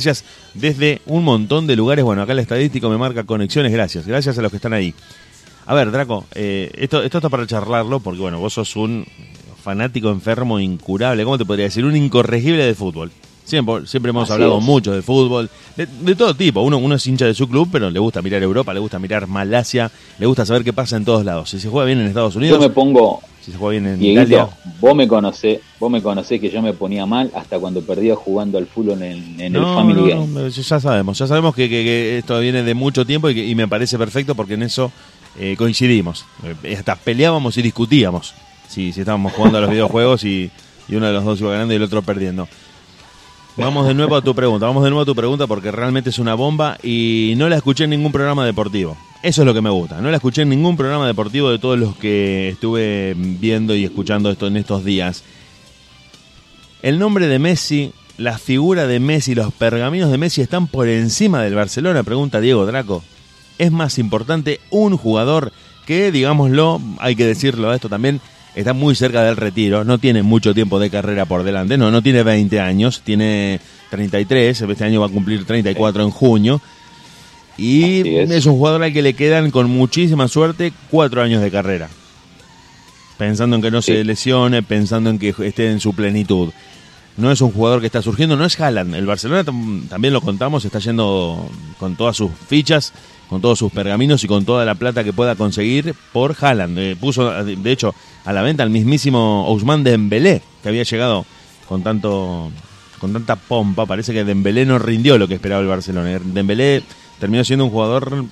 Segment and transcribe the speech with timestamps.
[0.00, 0.24] Gracias
[0.54, 2.02] desde un montón de lugares.
[2.02, 3.70] Bueno, acá el estadístico me marca conexiones.
[3.70, 4.06] Gracias.
[4.06, 4.94] Gracias a los que están ahí.
[5.66, 9.04] A ver, Draco, eh, esto, esto está para charlarlo porque, bueno, vos sos un
[9.62, 11.22] fanático enfermo incurable.
[11.22, 11.84] ¿Cómo te podría decir?
[11.84, 13.10] Un incorregible de fútbol.
[13.44, 16.62] Siempre, siempre hemos hablado mucho de fútbol, de, todo tipo.
[16.62, 19.26] Uno, uno es hincha de su club, pero le gusta mirar Europa, le gusta mirar
[19.26, 21.50] Malasia, le gusta saber qué pasa en todos lados.
[21.50, 22.58] Si se juega bien en Estados Unidos.
[22.58, 23.20] Yo me pongo.
[23.42, 24.48] Si se juega bien en Italia.
[24.80, 28.58] Vos me conocés, vos me conocés que yo me ponía mal hasta cuando perdía jugando
[28.58, 33.06] al fútbol en, el Family no, ya sabemos, ya sabemos que, esto viene de mucho
[33.06, 34.92] tiempo y, y me parece perfecto porque en eso
[35.38, 36.26] eh, coincidimos.
[36.64, 38.34] Eh, hasta peleábamos y discutíamos
[38.68, 40.50] si, si estábamos jugando a los videojuegos y,
[40.88, 42.48] y uno de los dos iba ganando y el otro perdiendo.
[43.60, 46.18] Vamos de nuevo a tu pregunta, vamos de nuevo a tu pregunta porque realmente es
[46.18, 48.96] una bomba y no la escuché en ningún programa deportivo.
[49.22, 51.78] Eso es lo que me gusta, no la escuché en ningún programa deportivo de todos
[51.78, 55.24] los que estuve viendo y escuchando esto en estos días.
[56.80, 61.42] El nombre de Messi, la figura de Messi, los pergaminos de Messi están por encima
[61.42, 63.04] del Barcelona, pregunta Diego Draco.
[63.58, 65.52] Es más importante un jugador
[65.84, 68.22] que, digámoslo, hay que decirlo a esto también,
[68.54, 72.02] está muy cerca del retiro, no tiene mucho tiempo de carrera por delante, no, no
[72.02, 76.60] tiene 20 años, tiene 33, este año va a cumplir 34 en junio.
[77.56, 78.46] Y es.
[78.46, 81.90] un jugador al que le quedan con muchísima suerte cuatro años de carrera.
[83.18, 86.50] Pensando en que no se lesione, pensando en que esté en su plenitud.
[87.18, 88.94] No es un jugador que está surgiendo, no es Haaland.
[88.94, 92.94] El Barcelona también lo contamos, está yendo con todas sus fichas
[93.30, 96.76] con todos sus pergaminos y con toda la plata que pueda conseguir por Haaland.
[96.80, 101.24] Eh, puso, de hecho, a la venta al mismísimo Ousmane Dembélé, que había llegado
[101.68, 102.50] con tanto
[102.98, 103.86] con tanta pompa.
[103.86, 106.20] Parece que Dembélé no rindió lo que esperaba el Barcelona.
[106.22, 106.82] Dembélé
[107.18, 108.24] terminó siendo un jugador,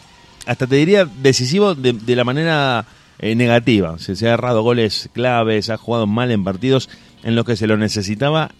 [0.47, 2.84] hasta te diría, decisivo de, la manera
[3.19, 3.98] eh, negativa.
[3.98, 6.91] Se, se ha agarrado goles claves, ha jugado mal en partidos
[7.23, 8.50] en los que se lo necesitaba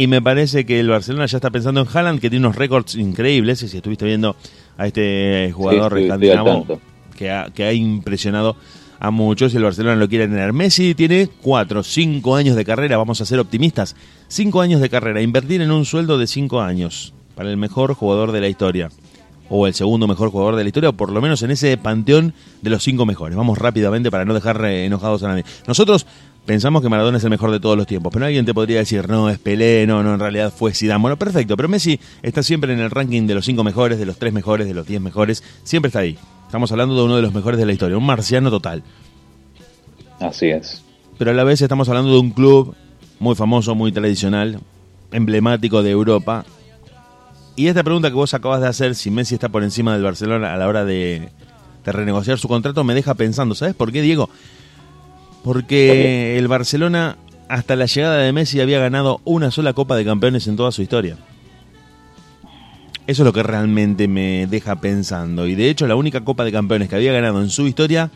[0.00, 2.94] y me parece que el Barcelona ya está pensando en Haaland, que tiene unos récords
[2.94, 3.62] increíbles.
[3.62, 4.34] Y si estuviste viendo
[4.78, 5.94] a este jugador
[7.16, 8.56] que, ha, que ha impresionado
[9.00, 10.52] a muchos y el Barcelona lo quiere tener.
[10.52, 13.96] Messi tiene cuatro, cinco años de carrera, vamos a ser optimistas.
[14.28, 18.30] Cinco años de carrera, invertir en un sueldo de cinco años para el mejor jugador
[18.30, 18.90] de la historia.
[19.48, 22.34] O el segundo mejor jugador de la historia, o por lo menos en ese panteón
[22.62, 23.36] de los cinco mejores.
[23.36, 25.44] Vamos rápidamente para no dejar enojados a nadie.
[25.66, 26.06] Nosotros
[26.46, 29.08] pensamos que Maradona es el mejor de todos los tiempos, pero alguien te podría decir,
[29.08, 31.00] no, es Pelé, no, no, en realidad fue Zidane.
[31.00, 34.18] Bueno, perfecto, pero Messi está siempre en el ranking de los cinco mejores, de los
[34.18, 36.16] tres mejores, de los diez mejores, siempre está ahí.
[36.50, 38.82] Estamos hablando de uno de los mejores de la historia, un marciano total.
[40.18, 40.82] Así es.
[41.16, 42.74] Pero a la vez estamos hablando de un club
[43.20, 44.58] muy famoso, muy tradicional,
[45.12, 46.44] emblemático de Europa.
[47.54, 50.52] Y esta pregunta que vos acabas de hacer, si Messi está por encima del Barcelona
[50.52, 51.28] a la hora de,
[51.84, 54.28] de renegociar su contrato, me deja pensando, ¿sabes por qué, Diego?
[55.44, 57.16] Porque el Barcelona,
[57.48, 60.82] hasta la llegada de Messi, había ganado una sola Copa de Campeones en toda su
[60.82, 61.16] historia.
[63.06, 65.46] Eso es lo que realmente me deja pensando.
[65.46, 68.10] Y de hecho, la única Copa de Campeones que había ganado en su historia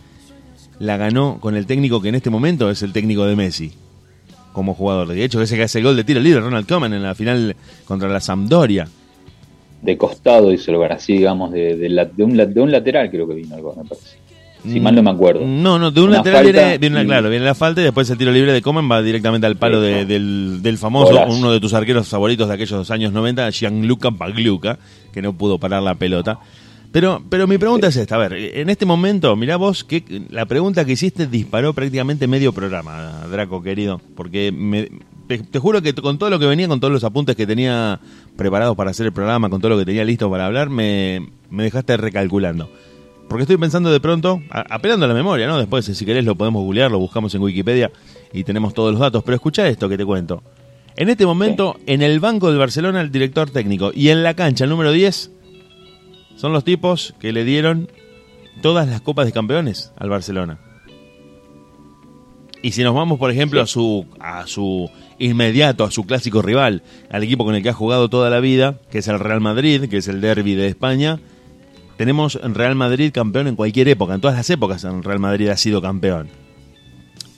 [0.79, 3.73] la ganó con el técnico que en este momento es el técnico de Messi
[4.53, 5.09] como jugador.
[5.09, 7.57] De hecho, ese que hace el gol de tiro libre, Ronald Koeman, en la final
[7.85, 8.89] contra la Sampdoria.
[9.83, 11.75] De costado hizo el así digamos, de,
[12.19, 14.17] un, de un lateral creo que vino algo, me parece.
[14.67, 15.47] Si mal no me acuerdo.
[15.47, 18.53] No, no, de un lateral viene, claro, viene la falta y después el tiro libre
[18.53, 22.55] de Coman va directamente al palo del, del, famoso, uno de tus arqueros favoritos de
[22.55, 24.79] aquellos años 90, Gianluca Pagliuca,
[25.13, 26.39] que no pudo parar la pelota.
[26.93, 30.47] Pero, pero mi pregunta es esta, a ver, en este momento, mirá vos que la
[30.47, 34.89] pregunta que hiciste disparó prácticamente medio programa, Draco querido, porque me,
[35.27, 37.99] te, juro que con todo lo que venía, con todos los apuntes que tenía
[38.37, 41.65] preparados para hacer el programa, con todo lo que tenía listo para hablar, me, me
[41.65, 42.71] dejaste recalculando.
[43.29, 45.59] Porque estoy pensando de pronto, apelando a la memoria, ¿no?
[45.59, 47.91] Después, si querés, lo podemos googlear, lo buscamos en Wikipedia
[48.33, 49.25] y tenemos todos los datos.
[49.25, 50.43] Pero escucha esto que te cuento.
[50.97, 54.65] En este momento, en el banco del Barcelona, el director técnico y en la cancha,
[54.65, 55.33] el número 10,
[56.37, 57.89] son los tipos que le dieron
[58.63, 60.61] todas las copas de campeones al Barcelona.
[62.63, 66.83] Y si nos vamos, por ejemplo, a su, a su inmediato, a su clásico rival,
[67.11, 69.89] al equipo con el que ha jugado toda la vida, que es el Real Madrid,
[69.89, 71.21] que es el derby de España,
[71.97, 75.49] tenemos en Real Madrid campeón en cualquier época, en todas las épocas en Real Madrid
[75.49, 76.29] ha sido campeón.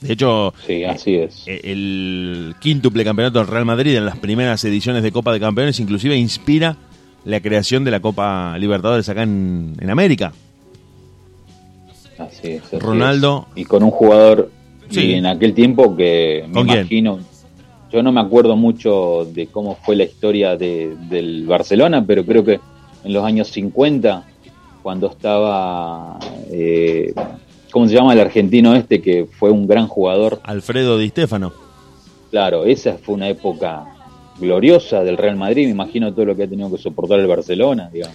[0.00, 1.44] De hecho, sí, así es.
[1.46, 5.80] Eh, el quíntuple campeonato del Real Madrid en las primeras ediciones de Copa de Campeones
[5.80, 6.76] inclusive inspira
[7.24, 10.32] la creación de la Copa Libertadores acá en, América.
[12.18, 12.62] Así es.
[12.80, 13.48] Ronaldo.
[13.56, 14.50] Y con un jugador
[14.90, 15.14] sí.
[15.14, 17.18] en aquel tiempo que me imagino.
[17.92, 22.60] Yo no me acuerdo mucho de cómo fue la historia del Barcelona, pero creo que
[23.04, 24.24] en los años 50
[24.86, 26.16] cuando estaba,
[26.48, 27.12] eh,
[27.72, 30.38] ¿cómo se llama el argentino este que fue un gran jugador?
[30.44, 31.52] Alfredo Di Stefano.
[32.30, 33.84] Claro, esa fue una época
[34.38, 37.90] gloriosa del Real Madrid, me imagino todo lo que ha tenido que soportar el Barcelona,
[37.92, 38.14] digamos.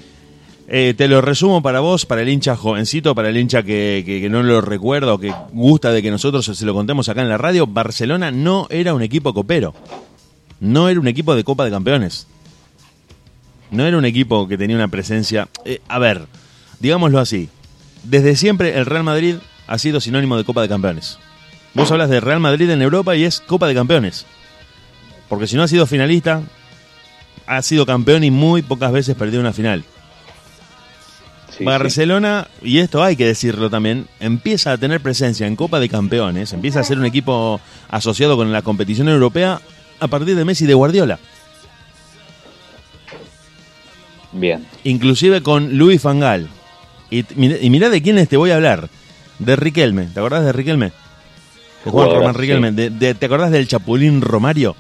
[0.69, 4.29] Eh, te lo resumo para vos, para el hincha jovencito, para el hincha que, que,
[4.29, 7.38] no lo recuerda o que gusta de que nosotros se lo contemos acá en la
[7.38, 7.67] radio.
[7.67, 9.74] Barcelona no era un equipo copero.
[10.62, 12.27] No era un equipo de Copa de Campeones.
[13.71, 15.50] No era un equipo que tenía una presencia.
[15.65, 16.27] Eh, a ver,
[16.81, 17.50] digámoslo así.
[18.04, 19.36] Desde siempre el Real Madrid
[19.68, 21.19] ha sido sinónimo de Copa de Campeones.
[21.74, 24.25] Vos hablas de Real Madrid en Europa y es Copa de Campeones.
[25.30, 26.42] Porque si no ha sido finalista,
[27.48, 29.86] ha sido campeón y muy pocas veces perdió una final.
[31.60, 36.54] Barcelona, y esto hay que decirlo también, empieza a tener presencia en Copa de Campeones,
[36.54, 39.62] empieza a ser un equipo asociado con la competición europea
[40.00, 41.19] a partir de Messi de Guardiola.
[44.31, 44.66] Bien.
[44.84, 46.50] Inclusive con Luis Fangal.
[47.12, 48.90] Y, y mirá de quiénes te voy a hablar.
[49.38, 50.06] De Riquelme.
[50.06, 50.92] ¿Te acordás de Riquelme?
[51.86, 52.72] De Juan Román Riquelme.
[52.72, 54.75] ¿Te acordás del Chapulín Romario?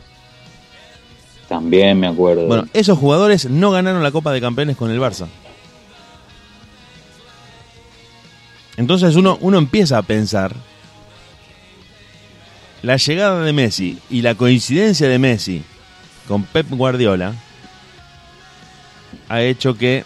[1.47, 2.47] También me acuerdo.
[2.47, 5.27] Bueno, esos jugadores no ganaron la Copa de Campeones con el Barça.
[8.77, 10.55] Entonces uno, uno empieza a pensar
[12.81, 15.63] la llegada de Messi y la coincidencia de Messi
[16.27, 17.35] con Pep Guardiola
[19.29, 20.03] ha hecho que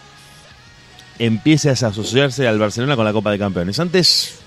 [1.19, 3.79] empiece a asociarse al Barcelona con la Copa de Campeones.
[3.79, 4.39] Antes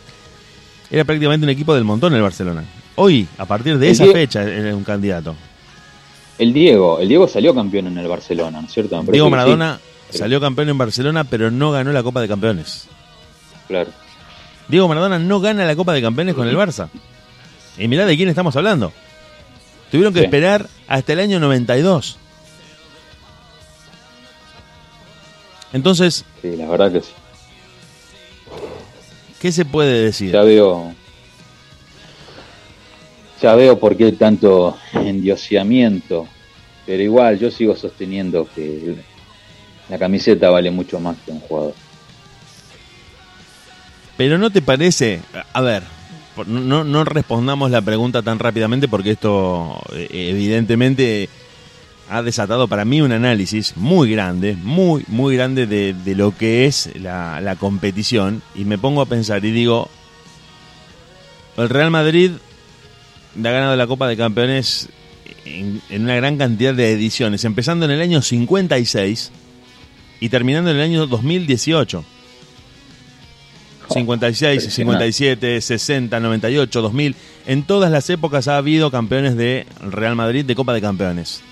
[0.90, 2.64] era prácticamente un equipo del montón el Barcelona.
[2.96, 5.36] Hoy, a partir de esa fecha, era un candidato.
[6.38, 9.02] El Diego, el Diego salió campeón en el Barcelona, ¿no es cierto?
[9.02, 9.80] Diego Maradona
[10.10, 12.86] salió campeón en Barcelona, pero no ganó la Copa de Campeones.
[13.66, 13.90] Claro.
[14.68, 16.88] Diego Maradona no gana la Copa de Campeones con el Barça.
[17.76, 18.92] Y mirá de quién estamos hablando.
[19.90, 22.18] Tuvieron que esperar hasta el año 92.
[25.72, 26.24] Entonces.
[26.42, 27.12] Sí, la verdad que sí.
[29.40, 30.32] ¿Qué se puede decir?
[30.32, 30.92] Ya veo.
[33.40, 36.26] Ya veo por qué tanto endiosamiento.
[36.86, 38.96] Pero igual, yo sigo sosteniendo que
[39.88, 41.74] la camiseta vale mucho más que un jugador.
[44.16, 45.20] Pero no te parece,
[45.52, 45.84] a ver,
[46.46, 51.28] no, no respondamos la pregunta tan rápidamente porque esto eh, evidentemente
[52.10, 56.90] ha desatado para mí un análisis muy grande, muy, muy grande de, lo que es
[56.94, 58.42] la, competición.
[58.54, 59.88] Y me pongo a pensar y digo,
[61.56, 62.32] el Real Madrid
[63.38, 64.88] ha ganado la Copa de Campeones
[65.44, 69.30] en, en, una gran cantidad de ediciones, empezando en el año 56
[70.20, 72.04] y terminando en el año 2018.
[73.90, 77.16] 56, 57, 60, 98, 2000.
[77.46, 81.42] En todas las épocas ha habido campeones de Real Madrid de Copa de Campeones.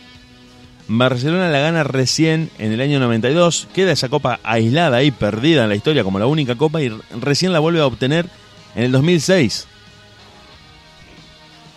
[0.88, 5.68] Barcelona la gana recién en el año 92, queda esa copa aislada y perdida en
[5.68, 6.88] la historia como la única copa y
[7.20, 8.28] recién la vuelve a obtener
[8.74, 9.66] en el 2006.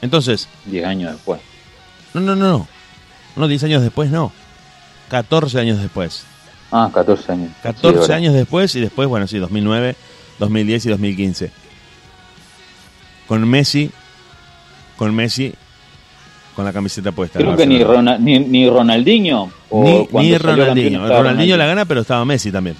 [0.01, 0.47] Entonces...
[0.65, 1.41] 10 años después.
[2.13, 2.67] No, no, no, no.
[3.35, 4.31] No, 10 años después no.
[5.09, 6.23] 14 años después.
[6.71, 7.51] Ah, 14 años.
[7.63, 9.95] 14 años después y después, bueno, sí, 2009
[10.39, 11.51] 2010 y 2015.
[13.27, 13.91] Con Messi,
[14.97, 15.53] con Messi,
[16.59, 17.39] con la camiseta puesta.
[17.39, 18.19] Creo que ni, ni, Ronaldinho.
[18.19, 19.49] ni, ni Ronaldinho.
[21.07, 22.75] Ronaldinho la gana, pero estaba Messi también.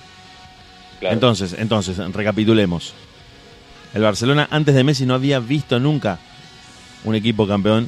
[1.00, 2.94] Entonces, entonces, recapitulemos.
[3.94, 6.20] El Barcelona antes de Messi no había visto nunca
[7.06, 7.88] un equipo campeón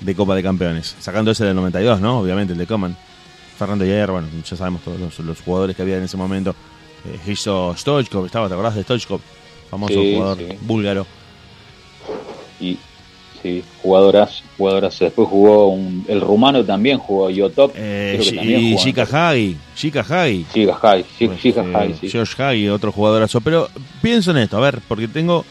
[0.00, 0.94] de Copa de Campeones.
[1.00, 2.20] Sacando ese del 92, ¿no?
[2.20, 2.96] Obviamente, el de Coman.
[3.58, 6.54] Fernando Yair, bueno, ya sabemos todos los jugadores que había en ese momento
[7.04, 9.20] eh, hizo Stoichkov, estaba, ¿te acordás de Stoichkov?
[9.68, 11.04] Famoso jugador búlgaro.
[12.60, 12.78] Y
[13.42, 14.98] sí, jugadoras, jugadoras.
[14.98, 17.72] Después jugó un, el rumano también jugó Yotop.
[17.76, 19.56] Eh, y Shika Hagi.
[19.76, 20.46] Shika Hagi.
[20.54, 22.10] Shika Hagi, Shika Hagi.
[22.10, 23.40] Josh Hagi, otro jugadorazo.
[23.40, 23.68] Pero
[24.00, 25.44] pienso en esto, a ver, porque tengo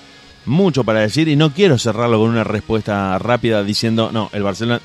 [0.45, 4.81] mucho para decir y no quiero cerrarlo con una respuesta rápida diciendo, no, el Barcelona.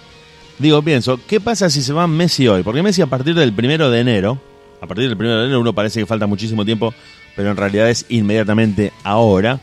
[0.59, 2.63] Digo, pienso, ¿qué pasa si se va Messi hoy?
[2.63, 4.41] Porque Messi a partir del primero de enero
[4.81, 6.93] a partir del 1 de enero uno parece que falta muchísimo tiempo,
[7.35, 9.61] pero en realidad es inmediatamente ahora.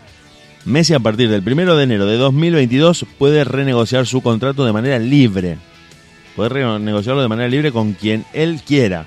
[0.65, 4.99] Messi a partir del 1 de enero de 2022 puede renegociar su contrato de manera
[4.99, 5.57] libre.
[6.35, 9.05] Puede renegociarlo de manera libre con quien él quiera.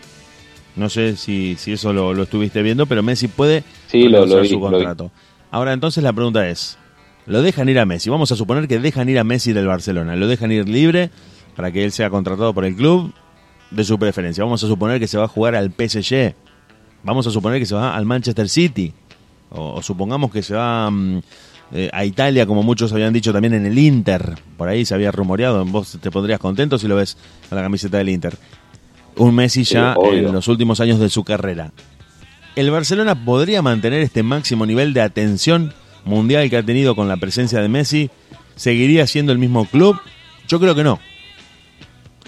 [0.76, 5.10] No sé si, si eso lo, estuviste viendo, pero Messi puede renegociar su contrato.
[5.50, 6.78] Ahora entonces la pregunta es,
[7.24, 8.10] ¿lo dejan ir a Messi?
[8.10, 10.14] Vamos a suponer que dejan ir a Messi del Barcelona.
[10.16, 11.10] ¿Lo dejan ir libre
[11.56, 13.14] para que él sea contratado por el club?
[13.70, 14.44] de su preferencia.
[14.44, 16.34] Vamos a suponer que se va a jugar al PSG.
[17.02, 18.92] Vamos a suponer que se va al Manchester City.
[19.50, 21.20] O, supongamos que se va mm,
[21.72, 24.38] eh, a Italia, como muchos habían dicho también en el Inter.
[24.56, 25.64] Por ahí se había rumoreado.
[25.64, 27.16] Vos te pondrías contento si lo ves
[27.50, 28.36] a la camiseta del Inter.
[29.16, 31.72] Un Messi ya en los últimos años de su carrera.
[32.54, 35.72] ¿El Barcelona podría mantener este máximo nivel de atención
[36.04, 38.10] mundial que ha tenido con la presencia de Messi?
[38.56, 39.98] ¿Seguiría siendo el mismo club?
[40.48, 40.98] Yo creo que no.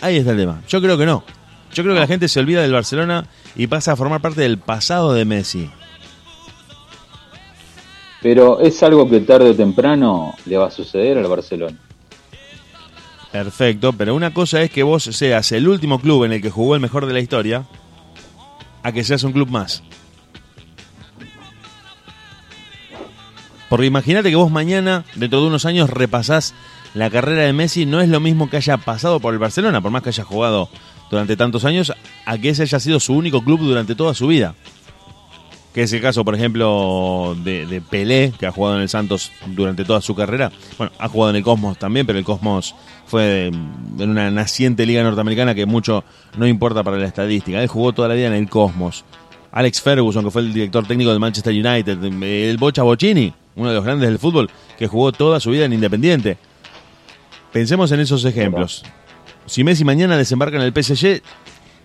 [0.01, 0.63] Ahí está el tema.
[0.69, 1.25] Yo creo que no.
[1.75, 4.59] Yo creo que la gente se olvida del Barcelona y pasa a formar parte del
[4.59, 5.71] pasado de Messi.
[8.21, 11.79] Pero es algo que tarde o temprano le va a suceder al Barcelona.
[13.31, 16.75] Perfecto, pero una cosa es que vos seas el último club en el que jugó
[16.75, 17.65] el mejor de la historia,
[18.83, 19.83] a que seas un club más.
[23.69, 26.55] Porque imagínate que vos mañana, dentro de unos años, repasás
[26.95, 29.91] la carrera de Messi, no es lo mismo que haya pasado por el Barcelona, por
[29.91, 30.71] más que haya jugado
[31.11, 31.93] durante tantos años,
[32.25, 34.55] a que ese haya sido su único club durante toda su vida.
[35.79, 39.85] Que es el caso, por ejemplo, de, Pelé, que ha jugado en el Santos durante
[39.85, 40.51] toda su carrera.
[40.77, 42.75] Bueno, ha jugado en el Cosmos también, pero el Cosmos
[43.07, 46.03] fue en una naciente liga norteamericana que mucho
[46.37, 47.63] no importa para la estadística.
[47.63, 49.05] Él jugó toda la vida en el Cosmos.
[49.53, 52.03] Alex Ferguson, que fue el director técnico del Manchester United.
[52.25, 55.75] El Bocha Bocini, uno de los grandes del fútbol, que jugó toda su vida en
[55.75, 56.39] Independiente.
[57.53, 58.83] Pensemos en esos ejemplos.
[59.47, 61.23] Si Messi mañana desembarca en el PSG,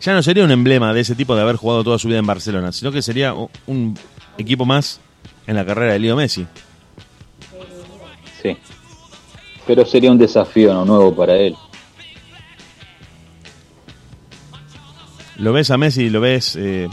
[0.03, 2.27] ya no sería un emblema de ese tipo de haber jugado toda su vida en
[2.27, 3.33] Barcelona, sino que sería
[3.67, 3.97] un
[4.37, 4.99] equipo más
[5.47, 6.45] en la carrera de Leo Messi.
[8.41, 8.57] Sí.
[9.65, 10.83] Pero sería un desafío ¿no?
[10.83, 11.55] nuevo para él.
[15.37, 16.09] ¿Lo ves a Messi?
[16.09, 16.89] ¿Lo ves eh,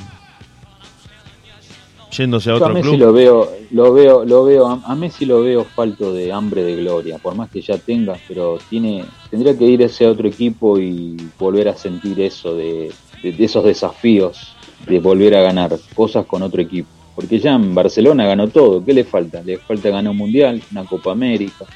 [2.11, 3.01] yéndose a otro a Messi club?
[3.01, 7.19] lo veo, lo veo, lo veo, a, Messi lo veo falto de hambre de gloria,
[7.19, 11.17] por más que ya tenga, pero tiene, tendría que ir a ese otro equipo y
[11.39, 14.55] volver a sentir eso de, esos desafíos
[14.87, 16.89] de volver a ganar cosas con otro equipo.
[17.15, 19.43] Porque ya en Barcelona ganó todo, ¿qué le falta?
[19.43, 21.67] Le falta ganar un mundial, una Copa América.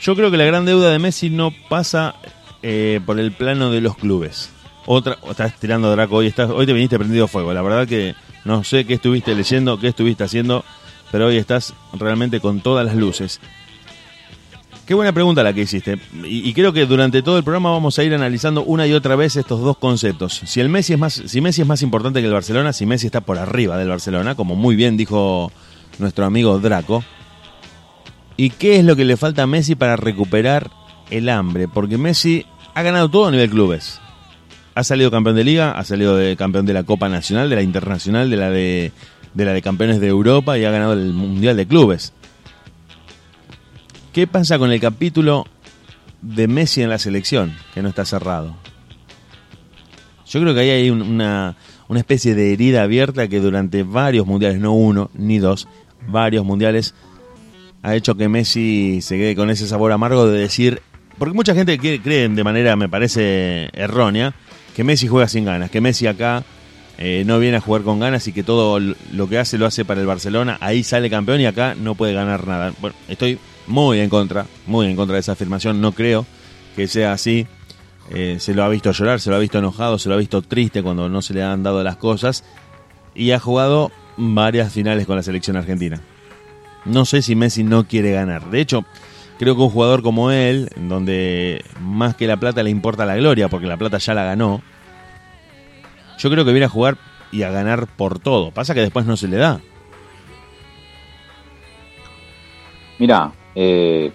[0.00, 2.14] Yo creo que la gran deuda de Messi no pasa
[2.62, 4.50] eh, por el plano de los clubes.
[4.86, 7.52] Otra, estás tirando Draco, hoy, hoy te viniste prendido fuego.
[7.54, 10.64] La verdad que no sé qué estuviste leyendo, qué estuviste haciendo,
[11.12, 13.40] pero hoy estás realmente con todas las luces.
[14.86, 15.98] Qué buena pregunta la que hiciste.
[16.24, 19.36] Y, creo que durante todo el programa vamos a ir analizando una y otra vez
[19.36, 20.42] estos dos conceptos.
[20.44, 23.06] Si el Messi es más, si Messi es más importante que el Barcelona, si Messi
[23.06, 25.52] está por arriba del Barcelona, como muy bien dijo
[26.00, 27.04] nuestro amigo Draco.
[28.36, 30.70] ¿Y qué es lo que le falta a Messi para recuperar
[31.10, 31.68] el hambre?
[31.68, 34.01] Porque Messi ha ganado todo a nivel clubes
[34.74, 37.62] ha salido campeón de liga, ha salido de campeón de la Copa Nacional, de la
[37.62, 42.12] Internacional, de la de, campeones de Europa y ha ganado el Mundial de Clubes.
[44.12, 45.46] ¿Qué pasa con el capítulo
[46.20, 48.54] de Messi en la selección, que no está cerrado?
[50.26, 51.56] Yo creo que ahí hay una,
[51.88, 55.68] una especie de herida abierta que durante varios mundiales, no uno ni dos,
[56.06, 56.94] varios mundiales,
[57.82, 60.80] ha hecho que Messi se quede con ese sabor amargo de decir,
[61.18, 64.34] porque mucha gente cree de manera, me parece, errónea,
[64.74, 66.44] que Messi juega sin ganas, que Messi acá
[66.98, 69.84] eh, no viene a jugar con ganas y que todo lo que hace lo hace
[69.84, 72.72] para el Barcelona, ahí sale campeón y acá no puede ganar nada.
[72.80, 76.26] Bueno, estoy muy en contra, muy en contra de esa afirmación, no creo
[76.76, 77.46] que sea así.
[78.10, 80.42] Eh, se lo ha visto llorar, se lo ha visto enojado, se lo ha visto
[80.42, 82.44] triste cuando no se le han dado las cosas
[83.14, 86.00] y ha jugado varias finales con la selección argentina.
[86.84, 88.50] No sé si Messi no quiere ganar.
[88.50, 88.84] De hecho,
[89.42, 93.48] creo que un jugador como él, donde más que la plata le importa la gloria,
[93.48, 94.62] porque la plata ya la ganó,
[96.16, 96.96] yo creo que viene a jugar
[97.32, 98.52] y a ganar por todo.
[98.52, 99.60] Pasa que después no se le da.
[103.00, 104.12] Mira, eh,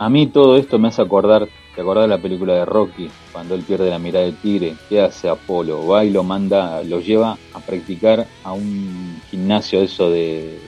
[0.00, 1.46] a mí todo esto me hace acordar,
[1.76, 3.08] ¿te acordás de la película de Rocky?
[3.30, 5.86] Cuando él pierde la mirada del tigre, ¿qué hace Apolo?
[5.86, 10.58] Va y lo manda, lo lleva a practicar a un gimnasio eso de,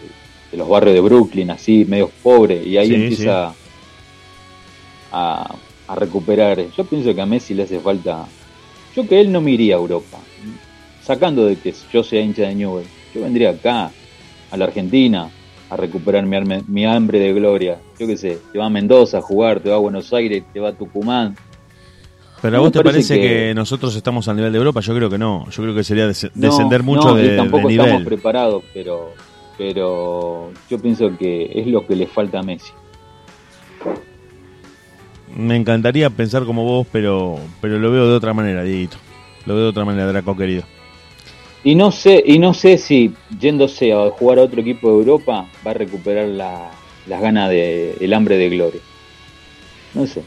[0.53, 3.53] los barrios de Brooklyn, así, medio pobre, y ahí empieza
[5.15, 6.59] a, recuperar.
[6.77, 8.27] Yo pienso que a Messi le hace falta.
[8.97, 10.19] Yo que él no me iría a Europa.
[11.03, 13.91] Sacando de que yo sea hincha de Newell, yo vendría acá,
[14.51, 15.29] a la Argentina,
[15.69, 17.79] a recuperar mi, mi hambre de gloria.
[17.99, 20.61] Yo qué sé, te va a Mendoza a jugar, te va a Buenos Aires, te
[20.61, 21.37] va a Tucumán.
[22.41, 23.55] Pero a vos te parece, que...
[23.55, 25.49] nosotros estamos al nivel de Europa, yo creo que no.
[25.51, 27.87] Yo creo que sería descender mucho de, tampoco de nivel.
[27.87, 29.13] estamos preparados, pero,
[29.57, 32.73] pero yo pienso que es lo que le falta a Messi
[35.37, 38.97] me encantaría pensar como vos, pero, pero lo veo de otra manera, Dieguito.
[39.47, 40.63] Lo veo de otra manera, Draco querido.
[41.65, 45.47] Y no sé, y no sé si yéndose a jugar a otro equipo de Europa
[45.67, 46.71] va a recuperar la,
[47.07, 48.81] las ganas de el hambre de gloria.
[49.95, 50.23] No sé.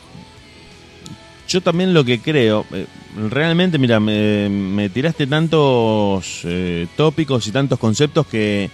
[1.48, 2.88] Yo también lo que creo, eh,
[3.30, 8.70] realmente, mira, me, tiraste tantos eh, tópicos y tantos conceptos que,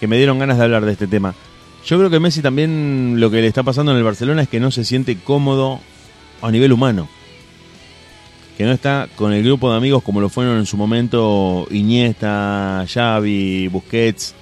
[0.00, 1.34] que me dieron ganas de hablar de este tema.
[1.86, 4.58] Yo creo que Messi también lo que le está pasando en el Barcelona es que
[4.58, 5.80] no se siente cómodo
[6.42, 7.08] a nivel humano.
[8.58, 12.84] Que no está con el grupo de amigos como lo fueron en su momento Iniesta,
[12.92, 14.34] Xavi, Busquets.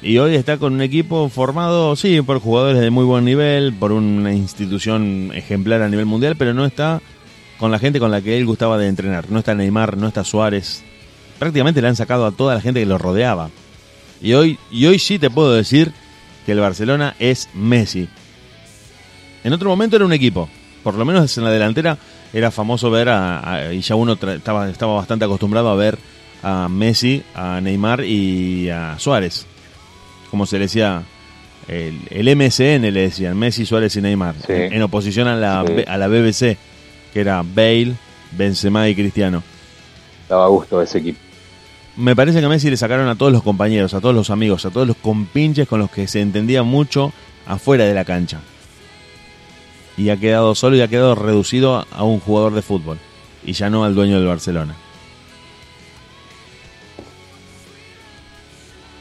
[0.00, 3.92] Y hoy está con un equipo formado, sí, por jugadores de muy buen nivel, por
[3.92, 7.02] una institución ejemplar a nivel mundial, pero no está
[7.58, 9.30] con la gente con la que él gustaba de entrenar.
[9.30, 10.82] No está Neymar, no está Suárez.
[11.38, 13.50] Prácticamente le han sacado a toda la gente que lo rodeaba.
[14.22, 15.92] Y hoy, y hoy sí te puedo decir
[16.44, 18.08] que el Barcelona es Messi.
[19.44, 20.48] En otro momento era un equipo.
[20.82, 21.98] Por lo menos en la delantera
[22.32, 25.98] era famoso ver a, y ya uno estaba, estaba bastante acostumbrado a ver
[26.42, 29.46] a Messi, a Neymar y a Suárez.
[30.30, 31.02] Como se le decía,
[31.68, 34.36] el, MSN le decían, Messi, Suárez y Neymar.
[34.48, 36.56] En, oposición a la, a la BBC
[37.12, 37.94] que era Bale,
[38.32, 39.42] Benzema y Cristiano.
[40.28, 41.18] Daba gusto ese equipo.
[42.00, 44.64] Me parece que a Messi le sacaron a todos los compañeros, a todos los amigos,
[44.64, 47.12] a todos los compinches con los que se entendía mucho
[47.46, 48.40] afuera de la cancha.
[49.98, 52.98] Y ha quedado solo y ha quedado reducido a un jugador de fútbol.
[53.44, 54.74] Y ya no al dueño del Barcelona.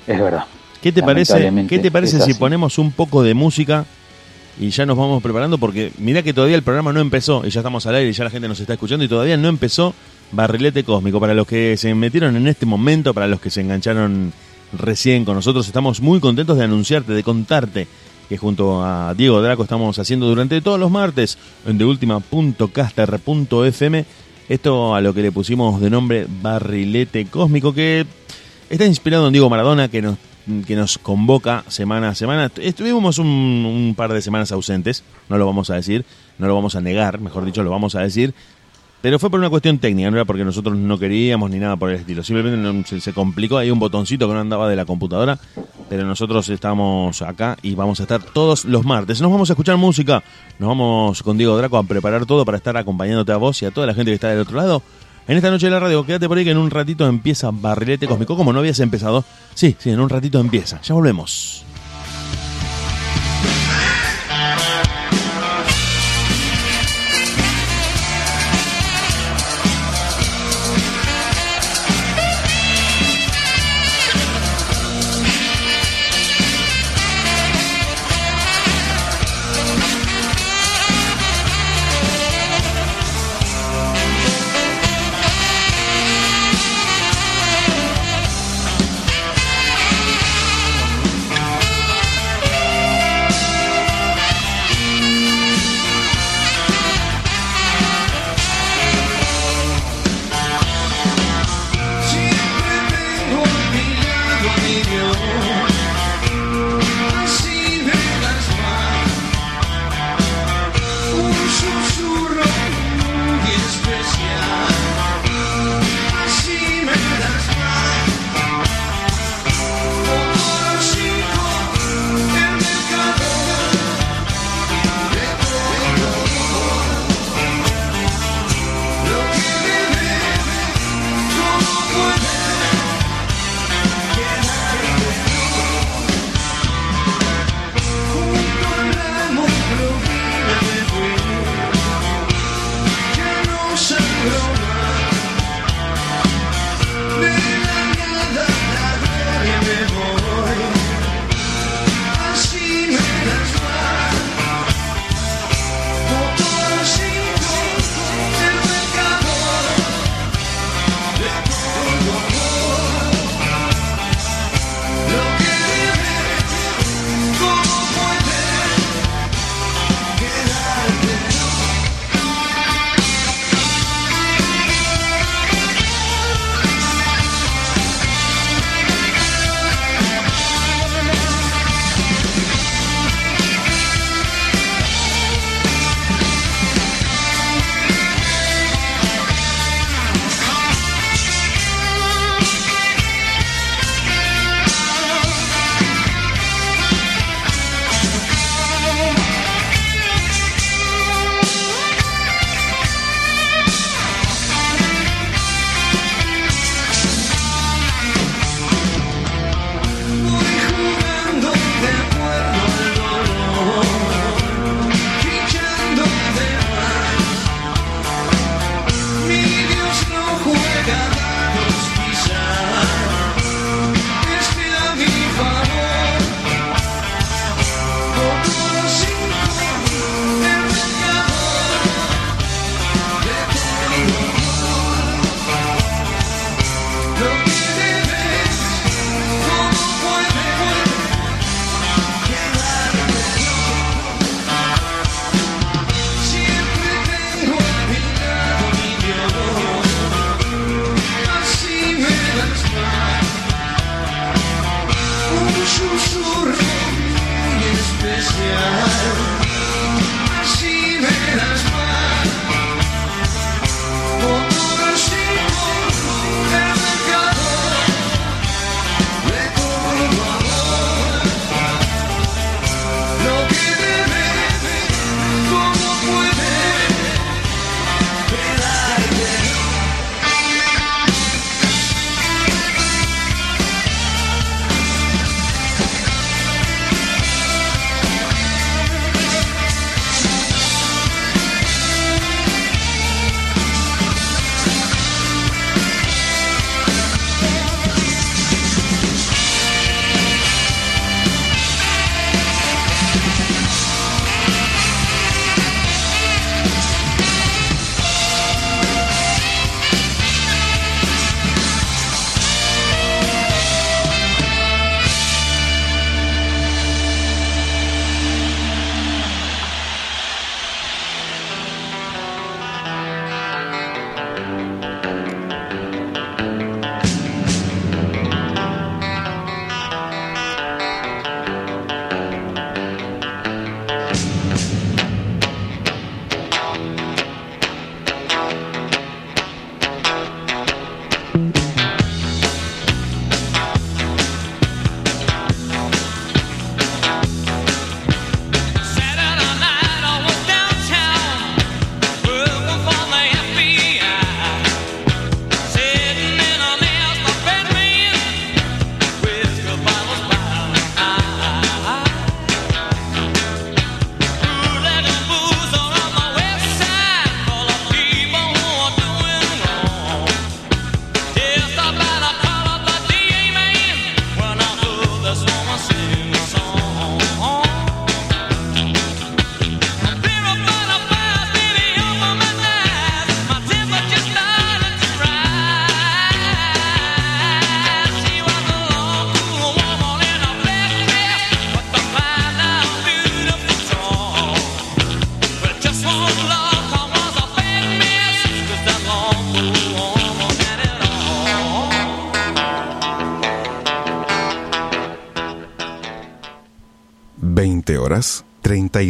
[0.05, 0.43] Es verdad.
[0.81, 3.85] ¿Qué te parece, ¿qué te parece si ponemos un poco de música
[4.59, 7.61] y ya nos vamos preparando porque mira que todavía el programa no empezó y ya
[7.61, 9.93] estamos al aire y ya la gente nos está escuchando y todavía no empezó
[10.31, 11.19] Barrilete Cósmico.
[11.19, 14.33] Para los que se metieron en este momento, para los que se engancharon
[14.73, 17.87] recién con nosotros, estamos muy contentos de anunciarte, de contarte
[18.27, 24.05] que junto a Diego Draco estamos haciendo durante todos los martes en deultima.caster.fm
[24.47, 28.05] esto a lo que le pusimos de nombre Barrilete Cósmico que
[28.69, 30.17] está inspirado en Diego Maradona que nos
[30.65, 32.51] que nos convoca semana a semana.
[32.59, 36.05] Estuvimos un, par de semanas ausentes, no lo vamos a decir,
[36.39, 38.33] no lo vamos a negar, mejor dicho, lo vamos a decir.
[39.01, 41.89] Pero fue por una cuestión técnica, no era porque nosotros no queríamos ni nada por
[41.89, 42.21] el estilo.
[42.21, 45.39] Simplemente se, complicó, hay un botoncito que no andaba de la computadora,
[45.87, 49.21] pero nosotros estamos acá y vamos a estar todos los martes.
[49.21, 50.21] Nos vamos a escuchar música,
[50.59, 53.71] nos vamos con Diego Draco a preparar todo para estar acompañándote a vos y a
[53.71, 54.83] toda la gente que está del otro lado
[55.29, 56.05] en esta noche de la radio.
[56.05, 58.35] Quédate por ahí que en un ratito empieza Barrilete Cósmico.
[58.35, 60.81] Como no habías empezado, sí, sí, en un ratito empieza.
[60.81, 61.63] Ya volvemos.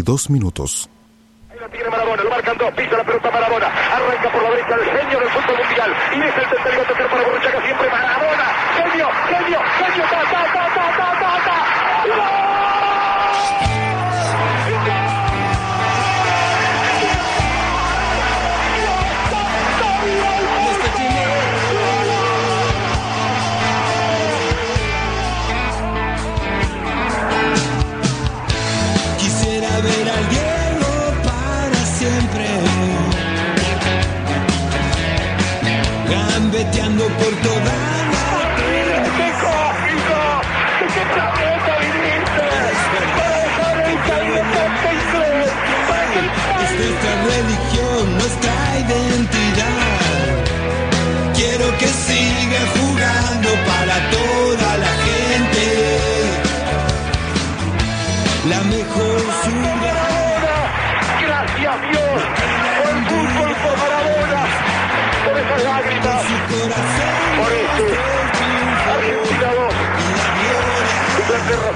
[0.09, 0.89] 32 minutos.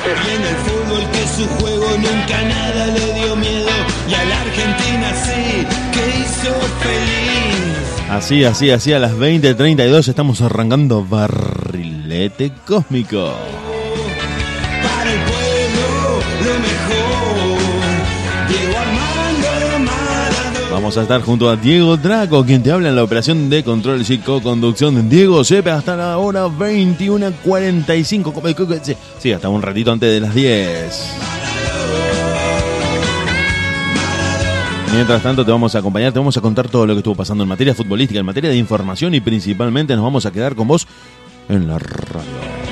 [0.03, 0.15] 0.
[0.25, 3.69] Y en el fútbol que su juego nunca nada le dio miedo.
[4.09, 8.09] Y a la Argentina sí, que hizo feliz.
[8.09, 13.33] Así, así, así, a las 20.32 estamos arrancando Barrilete Cósmico.
[14.83, 16.72] Para el pueblo, lo
[20.73, 24.03] Vamos a estar junto a Diego Draco, quien te habla en la operación de control
[24.09, 25.07] y conducción.
[25.07, 28.95] Diego Sepe hasta la hora 21.45.
[29.19, 31.13] Sí, hasta un ratito antes de las 10.
[34.93, 37.43] Mientras tanto te vamos a acompañar, te vamos a contar todo lo que estuvo pasando
[37.43, 40.87] en materia futbolística, en materia de información y principalmente nos vamos a quedar con vos
[41.49, 42.62] en la radio.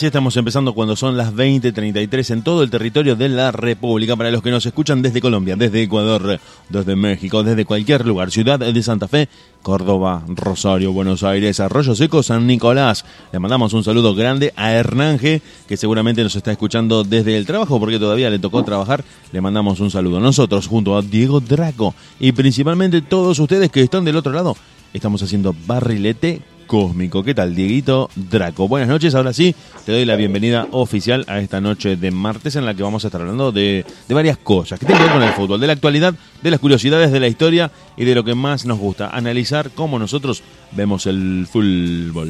[0.00, 4.16] Así estamos empezando cuando son las 20:33 en todo el territorio de la República.
[4.16, 8.58] Para los que nos escuchan desde Colombia, desde Ecuador, desde México, desde cualquier lugar, ciudad
[8.58, 9.28] de Santa Fe,
[9.60, 13.04] Córdoba, Rosario, Buenos Aires, Arroyo Seco, San Nicolás.
[13.30, 17.44] Le mandamos un saludo grande a Hernán G, que seguramente nos está escuchando desde el
[17.44, 19.04] trabajo porque todavía le tocó trabajar.
[19.32, 20.18] Le mandamos un saludo.
[20.18, 24.56] Nosotros, junto a Diego Draco y principalmente todos ustedes que están del otro lado,
[24.94, 27.24] estamos haciendo barrilete cósmico.
[27.24, 28.68] ¿Qué tal, Dieguito Draco?
[28.68, 32.64] Buenas noches, ahora sí, te doy la bienvenida oficial a esta noche de martes en
[32.64, 35.28] la que vamos a estar hablando de, de varias cosas que tienen que ver con
[35.28, 38.36] el fútbol, de la actualidad, de las curiosidades de la historia y de lo que
[38.36, 42.28] más nos gusta, analizar cómo nosotros vemos el fútbol.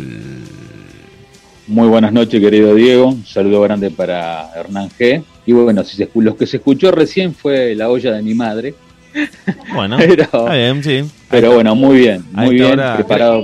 [1.67, 3.09] Muy buenas noches, querido Diego.
[3.09, 5.23] Un saludo grande para Hernán G.
[5.45, 8.33] Y bueno, si se, escu- lo que se escuchó recién fue la olla de mi
[8.33, 8.75] madre.
[9.75, 11.05] Bueno, Pero- está bien, sí.
[11.29, 13.43] Pero bueno, muy bien, muy bien hora- preparado.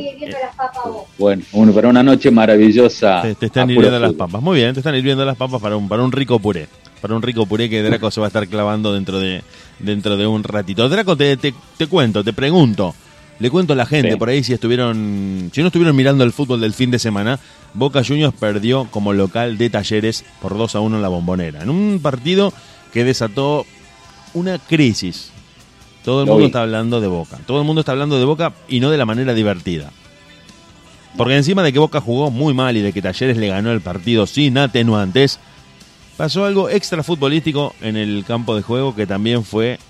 [1.18, 3.22] Bueno, para una noche maravillosa.
[3.22, 4.42] Te, te están hirviendo las papas.
[4.42, 6.66] Muy bien, te están hirviendo las papas para un, para un rico puré.
[7.00, 9.42] Para un rico puré que Draco se va a estar clavando dentro de,
[9.79, 10.88] dentro de un ratito.
[10.88, 12.94] Draco, te, te, te cuento, te pregunto.
[13.38, 14.16] Le cuento a la gente Sí.
[14.16, 17.38] por ahí si estuvieron, si no estuvieron mirando el fútbol del fin de semana,
[17.74, 21.62] Boca Juniors perdió como local de Talleres por 2 a 1 en la bombonera.
[21.62, 22.52] En un partido
[22.94, 23.66] que desató
[24.33, 25.31] una crisis.
[26.07, 26.47] Todo el Lo mundo vi.
[26.47, 27.37] está hablando de Boca.
[27.49, 29.90] Todo el mundo está hablando de Boca y no de la manera divertida.
[31.16, 33.81] Porque encima de que Boca jugó muy mal y de que Talleres le ganó el
[33.81, 35.40] partido sin atenuantes,
[36.16, 39.81] pasó algo extra futbolístico en el campo de juego que también fue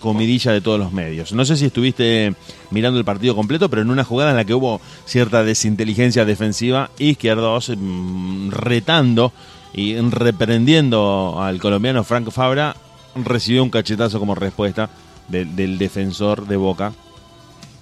[0.00, 1.32] comidilla de todos los medios.
[1.32, 2.32] No sé si estuviste
[2.70, 6.88] mirando el partido completo, pero en una jugada en la que hubo cierta desinteligencia defensiva,
[6.98, 9.34] Izquierdos mm, retando
[9.74, 12.74] y reprendiendo al colombiano Frank Fabra,
[13.14, 14.88] recibió un cachetazo como respuesta
[15.28, 16.92] de- del defensor de Boca,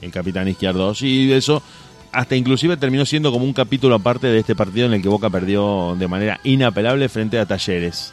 [0.02, 1.62] el capitán Izquierdos, y eso
[2.12, 5.28] hasta inclusive terminó siendo como un capítulo aparte de este partido en el que Boca
[5.30, 8.12] perdió de manera inapelable frente a Talleres.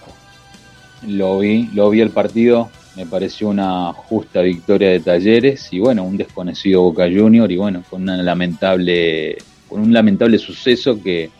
[1.08, 2.70] Lo vi, lo vi el partido.
[2.96, 7.84] me pareció una justa victoria de Talleres y bueno, un desconocido Boca Junior y bueno,
[7.90, 11.32] con una lamentable con un lamentable suceso que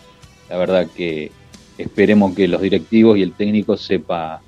[0.50, 1.32] la verdad que
[1.78, 4.42] esperemos que los directivos y el técnico sepa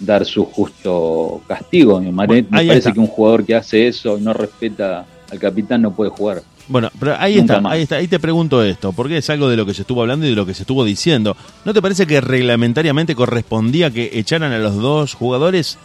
[0.00, 2.00] dar su justo castigo.
[2.00, 6.10] Me, parece que un jugador que hace eso y no respeta al capitán no puede
[6.10, 6.42] jugar.
[6.68, 9.66] Bueno, pero ahí está, ahí está, ahí te pregunto esto, porque es algo de lo
[9.66, 11.36] que se estuvo hablando y de lo que se estuvo diciendo.
[11.64, 15.78] ¿No te parece que reglamentariamente correspondía que echaran a los dos jugadores?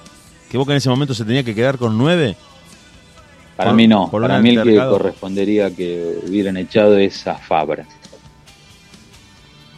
[0.50, 2.36] ¿Que Boca en ese momento se tenía que quedar con nueve?
[3.56, 7.88] Para mí no, para mí el que correspondería que hubieran echado es a Fabra.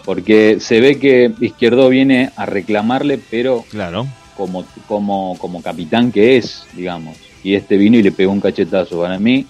[0.03, 4.07] Porque se ve que Izquierdo viene a reclamarle, pero claro.
[4.37, 7.17] Como, como, como capitán que es, digamos.
[7.43, 9.01] Y este vino y le pegó un cachetazo.
[9.01, 9.45] Para mí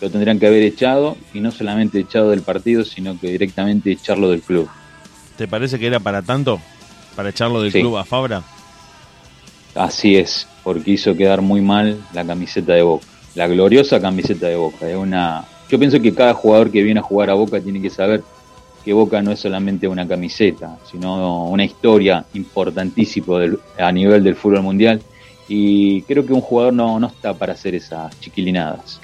[0.00, 4.30] lo tendrían que haber echado y no solamente echado del partido, sino que directamente echarlo
[4.30, 4.68] del club.
[5.36, 6.60] ¿Te parece que era para tanto?
[7.16, 8.42] ¿Para echarlo del club a Fabra?
[9.74, 13.06] Así es, porque hizo quedar muy mal la camiseta de Boca
[13.38, 14.88] la gloriosa camiseta de Boca.
[14.88, 17.88] Es una, yo pienso que cada jugador que viene a jugar a Boca tiene que
[17.88, 18.24] saber
[18.84, 23.38] que Boca no es solamente una camiseta, sino una historia importantísima
[23.78, 25.02] a nivel del fútbol mundial.
[25.48, 29.00] Y creo que un jugador no, no está para hacer esas chiquilinadas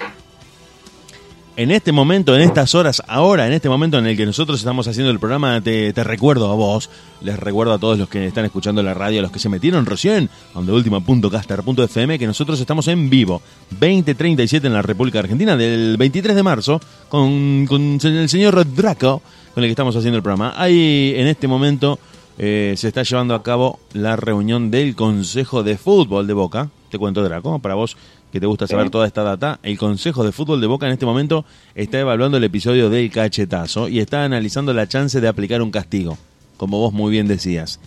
[1.57, 4.87] en este momento, en estas horas, ahora, en este momento en el que nosotros estamos
[4.87, 6.89] haciendo el programa, te, recuerdo a vos,
[7.21, 9.85] les recuerdo a todos los que están escuchando la radio, a los que se metieron
[9.85, 16.35] recién, donde última.caster.fm, que nosotros estamos en vivo, 2037 en la República Argentina, del 23
[16.35, 17.67] de marzo, con,
[18.03, 19.21] el señor Draco,
[19.55, 20.53] con el que estamos haciendo el programa.
[20.57, 21.97] Ahí, en este momento,
[22.37, 26.69] eh, se está llevando a cabo la reunión del Consejo de Fútbol de Boca.
[26.91, 27.95] Te cuento, Draco, para vos
[28.33, 31.05] que te gusta saber toda esta data, el Consejo de Fútbol de Boca en este
[31.05, 35.71] momento está evaluando el episodio del cachetazo y está analizando la chance de aplicar un
[35.71, 36.17] castigo,
[36.57, 37.79] como vos muy bien decías.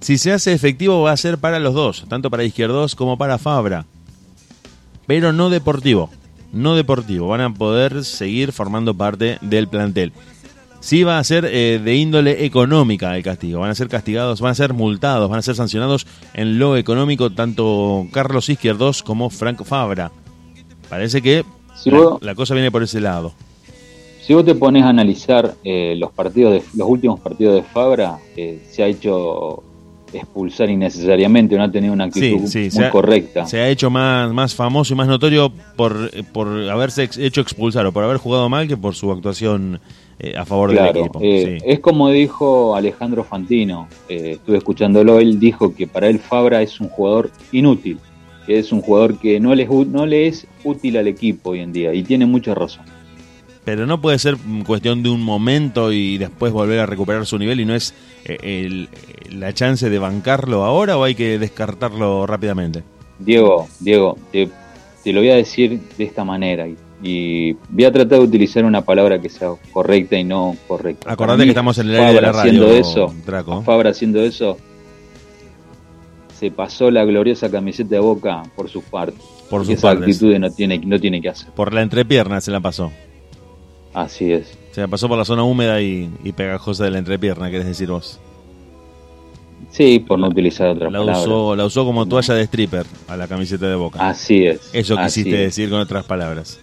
[0.00, 3.38] Si se hace efectivo va a ser para los dos, tanto para Izquierdos como para
[3.38, 3.86] Fabra,
[5.06, 6.10] pero no deportivo,
[6.52, 10.12] no deportivo, van a poder seguir formando parte del plantel
[10.86, 13.60] sí va a ser eh, de índole económica el castigo.
[13.60, 17.30] Van a ser castigados, van a ser multados, van a ser sancionados en lo económico
[17.30, 20.12] tanto Carlos Izquierdos como Franco Fabra.
[20.88, 21.44] Parece que
[22.20, 23.34] la, cosa viene por ese lado.
[24.20, 28.18] Si vos te pones a analizar eh, los partidos de, los últimos partidos de Fabra,
[28.36, 29.64] eh, se ha hecho
[30.12, 33.44] expulsar innecesariamente, no ha tenido una actitud muy correcta.
[33.46, 37.92] Se ha hecho más, más famoso y más notorio por, por haberse hecho expulsar o
[37.92, 39.80] por haber jugado mal que por su actuación
[40.18, 41.18] eh, a favor del equipo.
[41.22, 46.62] Eh, es como dijo Alejandro Fantino, eh, estuve escuchándolo, él dijo que para él Fabra
[46.62, 47.98] es un jugador inútil,
[48.46, 51.72] que es un jugador que no le, no le es útil al equipo hoy en
[51.72, 52.84] día, y tiene mucha razón.
[53.64, 57.60] Pero no puede ser cuestión de un momento y después volver a recuperar su nivel
[57.60, 57.94] y no es
[59.30, 62.84] la chance de bancarlo ahora o hay que descartarlo rápidamente.
[63.18, 64.48] Diego, Diego, te,
[65.02, 68.82] te lo voy a decir de esta manera y voy a tratar de utilizar una
[68.82, 71.12] palabra que sea correcta y no correcta.
[71.12, 74.56] Acordate que estamos en el aire de la radio, haciendo eso, Fabra haciendo eso,
[76.38, 79.20] se pasó la gloriosa camiseta de Boca por sus partes.
[79.48, 81.50] Por sus esa actitud no tiene, no tiene que hacer.
[81.52, 82.92] Por la entrepierna se la pasó.
[83.94, 84.58] Así es.
[84.72, 88.20] Se la pasó por la zona húmeda y, pegajosa de la entrepierna, querés decir vos.
[89.70, 91.22] Sí, por no utilizar otra la palabra.
[91.22, 94.06] Usó, la usó como toalla de stripper a la camiseta de Boca.
[94.06, 94.68] Así es.
[94.74, 96.60] Eso quisiste decir con otras palabras.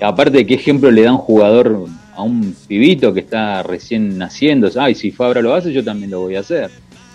[0.00, 4.70] Aparte, ¿qué ejemplo le da un jugador a un pibito que está recién naciendo?
[4.78, 6.70] Ay, si Fabra lo hace, yo también lo voy a hacer.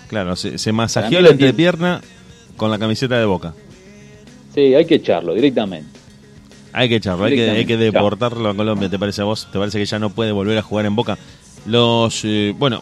[0.07, 2.01] Claro, se, masajeó la entrepierna
[2.57, 3.53] con la camiseta de boca.
[4.53, 5.89] Sí, hay que echarlo directamente.
[6.73, 9.47] Hay que echarlo, hay que, hay que deportarlo a Colombia, ¿te parece a vos?
[9.51, 11.17] ¿Te parece que ya no puede volver a jugar en Boca?
[11.65, 12.81] Los, eh, bueno,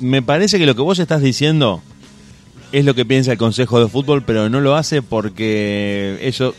[0.00, 1.82] me parece que lo que vos estás diciendo
[2.72, 6.54] es lo que piensa el Consejo de Fútbol, pero no lo hace porque eso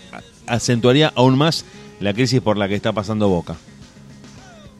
[0.47, 1.65] acentuaría aún más
[1.99, 3.55] la crisis por la que está pasando Boca.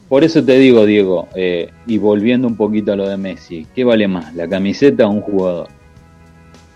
[0.08, 3.84] Por eso te digo, Diego, eh, y volviendo un poquito a lo de Messi, ¿qué
[3.84, 5.68] vale más, la camiseta o un jugador?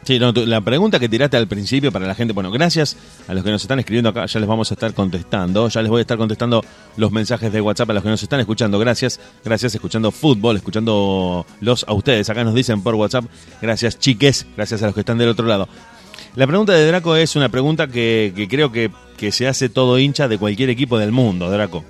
[0.04, 2.94] Sí, la pregunta que tiraste al principio para la gente, bueno, gracias
[3.26, 5.90] a los que nos están escribiendo acá, ya les vamos a estar contestando, ya les
[5.90, 6.62] voy a estar contestando
[6.98, 11.46] los mensajes de WhatsApp a los que nos están escuchando, gracias, gracias, escuchando fútbol, escuchando
[11.62, 13.24] los a ustedes, acá nos dicen por WhatsApp,
[13.62, 15.68] gracias chiques, gracias a los que están del otro lado.
[16.37, 18.90] La pregunta de Draco es una pregunta que, creo que,
[19.31, 21.85] se hace todo hincha de cualquier equipo del mundo, Draco.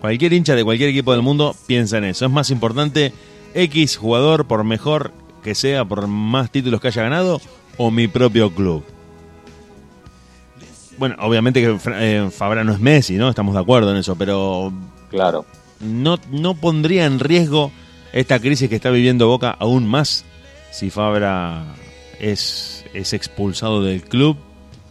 [0.00, 2.26] Cualquier hincha de cualquier equipo del mundo piensa en eso.
[2.26, 3.12] Es más importante
[3.54, 7.40] X jugador, por mejor que sea, por más títulos que haya ganado,
[7.78, 8.84] o mi propio club.
[10.98, 13.30] Bueno, obviamente que eh, Fabra no es Messi, ¿no?
[13.30, 14.72] Estamos de acuerdo en eso, pero...
[15.10, 15.46] Claro.
[15.80, 17.72] No, no pondría en riesgo
[18.12, 20.24] esta crisis que está viviendo Boca aún más
[20.70, 21.64] si Fabra
[22.18, 24.36] es es expulsado del club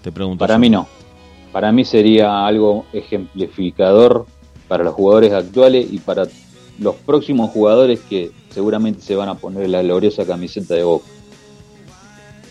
[0.03, 0.39] Te pregunto.
[0.39, 0.87] Para mí no.
[1.51, 4.25] Para mí sería algo ejemplificador
[4.67, 6.27] para los jugadores actuales y para
[6.79, 11.05] los próximos jugadores que seguramente se van a poner la gloriosa camiseta de Boca.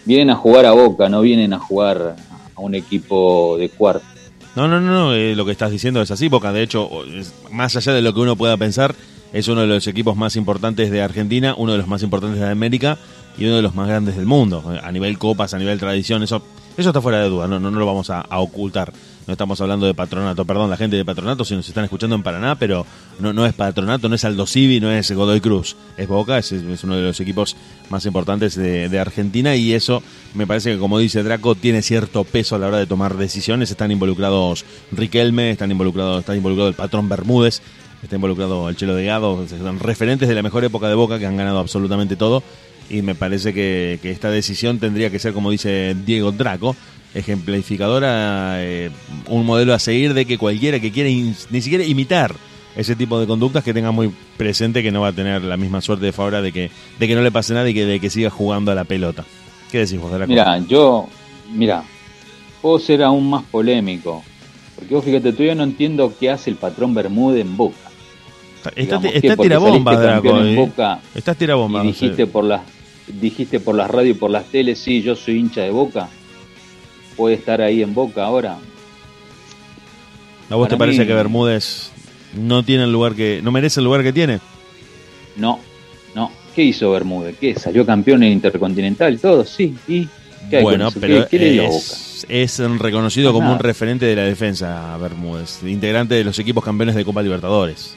[0.05, 2.17] Vienen a jugar a Boca, no vienen a jugar
[2.55, 4.07] a un equipo de cuarto.
[4.57, 6.88] No, no, no, eh, lo que estás diciendo es así, Boca de hecho,
[7.51, 8.95] más allá de lo que uno pueda pensar,
[9.33, 12.49] es uno de los equipos más importantes de Argentina, uno de los más importantes de
[12.49, 12.99] América
[13.37, 16.42] y uno de los más grandes del mundo, a nivel copas, a nivel tradición, eso,
[16.77, 18.92] eso está fuera de duda, no, no, no lo vamos a, ocultar.
[19.27, 22.23] No estamos hablando de patronato, perdón, la gente de patronato si nos están escuchando en
[22.23, 22.85] Paraná, pero
[23.20, 26.53] no, no es patronato, no es Aldo Civi, no es Godoy Cruz, es Boca, es,
[26.53, 27.57] es uno de los equipos
[27.88, 30.03] más importantes de, de, Argentina y eso
[30.35, 33.70] me parece que como dice Draco tiene cierto peso a la hora de tomar decisiones,
[33.70, 37.62] están involucrados Riquelme, están involucrados, está involucrado el patrón Bermúdez,
[38.03, 41.38] está involucrado el Chelo Delgado, son referentes de la mejor época de Boca que han
[41.38, 42.42] ganado absolutamente todo
[42.90, 46.77] y me parece que, esta decisión tendría que ser, como dice Diego Draco,
[47.14, 48.90] ejemplificadora, eh,
[49.29, 52.35] un modelo a seguir de que cualquiera que quiera ni siquiera imitar
[52.77, 55.81] ese tipo de conductas que tenga muy presente que no va a tener la misma
[55.81, 58.11] suerte de favor de que, de que no le pase nada y que, de que
[58.11, 59.25] siga jugando a la pelota.
[59.70, 60.29] ¿Qué decís vos, Draco?
[60.29, 61.09] Mira, yo,
[61.53, 61.85] mira,
[62.61, 64.23] puedo ser aún más polémico,
[64.75, 67.77] porque vos fíjate, tú yo no entiendo qué hace el patrón Bermúdez en Boca.
[68.75, 70.40] Está, está tirabomba, Draco.
[70.40, 71.37] En Boca Estás.
[71.38, 72.62] Y dijiste por las
[73.07, 76.09] dijiste por las radios y por las teles, sí, yo soy hincha de Boca.
[77.17, 78.59] Puede estar ahí en Boca ahora.
[80.51, 81.90] ¿A vos te parece que Bermúdez
[82.35, 84.41] no tiene el lugar que no merece el lugar que tiene?
[85.37, 85.61] No,
[86.14, 86.31] no.
[86.55, 87.37] ¿Qué hizo Bermúdez?
[87.39, 87.55] ¿Qué?
[87.55, 89.18] ¿Salió campeón en Intercontinental?
[89.18, 89.74] Todo, sí.
[89.89, 90.09] ¿Y
[90.51, 96.24] qué bueno, pero es, es, reconocido como un referente de la defensa Bermúdez, integrante de
[96.24, 97.97] los equipos campeones de Copa Libertadores.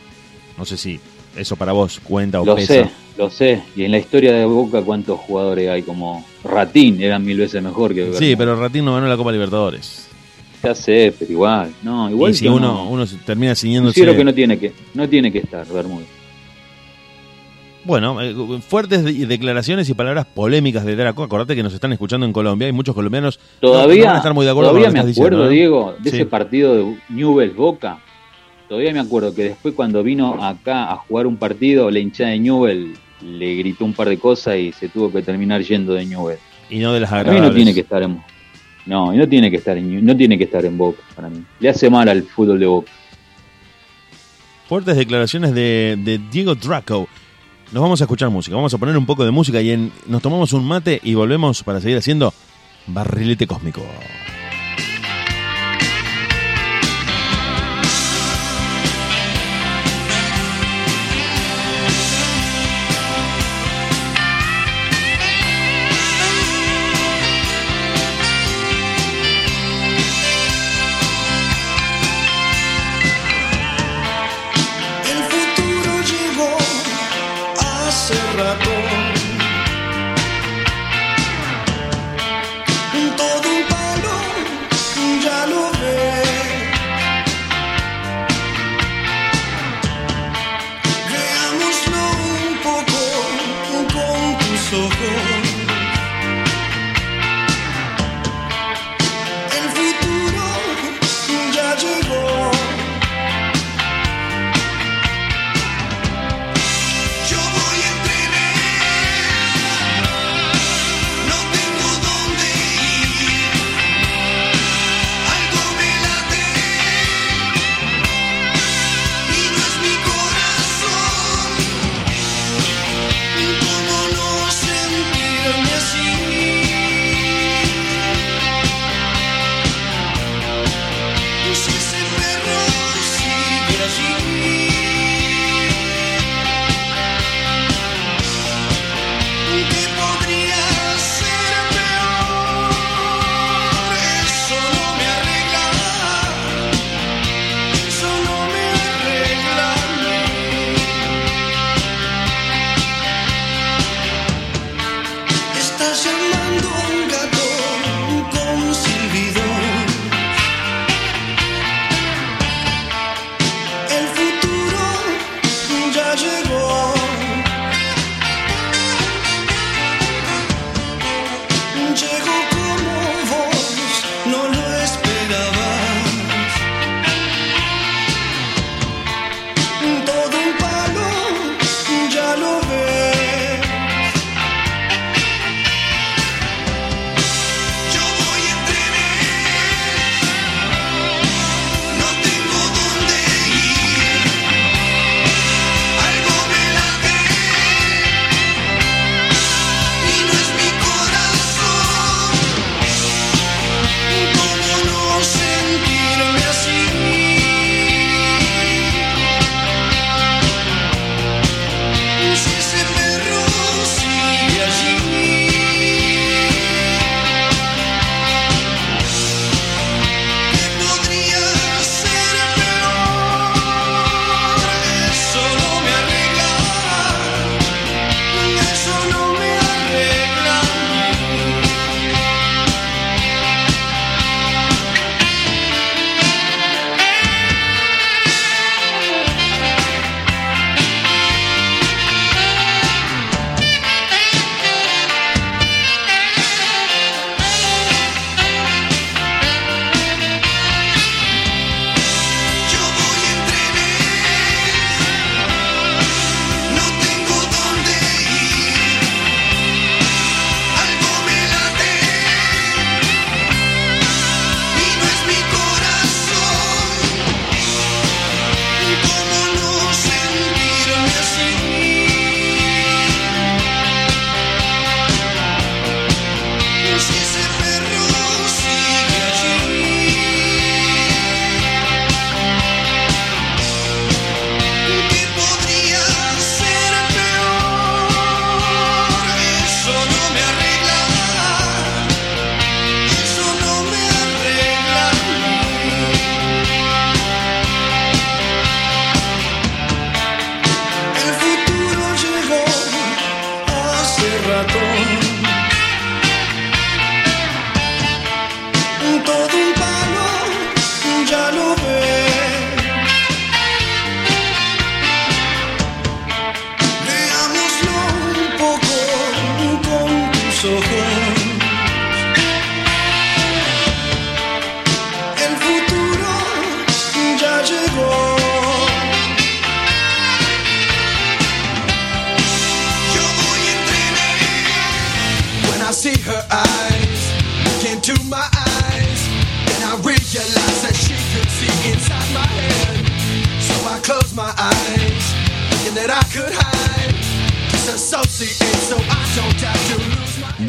[0.58, 1.00] No sé si
[1.38, 3.64] eso para vos cuenta o lo sé, lo sé.
[3.76, 5.84] Y en la historia de Boca, ¿cuántos jugadores hay?
[5.84, 10.08] Como Ratín, eran mil veces mejor que Sí, pero Ratín no ganó la Copa Libertadores.
[10.64, 11.72] Ya sé, pero igual.
[11.84, 13.94] No, igual y si uno, uno termina ciñéndose...
[13.94, 16.08] Quiero que no tiene que, no tiene que estar, Bermúdez.
[17.84, 18.36] Bueno, eh,
[18.68, 21.24] fuertes declaraciones y palabras polémicas de Draco.
[21.24, 22.66] Acordate que nos están escuchando en Colombia.
[22.66, 25.96] Hay muchos colombianos todavía, no van a estar muy de acuerdo todavía me acuerdo, Diego,
[26.00, 28.00] de ese partido de Newell's Boca
[28.68, 32.40] Todavía me acuerdo que después cuando vino acá a jugar un partido, la hinchada de
[32.40, 36.38] Newell le gritó un par de cosas y se tuvo que terminar yendo de Newell.
[36.70, 37.42] Y no de las agradables.
[37.42, 38.22] A mí no tiene que estar en
[38.86, 41.44] No, no tiene que estar en no tiene que estar en Boca para mí.
[41.60, 42.92] Le hace mal al fútbol de Boca.
[44.68, 47.08] Fuertes declaraciones de, Diego Draco.
[47.72, 50.22] Nos vamos a escuchar música, vamos a poner un poco de música y en, nos
[50.22, 52.34] tomamos un mate y volvemos para seguir haciendo
[52.88, 53.82] Barrilete Cósmico.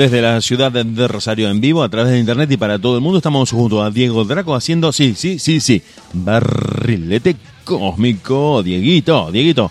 [0.09, 3.03] Desde la ciudad de Rosario en vivo, a través de internet y para todo el
[3.03, 5.83] mundo, estamos junto a Diego Draco haciendo, sí, sí, sí, sí,
[6.15, 8.63] barrilete cósmico.
[8.63, 9.71] Dieguito, Dieguito,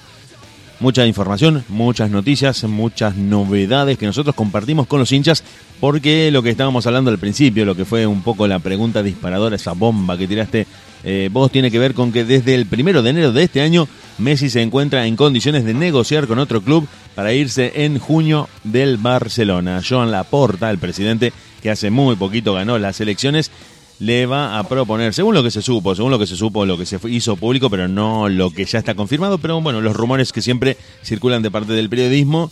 [0.79, 5.43] mucha información, muchas noticias, muchas novedades que nosotros compartimos con los hinchas,
[5.79, 9.55] porque lo que estábamos hablando al principio, lo que fue un poco la pregunta disparadora,
[9.55, 10.67] esa bomba que tiraste
[11.03, 13.87] eh, vos, tiene que ver con que desde el primero de enero de este año,
[14.19, 18.97] Messi se encuentra en condiciones de negociar con otro club para irse en junio del
[18.97, 19.81] Barcelona.
[19.83, 23.49] Joan Laporta, el presidente que hace muy poquito ganó las elecciones,
[23.97, 26.77] le va a proponer, según lo que se supo, según lo que se supo, lo
[26.77, 30.31] que se hizo público, pero no lo que ya está confirmado, pero bueno, los rumores
[30.31, 32.51] que siempre circulan de parte del periodismo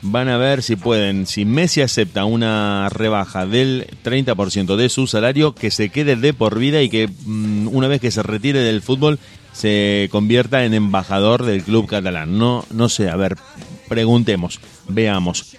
[0.00, 5.54] van a ver si pueden, si Messi acepta una rebaja del 30% de su salario,
[5.54, 8.82] que se quede de por vida y que mm, una vez que se retire del
[8.82, 9.20] fútbol
[9.52, 12.36] se convierta en embajador del club catalán.
[12.36, 13.36] No, no sé, a ver,
[13.92, 15.54] preguntemos, veamos.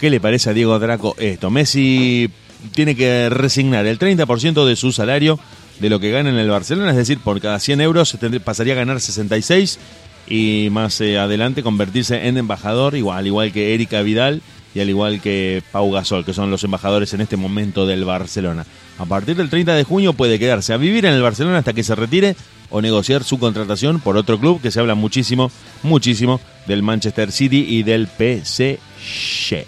[0.00, 1.50] ¿Qué le parece a Diego Draco esto?
[1.50, 2.30] Messi
[2.72, 5.38] tiene que resignar el 30% de su salario
[5.78, 8.76] de lo que gana en el Barcelona, es decir, por cada 100 euros pasaría a
[8.76, 9.78] ganar 66
[10.26, 14.40] y más eh, adelante convertirse en embajador, al igual que Erika Vidal
[14.74, 18.64] y al igual que Pau Gasol, que son los embajadores en este momento del Barcelona.
[18.98, 21.84] A partir del 30 de junio puede quedarse a vivir en el Barcelona hasta que
[21.84, 22.36] se retire
[22.70, 25.50] o negociar su contratación por otro club que se habla muchísimo,
[25.82, 29.66] muchísimo del Manchester City y del PSG.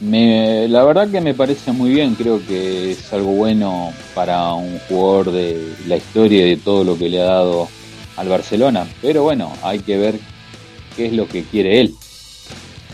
[0.00, 4.80] Me, la verdad que me parece muy bien, creo que es algo bueno para un
[4.88, 7.68] jugador de la historia y de todo lo que le ha dado
[8.16, 10.18] al Barcelona, pero bueno, hay que ver
[10.96, 11.94] qué es lo que quiere él,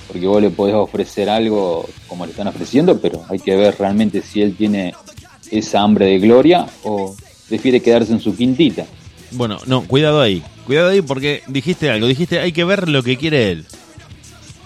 [0.07, 4.21] porque vos le podés ofrecer algo como le están ofreciendo, pero hay que ver realmente
[4.21, 4.95] si él tiene
[5.51, 7.17] esa hambre de gloria o
[7.49, 8.87] prefiere quedarse en su quintita.
[9.33, 13.17] Bueno, no, cuidado ahí, cuidado ahí porque dijiste algo, dijiste hay que ver lo que
[13.17, 13.67] quiere él.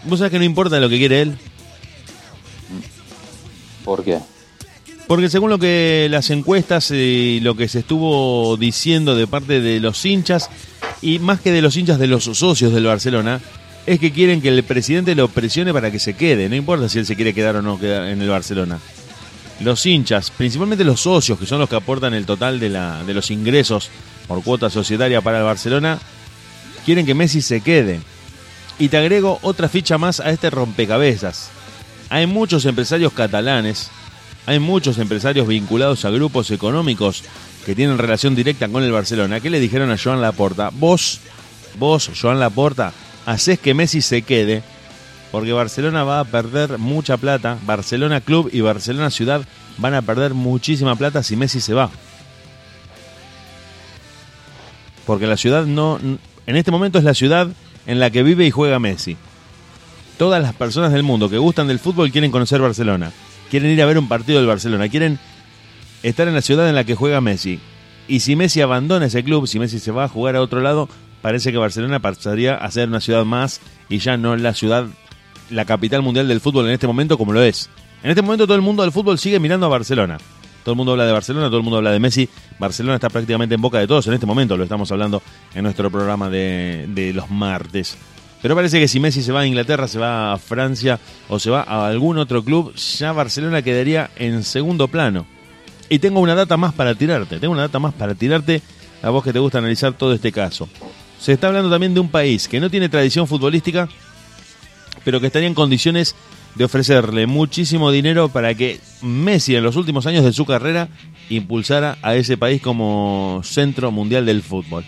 [0.05, 1.37] ¿Vos sabés que no importa lo que quiere él?
[3.85, 4.19] ¿Por qué?
[5.07, 9.81] Porque según lo que las encuestas y lo que se estuvo diciendo de parte de
[9.81, 10.49] los hinchas,
[11.03, 13.41] y más que de los hinchas de los socios del Barcelona,
[13.85, 17.01] es que quieren que el presidente lo presione para que se quede, no importa si
[17.01, 18.79] él se quiere quedar o no quedar en el Barcelona.
[19.61, 23.15] Los hinchas, principalmente los socios, que son los que aportan el total de, la, de
[23.15, 23.91] los ingresos
[24.27, 25.99] por cuota societaria para el Barcelona,
[26.85, 28.01] quieren que Messi se quede.
[28.79, 31.51] Y te agrego otra ficha más a este rompecabezas.
[32.11, 33.91] Hay muchos empresarios catalanes,
[34.47, 37.23] hay muchos empresarios vinculados a grupos económicos
[37.65, 39.41] que tienen relación directa con el Barcelona.
[39.41, 40.71] ¿Qué le dijeron a Joan Laporta?
[40.73, 41.21] Vos,
[41.79, 42.93] vos, Joan Laporta,
[43.25, 44.63] haces que Messi se quede
[45.33, 47.59] porque Barcelona va a perder mucha plata.
[47.67, 49.43] Barcelona Club y Barcelona Ciudad
[49.79, 51.91] van a perder muchísima plata si Messi se va.
[55.07, 55.99] Porque la ciudad no.
[56.47, 57.49] En este momento es la ciudad
[57.87, 59.17] en la que vive y juega Messi
[60.23, 63.11] todas las personas del mundo que gustan del fútbol quieren conocer Barcelona.
[63.51, 64.89] Quieren ir a ver un partido del Barcelona.
[64.89, 65.19] Quieren
[66.05, 67.59] estar en la ciudad en la que juega Messi.
[68.07, 70.89] Y si Messi abandona ese club, si Messi se va a jugar a otro lado,
[71.23, 74.87] parece que Barcelona pasaría a ser una ciudad más y ya no la ciudad,
[75.51, 77.69] la capital mundial del fútbol en este momento como lo es.
[78.03, 80.19] En este momento todo el mundo del fútbol sigue mirando a Barcelona.
[80.65, 82.29] Todo el mundo habla de Barcelona, todo el mundo habla de Messi.
[82.59, 85.23] Barcelona está prácticamente en boca de todos en este momento, lo estamos hablando
[85.55, 87.97] en nuestro programa de, de los martes.
[88.41, 91.51] Pero parece que si Messi se va a Inglaterra, se va a Francia o se
[91.51, 95.27] va a algún otro club, ya Barcelona quedaría en segundo plano.
[95.89, 98.63] Y tengo una data más para tirarte, tengo una data más para tirarte
[99.03, 100.69] a vos que te gusta analizar todo este caso.
[101.21, 103.89] Se está hablando también de un país que no tiene tradición futbolística,
[105.05, 106.15] pero que estaría en condiciones
[106.55, 110.89] de ofrecerle muchísimo dinero para que Messi en los últimos años de su carrera
[111.31, 114.85] impulsara a ese país como centro mundial del fútbol.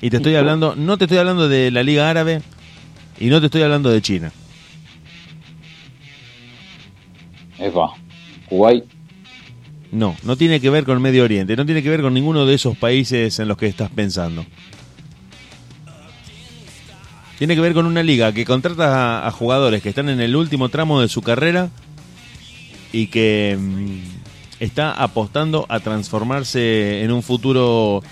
[0.00, 2.42] Y te estoy hablando, no te estoy hablando de la Liga Árabe
[3.18, 4.32] y no te estoy hablando de China.
[7.58, 7.92] Eva,
[8.48, 8.84] Kuwait.
[9.90, 12.54] No, no tiene que ver con Medio Oriente, no tiene que ver con ninguno de
[12.54, 14.44] esos países en los que estás pensando.
[17.38, 20.68] Tiene que ver con una liga que contrata a, jugadores que están en el último
[20.68, 21.70] tramo de su carrera
[22.92, 23.98] y que mm,
[24.60, 28.02] está apostando a transformarse en un futuro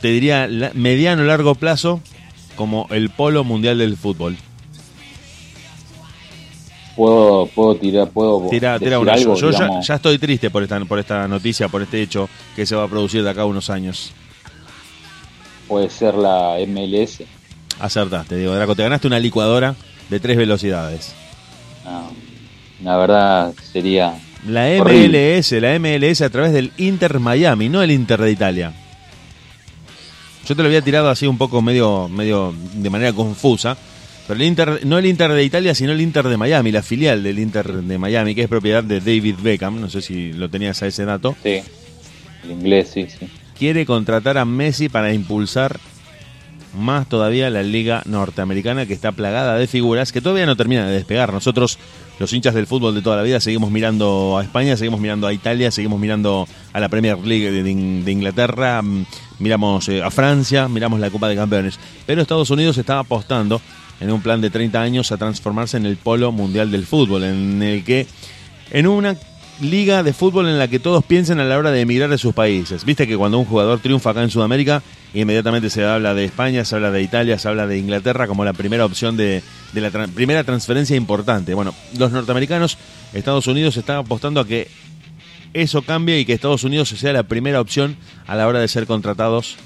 [0.00, 2.00] te diría, mediano largo plazo
[2.56, 4.36] como el polo mundial del fútbol.
[6.96, 11.26] Puedo, puedo tirar, puedo tira, tira algo, Yo ya, estoy triste por esta, por esta
[11.26, 14.12] noticia, por este hecho que se va a producir de acá a unos años.
[15.68, 17.22] Puede ser la MLS.
[17.80, 19.74] Acertaste, digo, Draco, te ganaste una licuadora
[20.08, 21.14] de tres velocidades.
[22.82, 24.14] la verdad sería.
[24.46, 28.72] La MLS, la MLS a través del Inter Miami, no el Inter de Italia.
[30.42, 33.76] Yo Yo te lo había tirado así un poco medio, medio de manera confusa.
[34.26, 37.22] Pero el Inter, no el Inter de Italia, sino el Inter de Miami, la filial
[37.22, 39.80] del Inter de Miami, que es propiedad de David Beckham.
[39.80, 41.36] No sé si lo tenías a ese dato.
[41.42, 41.60] Sí,
[42.44, 43.28] el inglés, sí, sí.
[43.58, 45.78] Quiere contratar a Messi para impulsar
[46.74, 50.92] más todavía la liga norteamericana que está plagada de figuras que todavía no termina de
[50.92, 51.32] despegar.
[51.32, 51.78] Nosotros,
[52.18, 55.32] los hinchas del fútbol de toda la vida, seguimos mirando a España, seguimos mirando a
[55.32, 57.70] Italia, seguimos mirando a la Premier League de,
[58.10, 59.06] Inglaterra, mm,
[59.38, 61.78] miramos eh, a Francia, miramos la Copa de Campeones.
[62.06, 63.60] Pero Estados Unidos está apostando
[64.00, 67.62] en un plan de 30 años a transformarse en el polo mundial del fútbol, en
[67.62, 68.06] el que
[68.70, 69.16] en una
[69.62, 72.34] liga de fútbol en la que todos piensen a la hora de emigrar de sus
[72.34, 72.84] países.
[72.84, 74.82] Viste que cuando un jugador triunfa acá en Sudamérica,
[75.14, 78.52] inmediatamente se habla de España, se habla de Italia, se habla de Inglaterra como la
[78.52, 79.42] primera opción de,
[79.72, 81.54] la primera transferencia importante.
[81.54, 82.76] Bueno, los norteamericanos,
[83.12, 84.68] Estados Unidos está apostando a que
[85.54, 87.96] eso cambie y que Estados Unidos sea la primera opción
[88.26, 89.56] a la hora de ser contratados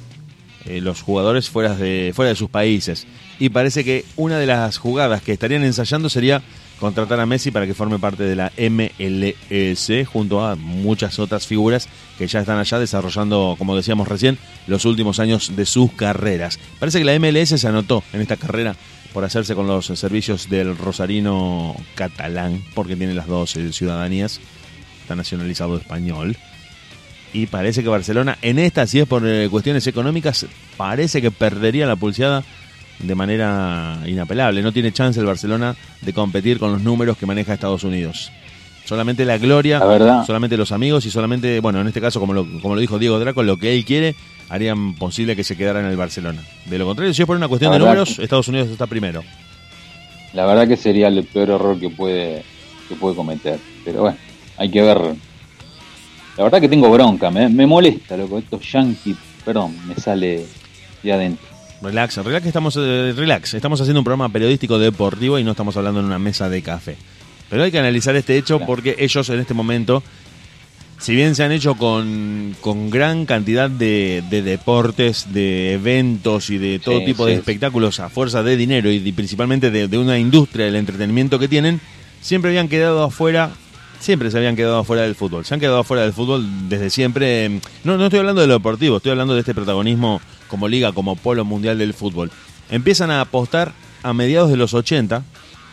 [0.67, 3.07] eh, los jugadores fuera de, fuera de sus países.
[3.39, 6.43] Y parece que una de las jugadas que estarían ensayando sería
[6.79, 11.89] contratar a Messi para que forme parte de la MLS junto a muchas otras figuras
[12.19, 16.59] que ya están allá desarrollando, como decíamos recién, los últimos años de sus carreras.
[16.79, 18.77] Parece que la MLS se anotó en esta carrera
[19.13, 24.41] por hacerse con los servicios del rosarino catalán, porque tiene las dos ciudadanías,
[25.01, 26.37] está nacionalizado español.
[27.33, 30.47] Y parece que Barcelona, en esta, si es por eh, cuestiones económicas,
[30.77, 32.45] parece que perdería la pulseada
[32.99, 34.63] de manera inapelable.
[34.63, 38.31] No tiene chance el Barcelona de competir con los números que maneja Estados Unidos.
[38.85, 39.81] Solamente la gloria,
[40.25, 43.19] solamente los amigos y solamente, bueno, en este caso, como lo, como lo dijo Diego
[43.19, 44.15] Draco, lo que él quiere
[44.49, 46.41] harían posible que se quedara en el Barcelona.
[46.67, 49.25] De lo contrario, si es por una cuestión de números, Estados Unidos está primero.
[50.35, 52.45] La verdad que sería el peor error que puede,
[52.89, 53.59] que puede cometer.
[53.85, 54.17] Pero bueno,
[54.57, 54.99] hay que ver.
[56.37, 58.39] La verdad que tengo bronca, me, me molesta, loco.
[58.39, 60.45] Estos yankees, perdón, me sale
[61.03, 61.46] de adentro.
[61.83, 63.55] Relax, relax, estamos, eh, relax.
[63.55, 66.97] Estamos haciendo un programa periodístico deportivo y no estamos hablando en una mesa de café.
[67.51, 70.03] Pero hay que analizar este hecho porque ellos en este momento,
[70.99, 72.57] si bien se han hecho con,
[72.91, 78.57] gran cantidad de, deportes, de eventos y de todo tipo de espectáculos a fuerza de
[78.57, 81.81] dinero y principalmente de, de, una industria del entretenimiento que tienen,
[82.21, 83.53] siempre habían quedado afuera.
[83.99, 85.45] Siempre se habían quedado afuera del fútbol.
[85.45, 87.61] Se han quedado afuera del fútbol desde siempre.
[87.85, 91.17] No, no estoy hablando de lo deportivo, estoy hablando de este protagonismo como liga, como
[91.17, 92.31] polo mundial del fútbol.
[92.71, 93.73] Empiezan a apostar
[94.03, 95.23] a mediados de los 80.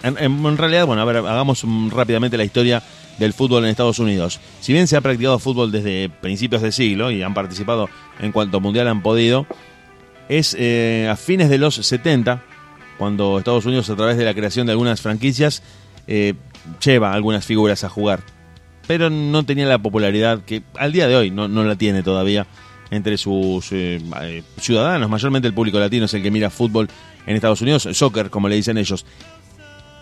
[0.04, 2.84] En, realidad, bueno, a ver, hagamos rápidamente la historia
[3.20, 4.40] del fútbol en Estados Unidos.
[4.60, 8.60] Si bien se ha practicado fútbol desde principios de siglo y han participado en cuanto
[8.60, 9.48] mundial han podido,
[10.28, 12.44] es eh, a fines de los 70
[12.98, 15.64] cuando Estados Unidos a través de la creación de algunas franquicias
[16.08, 16.34] eh,
[16.84, 18.22] lleva algunas figuras a jugar.
[18.88, 22.48] Pero no tenía la popularidad que al día de hoy no, no la tiene todavía
[22.92, 26.90] entre sus eh, eh, ciudadanos, mayormente el público latino es el que mira fútbol
[27.26, 29.06] en Estados Unidos, soccer como le dicen ellos.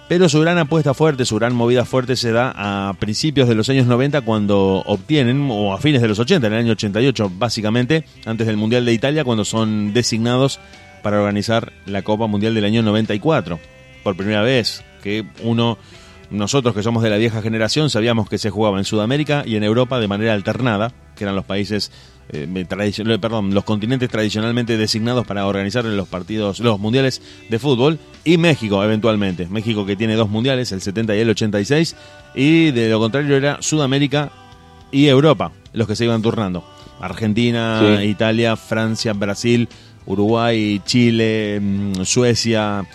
[0.10, 3.70] Pero su gran apuesta fuerte, su gran movida fuerte se da a principios de los
[3.70, 8.04] años 90 cuando obtienen, o a fines de los 80, en el año 88 básicamente,
[8.26, 10.60] antes del Mundial de Italia, cuando son designados
[11.02, 13.58] para organizar la Copa Mundial del año 94.
[14.04, 15.78] Por primera vez que uno,
[16.32, 19.64] nosotros que somos de la vieja generación, sabíamos que se jugaba en Sudamérica y en
[19.64, 21.92] Europa de manera alternada, que eran los países
[22.30, 22.66] eh,
[23.20, 28.84] perdón, los continentes tradicionalmente designados para organizar los partidos, los mundiales de fútbol, y México
[28.84, 29.48] eventualmente.
[29.48, 31.96] México que tiene dos mundiales, el 70 y el 86,
[32.34, 34.32] y de lo contrario era Sudamérica
[34.92, 36.64] y Europa los que se iban turnando.
[37.02, 39.68] Argentina, Italia, Francia, Brasil,
[40.06, 42.86] Uruguay, Chile, mm, Suecia,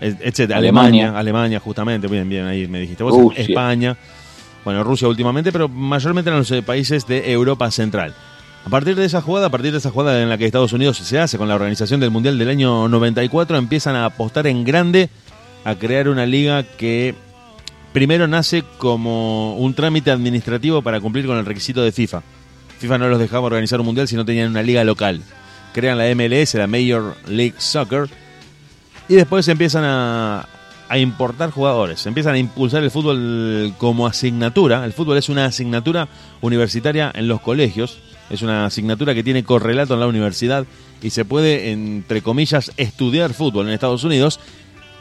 [0.00, 1.16] etcétera, Alemania.
[1.16, 3.96] Alemania, justamente, bien, bien, ahí me dijiste vos, España,
[4.64, 8.14] bueno, Rusia últimamente, pero mayormente eran los eh, países de Europa Central.
[8.66, 10.96] A partir de esa jugada, a partir de esa jugada en la que Estados Unidos
[10.96, 15.10] se hace con la organización del Mundial del año 94, empiezan a apostar en grande
[15.64, 17.14] a crear una liga que
[17.92, 22.22] primero nace como un trámite administrativo para cumplir con el requisito de FIFA.
[22.78, 25.22] FIFA no los dejaba organizar un mundial si no tenían una liga local.
[25.74, 28.08] Crean la MLS, la Major League Soccer,
[29.08, 30.48] y después empiezan a,
[30.88, 34.84] a importar jugadores, empiezan a impulsar el fútbol como asignatura.
[34.84, 36.08] El fútbol es una asignatura
[36.40, 37.98] universitaria en los colegios
[38.30, 40.66] es una asignatura que tiene correlato en la universidad
[41.02, 44.40] y se puede, entre comillas, estudiar fútbol en Estados Unidos.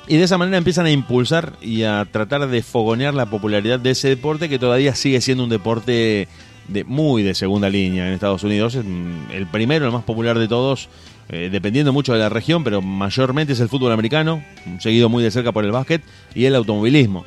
[0.07, 3.91] Y de esa manera empiezan a impulsar y a tratar de fogonear la popularidad de
[3.91, 6.27] ese deporte que todavía sigue siendo un deporte
[6.67, 8.75] de muy de segunda línea en Estados Unidos.
[8.75, 10.89] El primero, el más popular de todos,
[11.29, 14.43] eh, dependiendo mucho de la región, pero mayormente es el fútbol americano,
[14.79, 16.01] seguido muy de cerca por el básquet
[16.35, 17.25] y el automovilismo.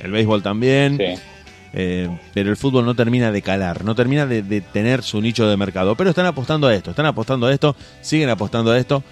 [0.00, 0.98] El béisbol también.
[1.72, 5.56] Eh, pero el fútbol no termina de calar, no termina de, tener su nicho de
[5.56, 5.94] mercado.
[5.96, 9.02] Pero están apostando a esto, están apostando a esto, siguen apostando a esto.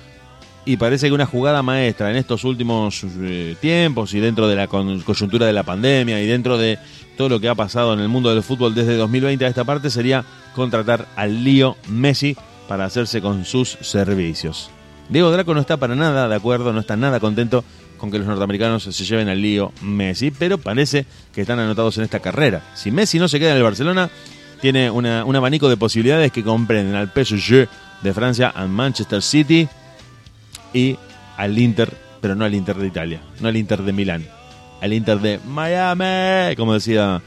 [0.64, 4.66] Y parece que una jugada maestra en estos últimos eh, tiempos y dentro de la
[4.66, 6.78] coyuntura de la pandemia y dentro de
[7.16, 9.90] todo lo que ha pasado en el mundo del fútbol desde 2020 a esta parte
[9.90, 10.24] sería
[10.56, 12.36] contratar al lío Messi
[12.68, 14.70] para hacerse con sus servicios.
[15.08, 17.64] Diego Draco no está para nada de acuerdo, no está nada contento
[17.96, 22.04] con que los norteamericanos se lleven al lío Messi, pero parece que están anotados en
[22.04, 22.62] esta carrera.
[22.74, 24.10] Si Messi no se queda en el Barcelona,
[24.60, 27.68] tiene un abanico de posibilidades que comprenden al PSG
[28.02, 29.68] de Francia, al Manchester City
[30.72, 30.98] y
[31.36, 34.26] al Inter, pero no al Inter de Italia, no al Inter de Milán,
[34.80, 37.22] al Inter de Miami, como decía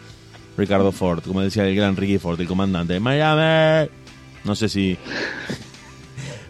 [0.57, 3.89] Ricardo Ford, como decía el gran Ricky Ford, el comandante de Miami.
[4.43, 4.97] No sé si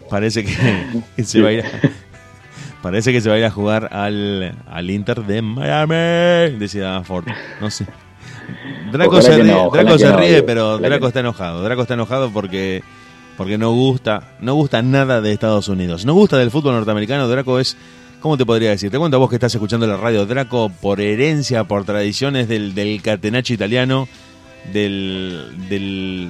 [0.08, 1.64] parece que se va a ir
[2.82, 7.26] Parece que se va a ir a jugar al, al Inter de Miami, decía Ford.
[7.60, 7.86] No sé.
[8.90, 11.62] Draco se ríe, Draco se ríe pero Draco está enojado.
[11.62, 12.82] Draco está enojado porque
[13.36, 16.04] porque no gusta, no gusta nada de Estados Unidos.
[16.04, 17.26] No gusta del fútbol norteamericano.
[17.26, 17.76] Draco es,
[18.20, 18.90] ¿cómo te podría decir?
[18.90, 20.26] Te cuento a vos que estás escuchando la radio.
[20.26, 24.08] Draco, por herencia, por tradiciones del, del catenaccio italiano,
[24.74, 26.28] del, del,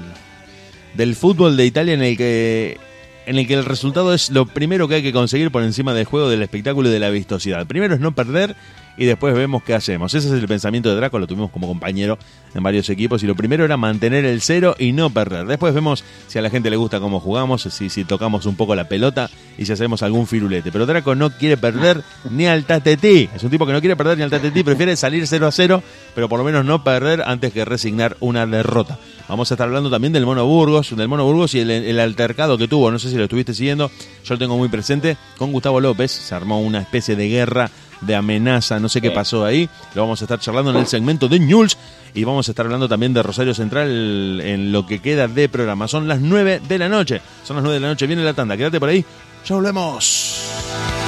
[0.95, 2.79] del fútbol de Italia en el que
[3.27, 6.05] en el que el resultado es lo primero que hay que conseguir por encima del
[6.05, 7.67] juego, del espectáculo y de la vistosidad.
[7.67, 8.57] Primero es no perder
[8.97, 10.15] y después vemos qué hacemos.
[10.15, 12.19] Ese es el pensamiento de Draco, lo tuvimos como compañero
[12.55, 15.47] en varios equipos y lo primero era mantener el cero y no perder.
[15.47, 18.75] Después vemos si a la gente le gusta cómo jugamos, si, si tocamos un poco
[18.75, 20.73] la pelota y si hacemos algún firulete.
[20.73, 23.29] Pero Draco no quiere perder ni al tatetí.
[23.35, 25.83] Es un tipo que no quiere perder ni al tatetí, prefiere salir 0 a 0,
[26.15, 28.99] pero por lo menos no perder antes que resignar una derrota.
[29.29, 32.59] Vamos a estar hablando también del Mono Burgos, del Mono Burgos y el, el altercado
[32.59, 33.91] que tuvo, no sé si lo estuviste siguiendo,
[34.25, 37.71] yo lo tengo muy presente, con Gustavo López, se armó una especie de guerra
[38.01, 39.69] de amenaza, no sé qué pasó ahí.
[39.95, 41.77] Lo vamos a estar charlando en el segmento de News
[42.15, 45.89] y vamos a estar hablando también de Rosario Central en lo que queda de programa.
[45.89, 47.21] Son las 9 de la noche.
[47.45, 48.07] Son las 9 de la noche.
[48.07, 48.57] Viene la tanda.
[48.57, 49.05] Quédate por ahí.
[49.47, 51.00] Ya volvemos.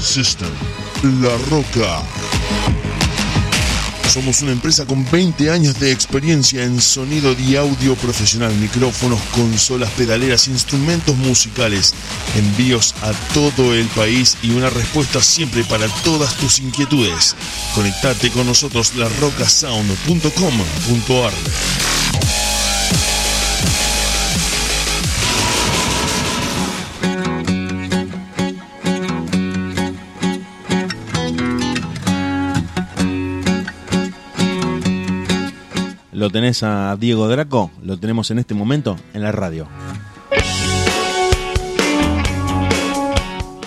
[0.00, 0.50] System.
[1.22, 2.02] La Roca.
[4.12, 9.90] Somos una empresa con 20 años de experiencia en sonido y audio profesional, micrófonos, consolas,
[9.90, 11.94] pedaleras, instrumentos musicales,
[12.34, 17.36] envíos a todo el país y una respuesta siempre para todas tus inquietudes.
[17.76, 21.32] Conectate con nosotros larrocasound.com.ar.
[36.22, 39.66] Lo tenés a Diego Draco, lo tenemos en este momento en la radio.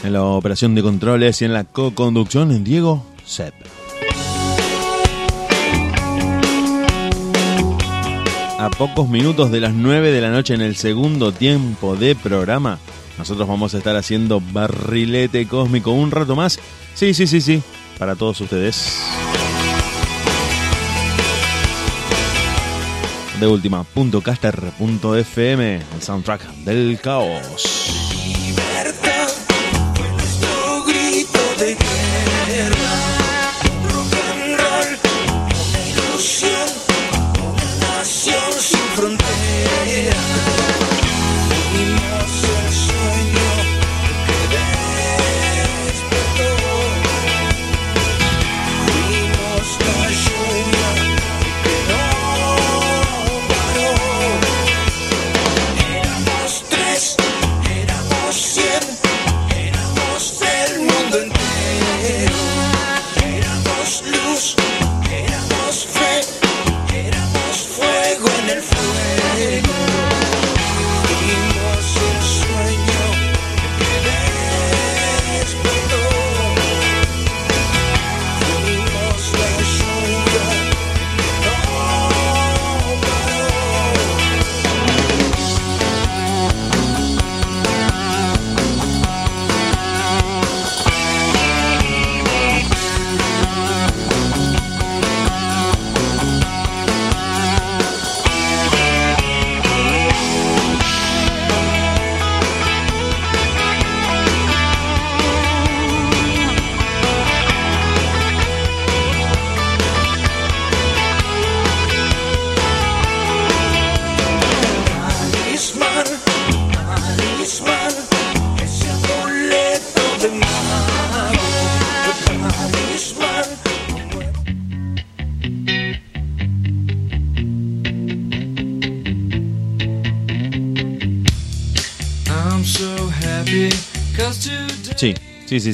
[0.06, 3.54] En la operación de controles y en la co-conducción, Diego Sepp.
[8.58, 12.80] A pocos minutos de las 9 de la noche en el segundo tiempo de programa,
[13.18, 16.58] nosotros vamos a estar haciendo barrilete cósmico un rato más.
[16.94, 17.62] Sí, sí, sí, sí,
[18.00, 19.15] para todos ustedes.
[23.40, 28.15] De última.caster.fm, el soundtrack del caos.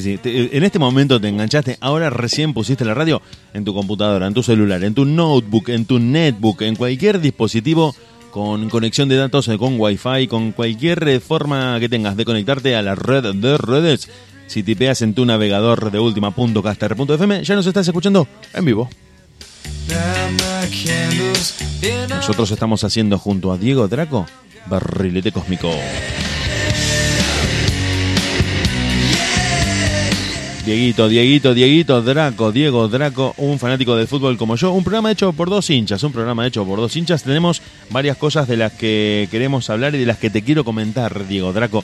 [0.00, 0.48] sí, sí.
[0.52, 3.20] en este momento te enganchaste, ahora recién pusiste la radio
[3.52, 7.94] en tu computadora, en tu celular, en tu notebook, en tu netbook, en cualquier dispositivo
[8.30, 12.82] con conexión de datos, eh, con wifi, con cualquier forma que tengas de conectarte a
[12.82, 14.08] la red de redes.
[14.46, 18.88] Si tipeas en tu navegador de última.caster.fm, ya nos estás escuchando en vivo.
[22.08, 24.26] Nosotros estamos haciendo junto a Diego Draco
[24.66, 25.70] Barrilete Cósmico.
[30.64, 34.70] Dieguito, Dieguito, Dieguito, Draco, Diego, Draco, un fanático del fútbol como yo.
[34.70, 37.24] Un programa hecho por dos hinchas, un programa hecho por dos hinchas.
[37.24, 37.60] Tenemos
[37.90, 41.52] varias cosas de las que queremos hablar y de las que te quiero comentar, Diego,
[41.52, 41.82] Draco.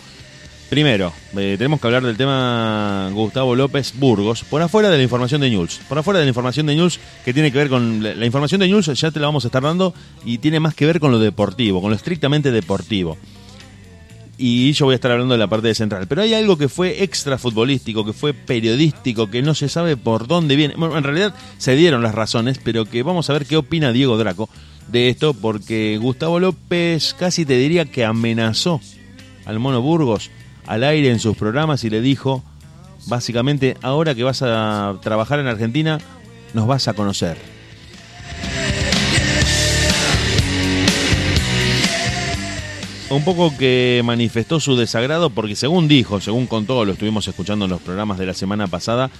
[0.70, 5.41] Primero, eh, tenemos que hablar del tema Gustavo López Burgos, por afuera de la información
[5.41, 5.81] de News.
[5.89, 8.68] Por afuera de la información de News que tiene que ver con la, información de
[8.68, 9.93] News, ya te la vamos a estar dando
[10.24, 13.16] y tiene más que ver con lo deportivo, con lo estrictamente deportivo.
[14.41, 16.07] Y yo voy a estar hablando de la parte de central.
[16.07, 20.28] Pero hay algo que fue extra futbolístico, que fue periodístico, que no se sabe por
[20.28, 20.74] dónde viene.
[20.76, 24.16] Bueno, en realidad se dieron las razones, pero que vamos a ver qué opina Diego
[24.16, 24.49] Draco
[24.86, 28.80] de esto, porque Gustavo López casi te diría que amenazó
[29.45, 30.30] al Mono Burgos
[30.66, 32.45] al aire en sus programas y le dijo,
[33.07, 35.99] básicamente, ahora que vas a trabajar en Argentina,
[36.55, 37.58] nos vas a conocer.
[43.11, 47.71] Un poco que manifestó su desagrado porque según dijo, según contó, lo estuvimos escuchando en
[47.71, 49.11] los programas de la semana pasada,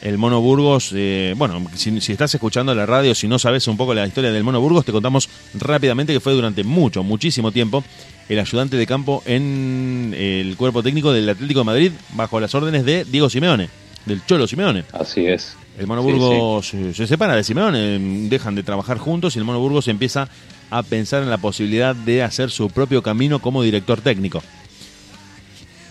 [0.00, 3.76] el Mono Burgos, eh, bueno, si, si, estás escuchando la radio, si no sabes un
[3.76, 7.82] poco la historia del Mono Burgos, te contamos rápidamente que fue durante mucho, muchísimo tiempo
[8.28, 12.84] el ayudante de campo en el cuerpo técnico del Atlético de Madrid bajo las órdenes
[12.84, 13.68] de Diego Simeone,
[14.04, 14.84] del Cholo Simeone.
[14.92, 15.56] Así es.
[15.76, 19.88] El Mono Burgos se separa de Simeone, dejan de trabajar juntos y el Mono Burgos
[19.88, 20.28] empieza
[20.70, 24.42] a pensar en la posibilidad de hacer su propio camino como director técnico.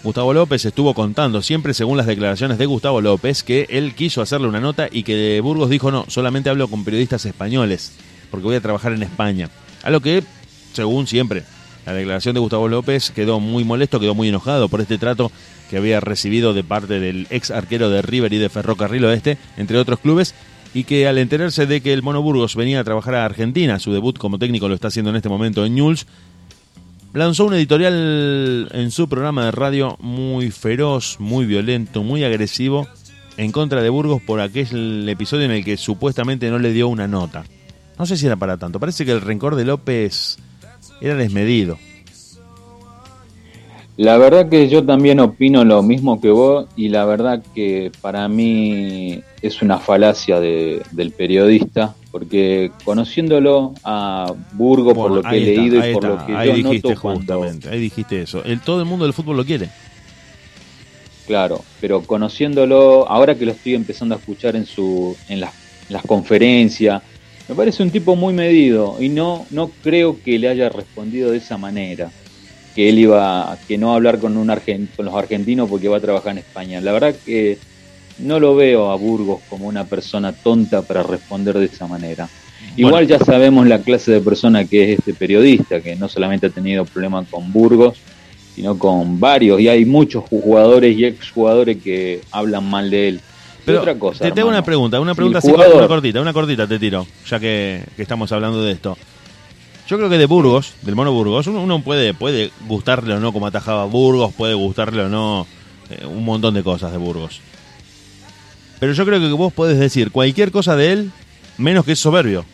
[0.03, 4.47] Gustavo López estuvo contando, siempre según las declaraciones de Gustavo López, que él quiso hacerle
[4.47, 7.93] una nota y que Burgos dijo no, solamente hablo con periodistas españoles,
[8.29, 9.49] porque voy a trabajar en España.
[9.81, 10.23] A lo que,
[10.73, 11.43] según siempre,
[11.87, 15.31] la declaración de Gustavo López quedó muy molesto, quedó muy enojado por este trato
[15.71, 19.79] que había recibido de parte del ex arquero de River y de Ferrocarril Oeste, entre
[19.79, 20.35] otros clubes,
[20.75, 23.93] y que al enterarse de que el Mono Burgos venía a trabajar a Argentina, su
[23.93, 26.05] debut como técnico lo está haciendo en este momento en Newell's,
[27.13, 32.89] lanzó un editorial en su programa de radio muy feroz, muy violento, muy agresivo
[33.37, 37.07] en contra de Burgos por aquel episodio en el que supuestamente no le dio una
[37.07, 37.45] nota.
[37.97, 40.39] No sé si era para tanto, parece que el rencor de López
[40.99, 41.79] era desmedido.
[43.97, 48.27] La verdad que yo también opino lo mismo que vos y la verdad que para
[48.27, 55.85] mí es una falacia del periodista porque conociéndolo a Burgo por lo que he leído
[55.85, 58.43] y por lo que ahí yo dijiste justamente, ahí dijiste eso.
[58.43, 59.69] El, todo el mundo del fútbol lo quiere.
[61.25, 65.53] Claro, pero conociéndolo, ahora que lo estoy empezando a escuchar en su en las,
[65.89, 67.01] las conferencias,
[67.47, 71.37] me parece un tipo muy medido y no, no creo que le haya respondido de
[71.37, 72.11] esa manera,
[72.75, 74.53] que él iba, que no hablar con, un
[74.95, 76.81] con los argentinos porque va a trabajar en España.
[76.81, 77.57] La verdad que
[78.19, 82.27] no lo veo a Burgos como una persona tonta para responder de esa manera.
[82.77, 86.49] Igual ya sabemos la clase de persona que es este periodista, que no solamente ha
[86.49, 87.97] tenido problemas con Burgos,
[88.53, 93.21] sino con varios, y hay muchos jugadores y exjugadores que hablan mal de él.
[93.65, 94.23] Pero otra cosa.
[94.23, 98.31] Te tengo una pregunta, una pregunta una cortita, una cortita te tiro, ya que, estamos
[98.31, 98.97] hablando de esto.
[99.87, 103.47] Yo creo que de Burgos, del mono Burgos, uno, puede, puede gustarle o no como
[103.47, 105.45] atajaba Burgos, puede gustarle o no
[105.89, 107.41] eh, un montón de cosas de Burgos.
[108.79, 111.11] Pero yo creo que vos podés decir cualquier cosa de él,
[111.57, 112.45] menos que es soberbio.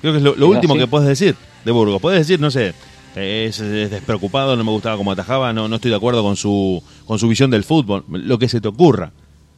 [0.00, 2.00] Creo que es lo, último que puedes decir de Burgos.
[2.00, 2.74] Puedes decir, no sé,
[3.14, 6.82] es, es, despreocupado, no me gustaba como atajaba, no, no estoy de acuerdo con su,
[7.06, 9.12] con su visión del fútbol, lo que se te ocurra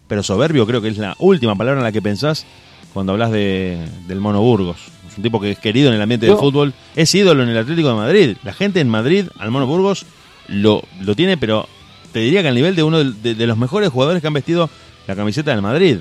[0.09, 2.45] pero soberbio creo que es la última palabra en la que pensás
[2.93, 4.76] cuando hablas de, del Mono Burgos.
[5.14, 7.56] Es un tipo que es querido en el ambiente del fútbol, es ídolo en el
[7.56, 8.36] Atlético de Madrid.
[8.42, 10.06] La gente en Madrid al Mono Burgos
[10.48, 11.68] lo, lo tiene, pero
[12.10, 14.68] te diría que al nivel de uno de, los mejores jugadores que han vestido
[15.06, 15.98] la camiseta del Madrid.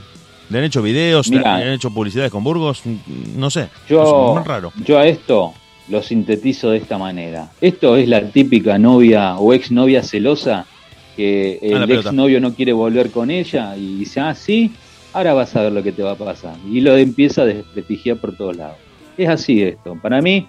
[0.49, 2.82] Le han hecho videos, le, han hecho publicidades con Burgos,
[3.36, 3.70] no sé.
[3.88, 4.74] Yo, es raro.
[4.84, 5.53] yo a esto
[5.89, 7.51] lo sintetizo de esta manera.
[7.61, 10.66] Esto es la típica novia o ex novia celosa
[11.16, 14.72] que el exnovio no quiere volver con ella y dice, ah, sí,
[15.14, 16.55] ahora vas a ver lo que te va a pasar.
[16.68, 18.78] Y lo empieza a desprestigiar por todos lados.
[19.18, 19.95] Es así esto.
[20.01, 20.47] Para mí,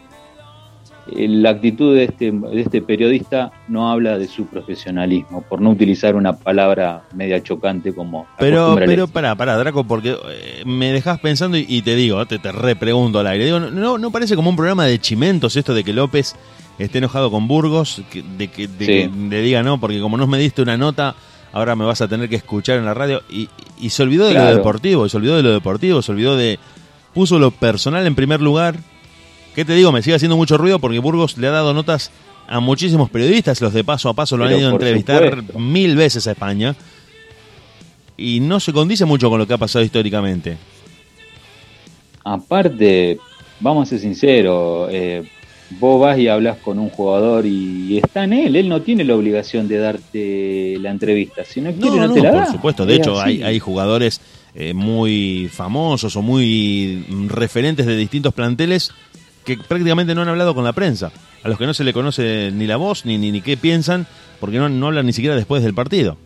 [1.12, 5.70] eh, la actitud de este, de este periodista no habla de su profesionalismo, por no
[5.70, 8.26] utilizar una palabra media chocante como...
[8.38, 12.52] Pero, pero para para Draco, porque eh, me dejas pensando y, te digo, te, te
[12.52, 15.92] repregunto al aire, digo, no, no parece como un programa de chimentos esto de que
[15.92, 16.36] López
[16.78, 18.02] esté enojado con Burgos,
[18.36, 21.14] de que le diga no, porque como no me diste una nota,
[21.52, 23.22] ahora me vas a tener que escuchar en la radio.
[23.30, 23.48] Y,
[23.90, 26.58] se olvidó de lo deportivo, y se olvidó de lo deportivo, se olvidó de...
[27.14, 28.76] Puso lo personal en primer lugar.
[29.54, 29.92] ¿Qué te digo?
[29.92, 32.10] Me sigue haciendo mucho ruido porque Burgos le ha dado notas
[32.46, 36.26] a muchísimos periodistas, los de paso a paso lo han ido a entrevistar mil veces
[36.26, 36.74] a España.
[38.16, 40.56] Y no se condice mucho con lo que ha pasado históricamente.
[42.24, 43.18] Aparte,
[43.60, 45.22] vamos a ser sinceros, eh,
[45.78, 49.14] vos vas y hablas con un jugador y está en él, él no tiene la
[49.14, 53.20] obligación de darte la entrevista, si no quiere no, te la Por supuesto, de hecho
[53.20, 54.20] hay, hay jugadores
[54.54, 58.92] eh, muy famosos o muy referentes de distintos planteles
[59.44, 61.12] que prácticamente no han hablado con la prensa,
[61.42, 64.06] a los que no se le conoce ni la voz ni, ni, ni qué piensan,
[64.40, 66.16] porque no, no hablan ni siquiera después del partido.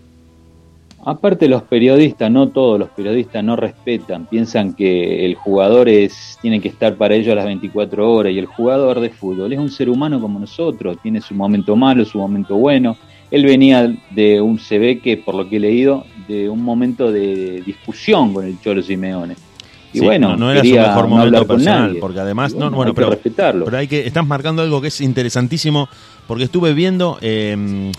[1.09, 6.61] Aparte los periodistas, no todos los periodistas no respetan, piensan que el jugador es tiene
[6.61, 9.71] que estar para ellos a las 24 horas y el jugador de fútbol es un
[9.71, 12.99] ser humano como nosotros, tiene su momento malo, su momento bueno.
[13.31, 17.63] Él venía de un CB que por lo que he leído de un momento de
[17.63, 19.35] discusión con el Cholo Simeone.
[19.95, 23.65] Y bueno, no, era su mejor momento personal, porque además, no, bueno, pero, respetarlo.
[23.65, 25.89] pero hay que, estás marcando algo que es interesantísimo,
[26.27, 27.91] porque estuve viendo, eh,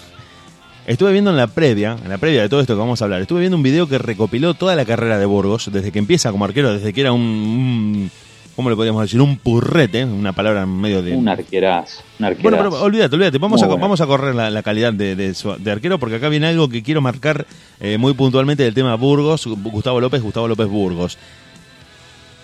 [0.89, 3.21] Estuve viendo en la previa, en la previa de todo esto que vamos a hablar,
[3.21, 6.45] estuve viendo un video que recopiló toda la carrera de Burgos, desde que empieza como
[6.45, 8.09] arquero, desde que era un,
[8.55, 9.21] ¿cómo le podríamos decir?
[9.21, 11.15] Un purrete, una palabra en medio de...
[11.15, 12.41] Un arquerazo, un arquerazo.
[12.41, 16.15] Bueno, pero olvídate, olvídate, vamos, a, vamos a correr la, calidad de, de, arquero, porque
[16.15, 17.45] acá viene algo que quiero marcar
[17.79, 21.19] eh, muy puntualmente del tema Burgos, Gustavo López, Gustavo López Burgos.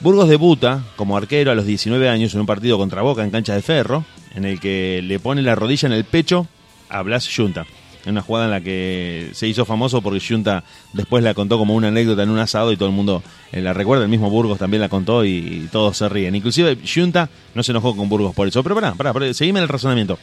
[0.01, 3.55] Burgos debuta como arquero a los 19 años en un partido contra Boca en cancha
[3.55, 6.45] de ferro, en el que le pone la rodilla en el pecho
[6.89, 7.65] a Blas Junta
[8.05, 11.73] en una jugada en la que se hizo famoso porque Junta después la contó como
[11.73, 14.59] una anécdota en un asado y todo el mundo eh, la recuerda, el mismo Burgos
[14.59, 16.35] también la contó y, todos se ríen.
[16.35, 20.19] Inclusive Junta no se enojó con Burgos por eso, pero pará, pará, seguime el razonamiento.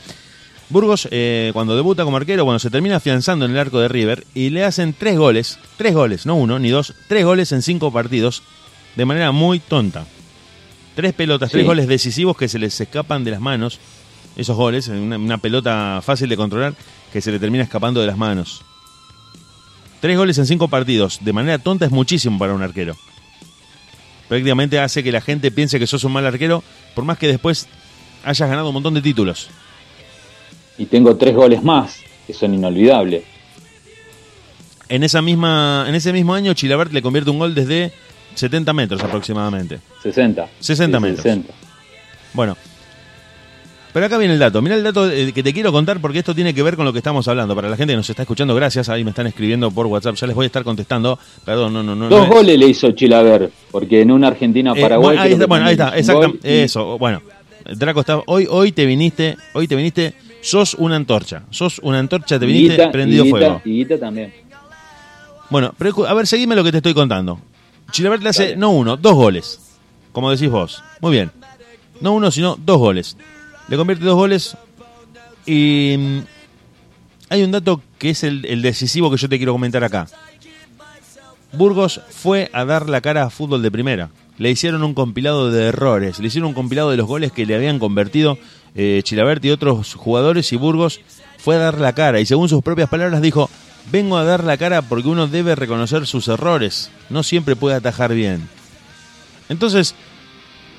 [0.69, 4.25] Burgos, eh, cuando debuta como arquero, bueno, se termina afianzando en el arco de River
[4.35, 7.93] y le hacen tres goles, tres goles, no uno ni dos, tres goles en cinco
[7.93, 8.43] partidos
[8.97, 10.07] de manera muy tonta.
[10.95, 13.81] Tres pelotas, tres goles decisivos que se les escapan de las manos,
[14.37, 16.75] esos goles, una pelota fácil de controlar
[17.13, 18.63] que se le termina escapando de las manos.
[20.01, 22.97] Tres goles en cinco partidos, de manera tonta, es muchísimo para un arquero.
[24.29, 27.69] Prácticamente hace que la gente piense que sos un mal arquero, por más que después
[28.25, 29.49] hayas ganado un montón de títulos.
[30.79, 33.25] Y tengo tres goles más, que son inolvidables.
[34.89, 37.93] En, esa misma, en ese mismo año, Chilabert le convierte un gol desde
[38.35, 39.81] 70 metros aproximadamente.
[40.03, 40.49] 60.
[40.59, 41.23] 60 metros.
[41.23, 41.53] 60.
[42.33, 42.57] Bueno,
[43.93, 44.63] pero acá viene el dato.
[44.63, 46.93] Mira el dato eh, que te quiero contar porque esto tiene que ver con lo
[46.93, 47.55] que estamos hablando.
[47.55, 48.89] Para la gente que nos está escuchando, gracias.
[48.89, 50.15] Ahí me están escribiendo por WhatsApp.
[50.15, 51.19] Ya les voy a estar contestando.
[51.45, 52.09] Perdón, no, no, no.
[52.09, 53.51] Dos goles le hizo Chilaver.
[53.71, 55.17] Porque en una Argentina-Paraguay.
[55.17, 55.97] Eh, ahí está, bueno, ahí está.
[55.97, 56.65] Exactamente.
[56.65, 56.97] Eso.
[56.99, 57.21] Bueno,
[57.65, 58.23] Draco está.
[58.27, 59.37] Hoy, hoy te viniste.
[59.53, 60.15] Hoy te viniste.
[60.41, 61.43] Sos una antorcha.
[61.51, 62.39] Sos una antorcha.
[62.39, 63.61] Te viniste prendido fuego.
[63.65, 64.33] Y también.
[65.51, 67.39] Bueno, pero a ver, seguime lo que te estoy contando.
[67.91, 69.61] Chilaver le hace no uno, dos goles.
[70.13, 70.83] Como decís vos.
[71.01, 71.31] Muy bien.
[72.01, 73.17] No uno, sino dos goles.
[73.73, 74.55] Le convierte dos goles.
[75.47, 76.19] Y mm,
[77.31, 80.09] hay un dato que es el, decisivo que yo te quiero comentar acá.
[81.55, 84.11] Burgos fue a dar la cara a fútbol de primera.
[84.37, 87.55] Le hicieron un compilado de errores, le hicieron un compilado de los goles que le
[87.55, 88.37] habían convertido
[88.75, 91.01] eh, y otros jugadores y Burgos
[91.39, 93.49] fue a dar la cara y según sus propias palabras dijo,
[93.91, 98.13] vengo a dar la cara porque uno debe reconocer sus errores, no siempre puede atajar
[98.13, 98.47] bien.
[99.49, 99.95] Entonces,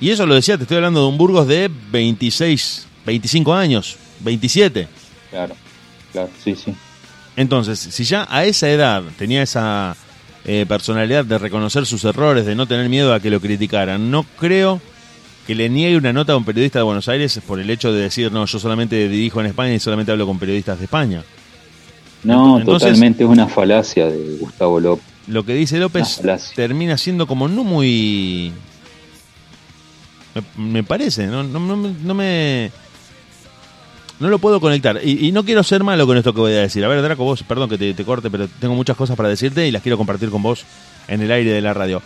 [0.00, 4.88] y eso lo decía, te estoy hablando de un Burgos de 26, 25 años, 27.
[5.30, 5.54] Claro,
[6.12, 6.74] claro, sí, sí.
[7.36, 9.96] Entonces, si ya a esa edad tenía esa
[10.44, 14.24] eh, personalidad de reconocer sus errores, de no tener miedo a que lo criticaran, no
[14.38, 14.80] creo
[15.46, 18.02] que le niegue una nota a un periodista de Buenos Aires por el hecho de
[18.02, 21.22] decir, no, yo solamente dirijo en España y solamente hablo con periodistas de España.
[22.22, 25.04] No, totalmente es una falacia de Gustavo López.
[25.26, 26.20] Lo que dice López
[26.54, 28.52] termina siendo como no muy
[30.56, 32.70] me, parece, no, no, no, me...
[34.20, 35.00] No lo puedo conectar.
[35.04, 36.84] Y, no quiero ser malo con esto que voy a decir.
[36.84, 39.72] A ver, Draco, vos, perdón que te, corte, pero tengo muchas cosas para decirte y
[39.72, 40.64] las quiero compartir con vos
[41.08, 42.00] en el aire de la radio.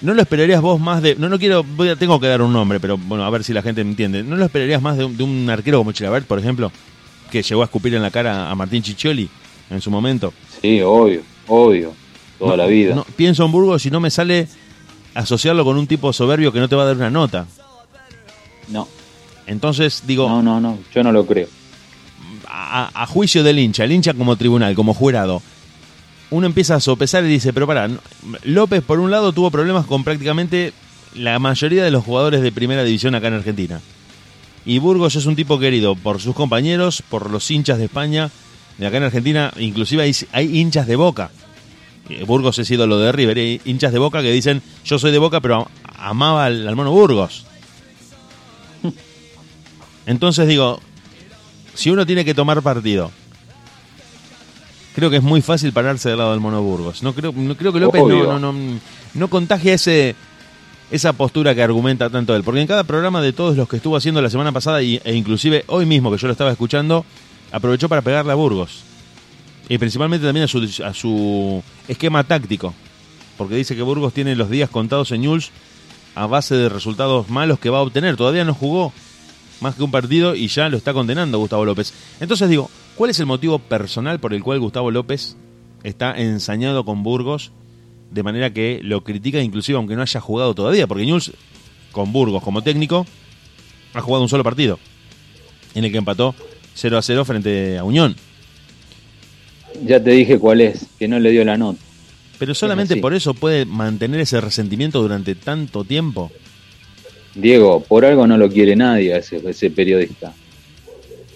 [0.00, 1.14] ¿No lo esperarías vos más de.?
[1.14, 1.62] No, no quiero.
[1.62, 3.90] Voy a, tengo que dar un nombre, pero bueno, a ver si la gente me
[3.90, 4.22] entiende.
[4.22, 6.72] ¿No lo esperarías más de un, arquero como Chilabert, por ejemplo?
[7.30, 9.28] Que llegó a escupir en la cara a Martín Chichioli
[9.70, 10.32] en su momento.
[10.60, 11.92] Sí, obvio, obvio.
[12.38, 12.94] Toda la vida.
[12.96, 14.48] No, pienso en Burgos y no me sale
[15.14, 17.46] asociarlo con un tipo soberbio que no te va a dar una nota.
[18.68, 18.88] No.
[19.46, 20.28] Entonces, digo...
[20.28, 21.48] No, no, no, yo no lo creo.
[22.46, 25.42] A, juicio del hincha, el hincha como tribunal, como jurado,
[26.30, 27.88] uno empieza a sopesar y dice, pero para,
[28.44, 30.72] López por un lado tuvo problemas con prácticamente
[31.14, 33.80] la mayoría de los jugadores de primera división acá en Argentina.
[34.64, 38.30] Y Burgos es un tipo querido por sus compañeros, por los hinchas de España
[38.78, 40.02] Y acá en Argentina, inclusive
[40.32, 41.30] hay, hinchas de boca.
[42.26, 43.38] Burgos es ídolo de River.
[43.38, 47.46] Hay hinchas de boca que dicen: Yo soy de boca, pero amaba al, mono Burgos.
[50.06, 50.80] Entonces digo:
[51.74, 53.10] Si uno tiene que tomar partido,
[54.94, 57.02] creo que es muy fácil pararse del lado del mono Burgos.
[57.02, 58.80] No creo, no creo que López no, no, no,
[59.14, 60.16] no contagie ese
[60.92, 62.44] esa postura que argumenta tanto él.
[62.44, 65.64] Porque en cada programa de todos los que estuvo haciendo la semana pasada e inclusive
[65.68, 67.06] hoy mismo que yo lo estaba escuchando,
[67.50, 68.91] aprovechó para pegarle a Burgos.
[69.72, 72.74] Y principalmente también a su, a su esquema táctico.
[73.38, 75.50] Porque dice que Burgos tiene los días contados en News
[76.14, 78.18] a base de resultados malos que va a obtener.
[78.18, 78.92] Todavía no jugó
[79.62, 81.94] más que un partido y ya lo está condenando Gustavo López.
[82.20, 85.38] Entonces digo, ¿cuál es el motivo personal por el cual Gustavo López
[85.84, 87.50] está ensañado con Burgos
[88.10, 91.32] de manera que lo critica inclusive aunque no haya jugado todavía, porque News
[91.92, 93.06] con Burgos como técnico
[93.94, 94.78] ha jugado un solo partido,
[95.74, 96.34] en el que empató
[96.74, 98.14] 0 a 0 frente a Unión.
[99.84, 101.80] Ya te dije cuál es, que no le dio la nota.
[102.38, 106.30] Pero solamente por eso puede mantener ese resentimiento durante tanto tiempo.
[107.34, 110.34] Diego, por algo no lo quiere nadie ese, ese periodista.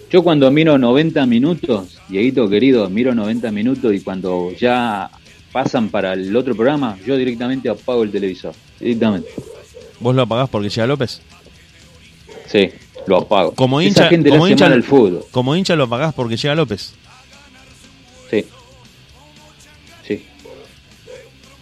[0.09, 5.09] Yo cuando miro 90 minutos, Dieguito querido, miro 90 minutos y cuando ya
[5.51, 8.53] pasan para el otro programa, yo directamente apago el televisor.
[8.79, 9.29] Directamente.
[9.99, 11.21] ¿Vos lo apagás porque llega López?
[12.45, 12.69] Sí,
[13.07, 13.53] lo apago.
[13.53, 15.25] Como hincha, como hincha el fútbol.
[15.31, 16.93] Como hincha lo apagás porque llega López.
[18.29, 18.45] Sí.
[20.07, 20.23] Sí.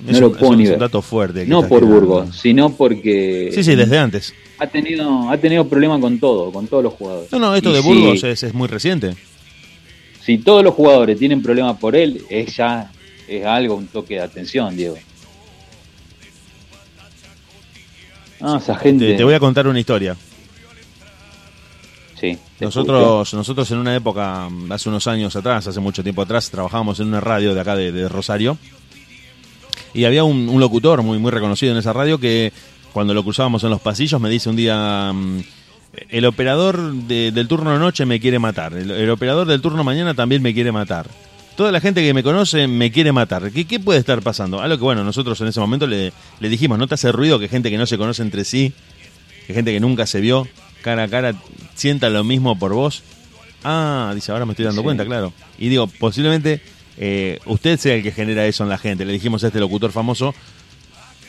[0.05, 0.74] no lo puedo ni ver.
[0.74, 1.45] un dato fuerte.
[1.45, 3.51] No por Burgos, sino porque.
[3.53, 4.34] Sí, sí, desde antes.
[4.57, 7.32] Ha tenido, ha tenido problemas con todo, con todos los jugadores.
[7.32, 9.16] No, no, esto de Burgos es, es, muy reciente.
[10.22, 12.91] Si todos los jugadores tienen problemas por él, es ya
[13.28, 14.97] es algo, un toque de atención, Diego.
[18.42, 19.16] Ah, esa gente.
[19.16, 20.16] Te, voy a contar una historia.
[22.59, 27.07] Nosotros, nosotros en una época, hace unos años atrás, hace mucho tiempo atrás, trabajábamos en
[27.07, 28.57] una radio de acá de, Rosario.
[29.93, 32.53] Y había un, locutor muy, muy reconocido en esa radio que
[32.93, 35.39] cuando lo cruzábamos en los pasillos me dice un día, mm,
[36.09, 40.41] el operador del turno de noche me quiere matar, el, operador del turno mañana también
[40.41, 41.07] me quiere matar
[41.57, 43.49] toda la gente que me conoce me quiere matar.
[43.49, 44.59] ¿Qué, qué puede estar pasando?
[44.59, 46.11] Algo que, bueno, nosotros en ese momento le,
[46.41, 48.73] le, dijimos, ¿no te hace ruido que gente que no se conoce entre sí,
[49.47, 50.49] que gente que nunca se vio
[50.86, 51.33] cara a cara,
[51.74, 53.01] sienta lo mismo por vos?
[53.63, 55.33] Ah, dice, ahora me estoy dando cuenta, claro.
[55.57, 56.62] Y digo, posiblemente
[56.97, 59.03] eh, usted sea el que genera eso en la gente.
[59.03, 60.36] Le dijimos a este locutor famoso.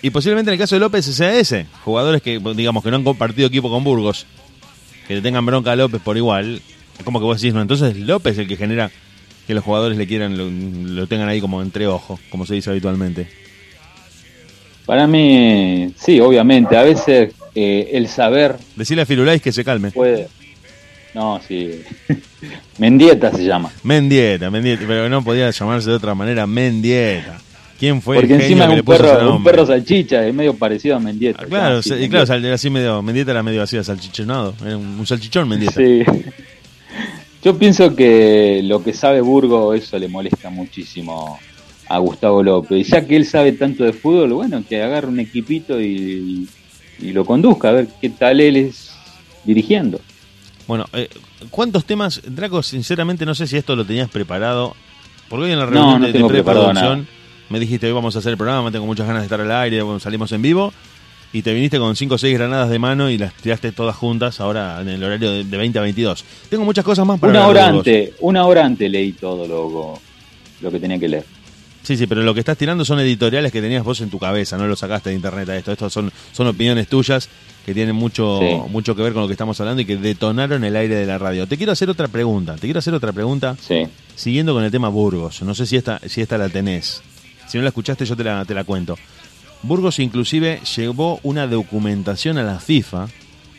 [0.03, 1.65] Y posiblemente en el caso de López sea ese.
[1.85, 4.27] Jugadores que, digamos, que no han compartido equipo con Burgos,
[5.09, 6.61] que le tengan bronca a López por igual.
[7.03, 8.91] Como que vos decís, no, entonces López es el que genera
[9.47, 10.37] que los jugadores le quieran,
[10.95, 13.27] lo, tengan ahí como entre ojos, como se dice habitualmente?
[14.85, 16.77] Para mí, sí, obviamente.
[16.77, 18.57] A veces eh, el saber.
[18.77, 19.91] Decirle a Firulais que se calme.
[19.91, 20.29] Puede.
[21.15, 21.83] No, sí.
[22.79, 23.73] Mendieta se llama.
[23.83, 27.41] Mendieta, Mendieta, pero no podía llamarse de otra manera, Mendieta.
[27.79, 31.01] ¿Quién fue Porque el encima es un, perro, un perro salchicha, es medio parecido a
[31.01, 31.43] Mendieta.
[31.43, 35.49] Ah, claro, y claro, así medio, Mendieta era medio así, salchichonado, era un, un salchichón
[35.49, 35.75] Mendieta.
[35.75, 36.03] Sí.
[37.43, 41.39] Yo pienso que lo que sabe Burgo, eso le molesta muchísimo
[41.89, 42.87] a Gustavo López.
[42.87, 46.49] Y ya que él sabe tanto de fútbol, bueno, que agarre un equipito y,
[47.01, 48.93] lo conduzca, a ver qué tal él es
[49.45, 50.01] dirigiendo.
[50.67, 51.09] Bueno, eh,
[51.51, 52.63] ¿cuántos temas, Draco?
[52.63, 54.75] Sinceramente no sé si esto lo tenías preparado.
[55.29, 57.07] Porque hoy en la reunión de, preproducción
[57.49, 59.83] me dijiste hoy vamos a hacer el programa, tengo muchas ganas de estar al aire,
[59.83, 60.73] bueno, salimos en vivo
[61.33, 64.41] y te viniste con 5 o 6 granadas de mano y las tiraste todas juntas
[64.41, 66.25] ahora en el horario de, 20 a 22.
[66.49, 70.01] Tengo muchas cosas más para Una hora antes, una hora antes leí todo lo,
[70.61, 71.25] lo que tenía que leer.
[71.87, 74.59] Sí, sí, pero lo que estás tirando son editoriales que tenías vos en tu cabeza,
[74.59, 75.71] no lo sacaste de internet a esto.
[75.71, 77.29] Estos son, son opiniones tuyas
[77.65, 80.75] que tienen mucho, mucho que ver con lo que estamos hablando y que detonaron el
[80.75, 81.47] aire de la radio.
[81.47, 83.87] Te quiero hacer otra pregunta, te quiero hacer otra pregunta sí.
[84.17, 85.43] siguiendo con el tema Burgos.
[85.43, 87.03] No sé si esta, si esta la tenés.
[87.47, 88.99] Si no la escuchaste yo te la, te la cuento.
[89.63, 93.07] Burgos inclusive llevó una documentación a la FIFA,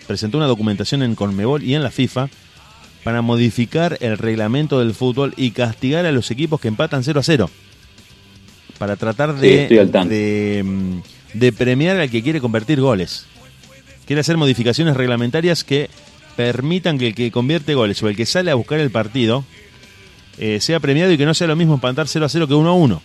[0.06, 2.28] presentó una documentación en Conmebol y en la FIFA
[3.06, 7.24] para modificar el reglamento del fútbol y castigar a los equipos que empatan 0 a
[7.24, 7.50] 0.
[8.78, 11.00] Para tratar de, mm,
[11.34, 13.26] de, premiar al que quiere convertir goles.
[14.06, 15.90] Quiere hacer modificaciones reglamentarias que
[16.36, 19.44] permitan que el que convierte goles o el que sale a buscar el partido
[20.38, 22.70] eh, sea premiado y que no sea lo mismo empatar 0 a 0 que 1
[22.70, 23.02] a 1.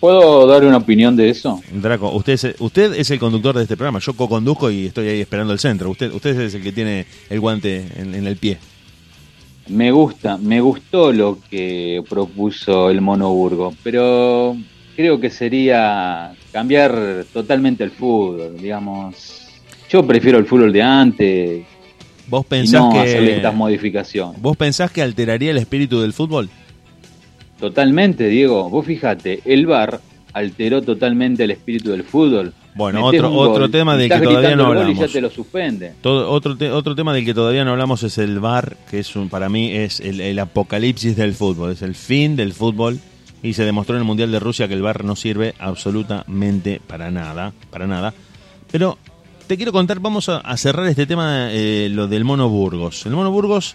[0.00, 1.60] ¿Puedo dar una opinión de eso?
[1.70, 3.98] Draco, usted es, usted es el conductor de este programa.
[3.98, 5.90] Yo co-conduzco y estoy ahí esperando el centro.
[5.90, 8.58] Usted, usted es el que tiene el guante en, el pie.
[9.70, 14.56] Me gusta, me gustó lo que propuso el Monoburgo, pero
[14.96, 19.48] creo que sería cambiar totalmente el fútbol, digamos.
[19.88, 21.62] Yo prefiero el fútbol de antes.
[22.26, 24.42] ¿Vos pensás no que hacerle estas modificaciones.
[24.42, 26.50] ¿Vos pensás que alteraría el espíritu del fútbol?
[27.60, 28.68] Totalmente, Diego.
[28.70, 30.00] Vos fíjate, el VAR
[30.32, 32.54] alteró totalmente el espíritu del fútbol.
[32.74, 34.96] Bueno, otro, otro tema del que todavía no hablamos.
[34.96, 35.94] Y ya te lo suspende.
[36.00, 39.28] Todo, otro, otro tema del que todavía no hablamos es el VAR, que es un,
[39.28, 43.00] para mí es el, el, apocalipsis del fútbol, es el fin del fútbol
[43.42, 47.10] y se demostró en el Mundial de Rusia que el VAR no sirve absolutamente para
[47.10, 48.14] nada, para nada.
[48.70, 48.98] Pero
[49.46, 53.04] te quiero contar, vamos a, cerrar este tema, eh, lo del Mono Burgos.
[53.06, 53.74] El Mono Burgos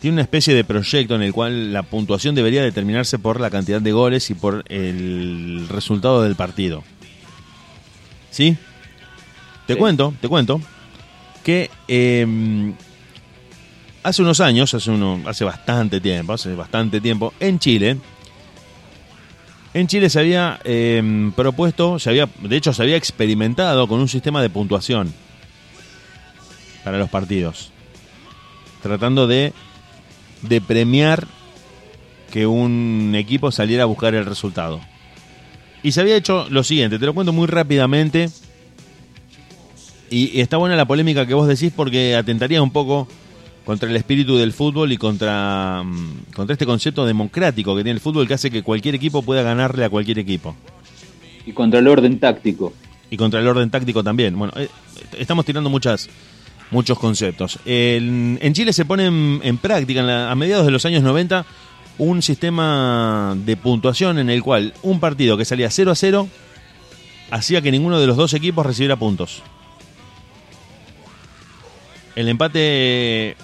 [0.00, 3.80] tiene una especie de proyecto en el cual la puntuación debería determinarse por la cantidad
[3.80, 6.84] de goles y por el resultado del partido.
[8.36, 8.54] ¿Sí?
[9.66, 10.60] Te cuento, te cuento
[11.42, 12.74] que em,
[14.02, 17.96] hace unos años, hace, uno, hace bastante tiempo, hace bastante tiempo, en Chile,
[19.72, 24.08] en Chile se había em, propuesto, se había, de hecho se había experimentado con un
[24.08, 25.14] sistema de puntuación
[26.84, 27.72] para los partidos,
[28.82, 29.54] tratando de,
[30.42, 31.26] de premiar
[32.30, 34.82] que un equipo saliera a buscar el resultado.
[35.86, 38.28] Y se había hecho lo siguiente, te lo cuento muy rápidamente.
[40.10, 43.06] Y, y está buena la polémica que vos decís porque atentaría un poco
[43.64, 48.00] contra el espíritu del fútbol y contra, mm, contra este concepto democrático que tiene el
[48.00, 50.56] fútbol que hace que cualquier equipo pueda ganarle a cualquier equipo.
[51.46, 52.72] Y contra el orden táctico.
[53.08, 54.36] Y contra el orden táctico también.
[54.36, 54.68] Bueno, eh,
[55.16, 56.08] estamos tirando muchas
[56.72, 57.60] muchos conceptos.
[57.64, 61.46] En, Chile se pone en, práctica a mediados de los años 90
[61.98, 66.28] un sistema de puntuación en el cual un partido que salía 0 a 0
[67.30, 69.42] hacía que ninguno de los dos equipos recibiera puntos.
[72.14, 73.36] El empate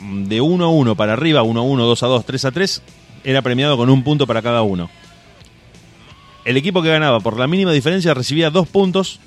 [0.00, 2.82] de 1 a 1 para arriba, 1 a 1, 2 a 2, 3 a 3,
[3.24, 4.90] era premiado con un punto para cada uno.
[6.44, 9.20] El equipo que ganaba por la mínima diferencia recibía dos puntos.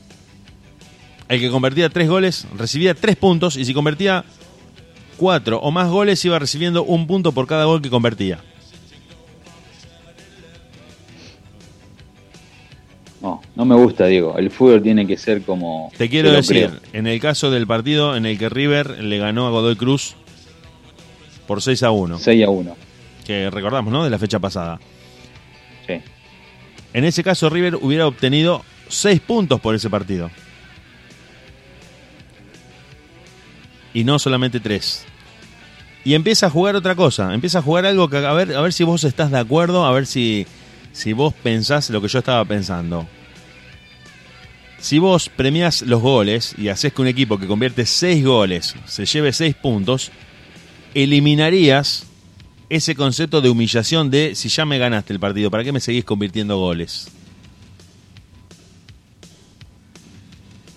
[1.30, 3.56] El que convertía tres goles recibía tres puntos.
[3.56, 4.26] Y si convertía
[5.18, 8.40] cuatro o más goles iba recibiendo un punto por cada gol que convertía.
[13.22, 14.38] No, no me gusta, Diego.
[14.38, 15.92] El fútbol tiene que ser como.
[15.98, 19.50] Te quiero decir, en el caso del partido en el que River le ganó a
[19.50, 20.16] Godoy Cruz
[21.48, 22.20] por 6 a 1.
[22.20, 22.76] 6 a 1.
[23.26, 24.04] Que recordamos, ¿no?
[24.04, 24.80] De la fecha pasada.
[25.88, 26.00] Sí.
[26.94, 30.30] En ese caso, River hubiera obtenido 6 puntos por ese partido.
[33.96, 35.06] Y no solamente 3.
[36.04, 37.34] Y empieza a jugar otra cosa.
[37.34, 39.92] Empieza a jugar algo que a ver, a ver si vos estás de acuerdo, a
[39.92, 40.46] ver si
[40.96, 43.06] si vos pensás lo que yo estaba pensando.
[44.80, 49.06] Si vos premiás los goles y haces que un equipo que convierte 6 goles se
[49.06, 50.12] lleve 6 puntos,
[50.94, 52.06] eliminarías
[52.70, 56.06] ese concepto de humillación de si ya me ganaste el partido, ¿para qué me seguís
[56.06, 57.10] convirtiendo goles?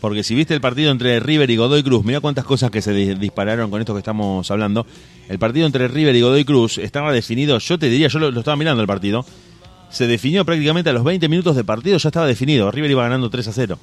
[0.01, 2.93] Porque si viste el partido entre River y Godoy Cruz, mira cuántas cosas que se
[2.93, 4.87] dispararon con esto que estamos hablando.
[5.29, 8.57] El partido entre River y Godoy Cruz estaba definido, yo te diría, yo lo estaba
[8.57, 9.25] mirando el partido,
[9.91, 12.71] se definió prácticamente a los 20 minutos de partido, ya estaba definido.
[12.71, 13.79] River iba ganando 3 a 0.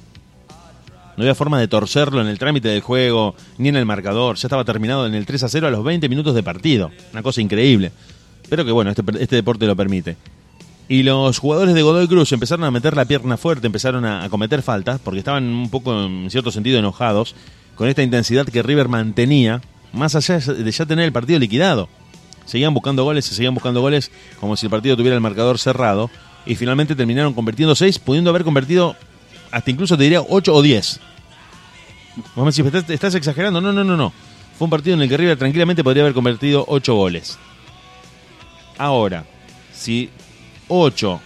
[1.16, 4.36] No había forma de torcerlo en el trámite del juego, ni en el marcador.
[4.36, 6.90] Ya estaba terminado en el 3 a 0 a los 20 minutos de partido.
[7.12, 7.90] Una cosa increíble.
[8.48, 10.16] Pero que bueno, este, este deporte lo permite.
[10.88, 14.62] Y los jugadores de Godoy Cruz empezaron a meter la pierna fuerte, empezaron a, cometer
[14.62, 17.34] faltas, porque estaban un poco, en cierto sentido, enojados
[17.74, 19.60] con esta intensidad que River mantenía,
[19.92, 21.88] más allá de ya tener el partido liquidado
[22.46, 24.10] seguían buscando goles, se seguían buscando goles
[24.40, 26.10] como si el partido tuviera el marcador cerrado
[26.46, 28.96] y finalmente terminaron convirtiendo 6, pudiendo haber convertido
[29.50, 31.00] hasta incluso te diría 8 o 10.
[32.34, 33.60] Vamos a decir, ¿estás, exagerando?
[33.60, 34.12] No, no, no, no.
[34.56, 37.38] Fue un partido en el que River tranquilamente podría haber convertido 8 goles.
[38.78, 39.24] Ahora,
[39.74, 40.08] si
[40.68, 41.20] 8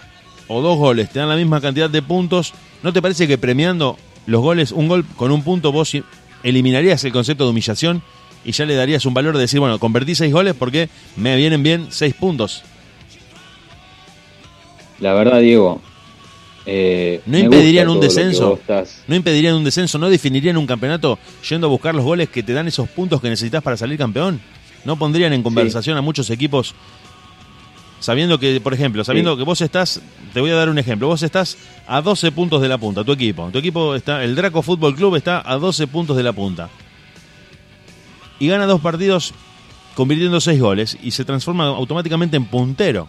[0.49, 2.53] o 2 goles te dan la misma cantidad de puntos,
[2.83, 3.97] ¿no te parece que premiando
[4.27, 5.93] los goles, un gol con un punto, vos
[6.43, 8.03] eliminarías el concepto de humillación
[8.45, 11.63] y ya le darías un valor de decir, bueno, convertí seis goles porque me vienen
[11.63, 12.63] bien seis puntos.
[14.99, 15.81] La verdad, Diego.
[16.67, 18.61] Eh, ¿No impedirían un descenso?
[19.07, 19.99] ¿No impedirían un descenso?
[19.99, 21.19] ¿No definirían un campeonato
[21.49, 24.41] yendo a buscar los goles que te dan esos puntos que necesitas para salir campeón?
[24.85, 26.75] ¿No pondrían en conversación a muchos equipos
[28.01, 30.01] sabiendo que, por ejemplo, sabiendo que vos estás,
[30.35, 31.57] te voy a dar un ejemplo, vos estás
[31.87, 35.17] a 12 puntos de la punta, tu equipo, tu equipo está, el Draco Fútbol Club
[35.17, 36.69] está a 12 puntos de la punta
[38.41, 39.33] y gana dos partidos
[39.95, 43.07] convirtiendo seis goles y se transforma automáticamente en puntero.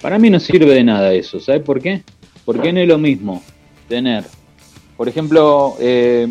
[0.00, 2.02] Para mí no sirve de nada eso, ¿sabes por qué?
[2.44, 3.42] Porque no es lo mismo
[3.88, 4.24] tener,
[4.96, 6.28] por ejemplo, eh,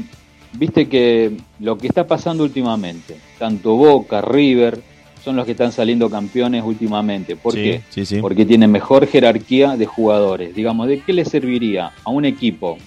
[0.53, 4.81] viste que lo que está pasando últimamente, tanto Boca, River,
[5.23, 7.35] son los que están saliendo campeones últimamente.
[7.35, 7.81] ¿Por qué?
[8.19, 10.55] Porque tienen mejor jerarquía de jugadores.
[10.55, 12.77] Digamos, ¿de qué le serviría a un equipo?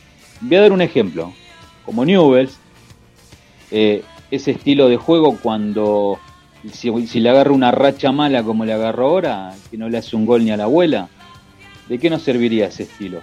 [0.40, 1.32] Voy a dar un ejemplo.
[1.84, 2.58] Como Newells,
[3.70, 6.18] eh, ese estilo de juego cuando
[6.72, 10.26] si, le agarra una racha mala como le agarró ahora, que no le hace un
[10.26, 11.08] gol ni a la abuela,
[11.88, 13.20] ¿de qué nos serviría ese estilo?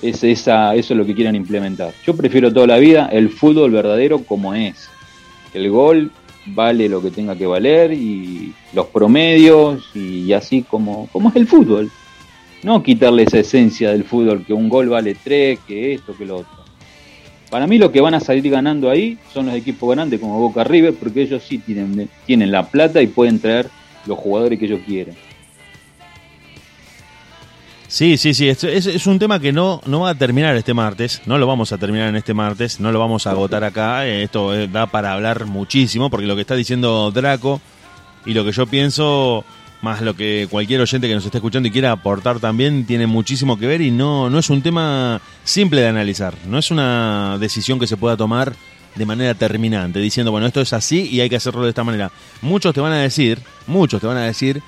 [0.00, 1.92] Es, esa, eso es lo que quieran implementar.
[2.04, 4.88] Yo prefiero toda la vida el fútbol verdadero como es.
[5.54, 6.10] El gol
[6.46, 11.46] vale lo que tenga que valer y los promedios y así como, como es el
[11.46, 11.90] fútbol.
[12.62, 16.36] No quitarle esa esencia del fútbol, que un gol vale tres, que esto, que lo
[16.36, 16.62] otro.
[17.50, 20.64] Para mí lo que van a salir ganando ahí son los equipos grandes como Boca
[20.64, 23.68] River, porque ellos sí tienen, tienen la plata y pueden traer
[24.06, 25.14] los jugadores que ellos quieren.
[27.92, 31.20] Sí, sí, sí, es, es, un tema que no, no va a terminar este martes,
[31.26, 34.22] no lo vamos a terminar en este martes, no lo vamos a agotar acá, eh,
[34.22, 37.60] esto eh, da para hablar muchísimo, porque lo que está diciendo Draco
[38.24, 39.44] y lo que yo pienso
[39.82, 43.58] más lo que cualquier oyente que nos esté escuchando y quiera aportar también tiene muchísimo
[43.58, 47.78] que ver y no, no es un tema simple de analizar, no es una decisión
[47.78, 48.54] que se pueda tomar
[48.94, 52.10] de manera terminante, diciendo, bueno, esto es así y hay que hacerlo de esta manera.
[52.40, 54.62] Muchos te van a decir, muchos te van a decir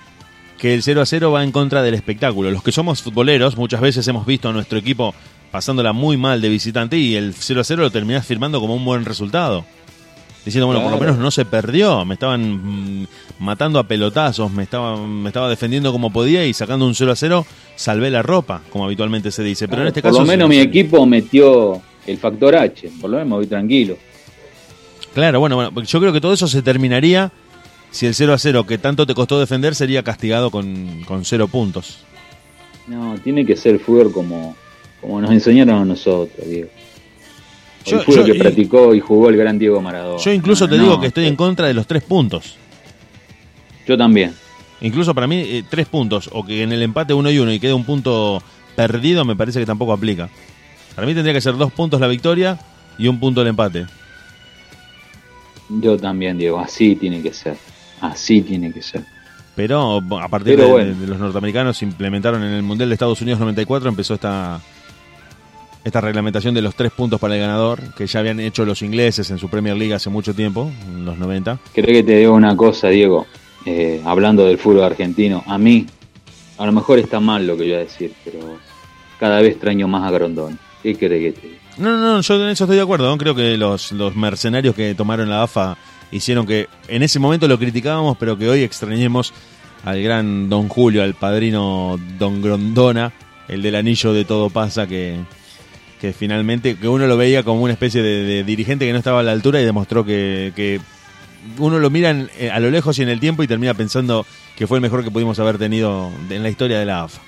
[0.65, 2.51] que el 0 a 0 va en contra del espectáculo.
[2.51, 5.15] Los que somos futboleros muchas veces hemos visto a nuestro equipo
[5.51, 8.83] pasándola muy mal de visitante y el 0 a 0 lo terminás firmando como un
[8.83, 9.67] buen resultado
[10.43, 13.07] diciendo, bueno, por lo menos no se perdió, me estaban mm,
[13.41, 17.17] matando a pelotazos, me estaba, me estaba defendiendo como podía y sacando un 0 a
[17.17, 17.47] 0
[17.77, 19.69] salvé la ropa, como habitualmente se dice.
[19.69, 20.15] Pero en este caso...
[20.15, 23.99] Por lo menos mi equipo metió el factor H, por lo menos me voy tranquilo.
[25.13, 27.31] Claro, bueno, bueno, yo creo que todo eso se terminaría
[27.95, 31.47] si el 0 a 0 que tanto te costó defender sería castigado con, con cero
[31.49, 32.05] puntos.
[32.89, 34.57] No, tiene que ser fútbol como,
[35.01, 36.69] como nos enseñaron a nosotros, Diego
[37.85, 40.19] yo, el que practicó y jugó el gran Diego Maradona.
[40.19, 42.57] Yo incluso te digo que estoy en contra de los tres puntos.
[43.87, 44.35] Yo también.
[44.81, 47.61] Incluso para mí, eh, tres puntos, o que en el empate uno y uno y
[47.61, 48.43] quede un punto
[48.75, 50.29] perdido, me parece que tampoco aplica.
[50.95, 52.59] Para mí tendría que ser dos puntos la victoria
[52.99, 53.87] y un punto el empate.
[55.69, 57.57] Yo también, Diego, así tiene que ser.
[58.11, 59.03] Así tiene que ser.
[59.57, 63.89] Pero a partir de, de, los norteamericanos implementaron en el Mundial de Estados Unidos 94,
[63.89, 64.61] empezó esta,
[65.85, 69.31] esta reglamentación de los tres puntos para el ganador, que ya habían hecho los ingleses
[69.31, 71.59] en su Premier League hace mucho tiempo, en los 90.
[71.73, 73.27] Creo que te digo una cosa, Diego,
[73.65, 75.87] eh, hablando del fútbol argentino, a mí,
[76.59, 78.59] a lo mejor está mal lo que voy a decir, pero
[79.21, 80.59] cada vez extraño más a Grondón.
[80.83, 83.17] ¿Qué crees que te No, no, no, yo en eso estoy de acuerdo, ¿no?
[83.17, 85.79] creo que los, los mercenarios que tomaron la AFA
[86.17, 89.35] hicieron que en ese momento lo criticábamos, pero que hoy extrañemos
[89.85, 93.13] al gran Don Julio, al padrino Don Grondona,
[93.49, 95.21] el del anillo de todo pasa que
[96.05, 99.23] que finalmente, que uno lo veía como una especie de, dirigente que no estaba a
[99.23, 100.81] la altura y demostró que,
[101.59, 104.67] uno lo mira eh, a lo lejos y en el tiempo y termina pensando que
[104.67, 107.23] fue el mejor que pudimos haber tenido en la historia de la AFA.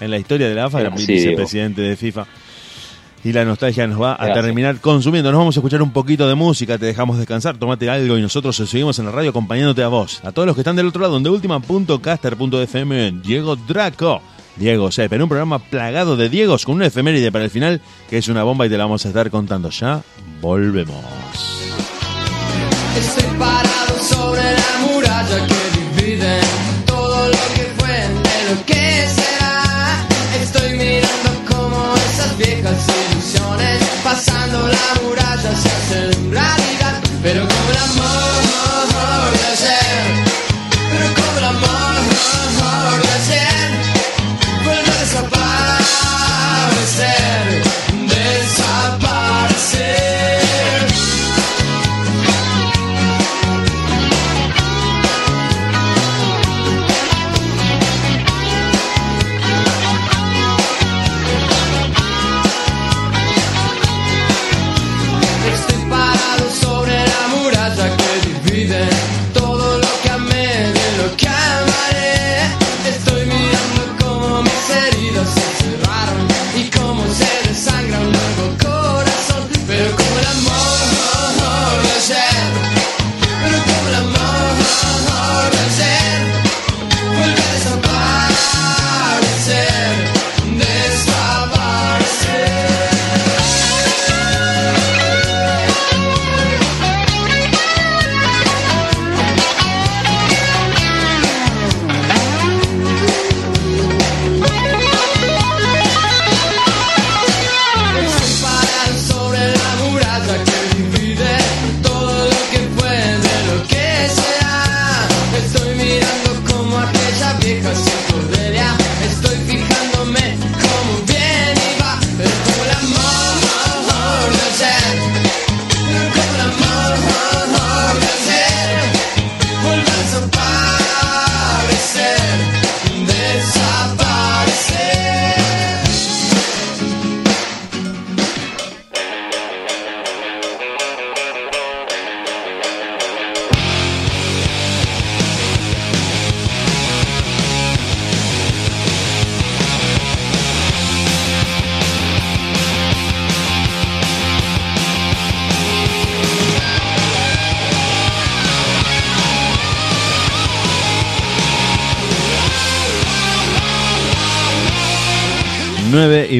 [0.00, 2.26] En la historia de la AFA era vicepresidente de FIFA.
[3.22, 5.30] Y la nostalgia nos va a terminar consumiendo.
[5.30, 8.56] Nos vamos a escuchar un poquito de música, te dejamos descansar, tomate algo y nosotros
[8.56, 10.20] seguimos en la radio acompañándote a vos.
[10.24, 14.22] A todos los que están del otro lado, de última.caster.fm, Diego Draco.
[14.56, 18.18] Diego Sepp, en un programa plagado de Diegos con una efeméride para el final que
[18.18, 20.02] es una bomba y te la vamos a estar contando ya.
[20.40, 21.02] Volvemos.
[22.98, 26.40] Estoy parado sobre la muralla que divide
[26.84, 30.06] todo lo que fue de lo que será.
[30.42, 32.99] Estoy mirando como esas viejas
[34.20, 38.69] pasando la muralla se hacen realidad, pero el amor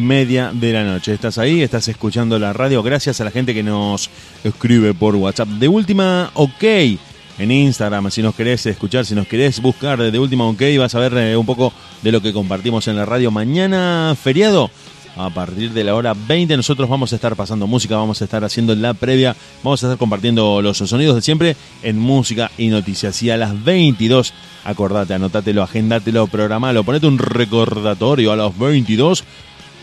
[0.01, 1.12] media de la noche.
[1.12, 2.82] Estás ahí, estás escuchando la radio.
[2.82, 4.10] Gracias a la gente que nos
[4.44, 5.48] escribe por WhatsApp.
[5.48, 6.64] De última, ok.
[7.39, 10.98] En Instagram, si nos querés escuchar, si nos querés buscar de última, ok, vas a
[10.98, 11.72] ver eh, un poco
[12.02, 13.31] de lo que compartimos en la radio.
[13.31, 14.70] Mañana, feriado,
[15.16, 18.44] a partir de la hora 20 nosotros vamos a estar pasando música, vamos a estar
[18.44, 23.22] haciendo la previa, vamos a estar compartiendo los sonidos de siempre en música y noticias.
[23.22, 24.32] Y a las 22,
[24.64, 29.24] acordate, anótatelo, agéndatelo, programalo, ponete un recordatorio a las 22.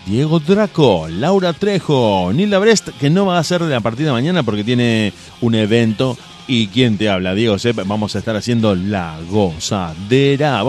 [0.07, 4.41] Diego Draco, Laura Trejo, Nilda Brest, que no va a ser de la partida mañana
[4.41, 5.11] porque tiene
[5.41, 6.17] un evento.
[6.47, 7.35] ¿Y quién te habla?
[7.35, 10.63] Diego Sepp, vamos a estar haciendo la gozadera.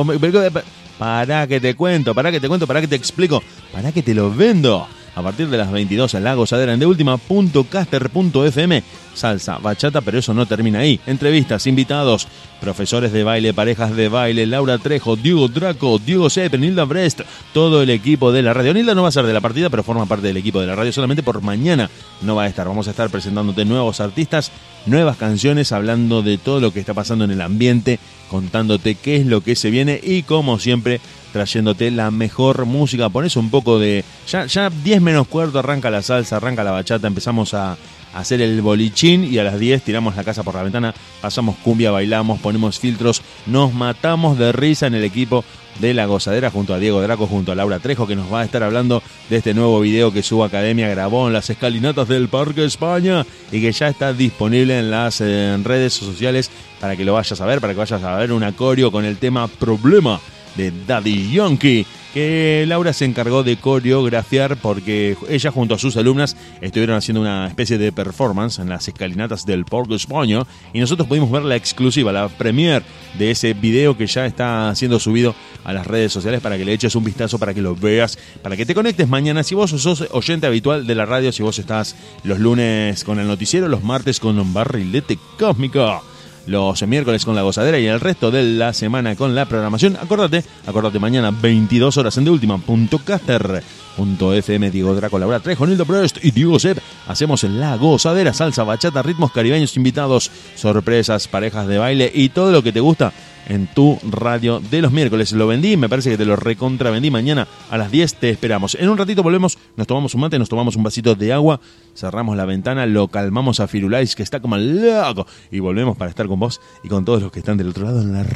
[0.98, 3.40] Para que te cuento, para que te cuento, para que te explico,
[3.72, 4.88] para que te lo vendo.
[5.18, 8.84] A partir de las 22 en la gozadera en de última.caster.fm.
[9.14, 11.00] Salsa, bachata, pero eso no termina ahí.
[11.08, 12.28] Entrevistas, invitados,
[12.60, 17.22] profesores de baile, parejas de baile, Laura Trejo, Diego Draco, Diego Sepp, Nilda Brest,
[17.52, 18.72] todo el equipo de la radio.
[18.72, 20.76] Nilda no va a ser de la partida, pero forma parte del equipo de la
[20.76, 21.90] radio solamente por mañana.
[22.22, 22.68] No va a estar.
[22.68, 24.52] Vamos a estar presentándote nuevos artistas,
[24.86, 27.98] nuevas canciones, hablando de todo lo que está pasando en el ambiente,
[28.30, 31.00] contándote qué es lo que se viene y como siempre
[31.32, 33.08] trayéndote la mejor música.
[33.08, 34.04] Pones un poco de...
[34.28, 37.76] Ya, ya 10 menos cuarto arranca la salsa, arranca la bachata, empezamos a,
[38.14, 41.90] hacer el bolichín y a las 10 tiramos la casa por la ventana, pasamos cumbia,
[41.90, 45.44] bailamos, ponemos filtros, nos matamos de risa en el equipo
[45.80, 48.44] de La Gozadera junto a Diego Draco, junto a Laura Trejo, que nos va a
[48.44, 52.64] estar hablando de este nuevo video que su Academia grabó en las escalinatas del Parque
[52.64, 56.50] España y que ya está disponible en las redes sociales
[56.80, 59.18] para que lo vayas a ver, para que vayas a ver un acorio con el
[59.18, 60.20] tema Problema
[60.56, 66.36] de Daddy Yankee que Laura se encargó de coreografiar porque ella junto a sus alumnas
[66.60, 71.42] estuvieron haciendo una especie de performance en las escalinatas del España y nosotros pudimos ver
[71.42, 72.84] la exclusiva, la premiere
[73.18, 75.34] de ese video que ya está siendo subido
[75.64, 78.56] a las redes sociales para que le eches un vistazo, para que lo veas, para
[78.56, 79.42] que te conectes mañana.
[79.42, 81.94] Si vos sos oyente habitual de la radio, si vos estás
[82.24, 86.02] los lunes con el noticiero, los martes con un barrilete cósmico
[86.48, 89.96] los miércoles con la gozadera y el resto de la semana con la programación.
[89.96, 95.84] Acordate, acordate mañana 22 horas en de última punto FM Diego Draco Laura Trejo, Nildo
[95.84, 96.78] Prest y Diego Sepp.
[97.08, 102.62] Hacemos la gozadera, salsa, bachata, ritmos caribeños, invitados, sorpresas, parejas de baile y todo lo
[102.62, 103.14] que te gusta
[103.48, 105.32] en tu radio de los miércoles.
[105.32, 107.10] Lo vendí, me parece que te lo recontra vendí.
[107.10, 108.74] Mañana a las 10 te esperamos.
[108.74, 111.60] En un ratito volvemos, nos tomamos un mate, nos tomamos un vasito de agua,
[111.96, 116.26] cerramos la ventana, lo calmamos a Firulais, que está como loco, y volvemos para estar
[116.26, 118.26] con vos y con todos los que están del otro lado en la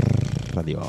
[0.55, 0.81] radio.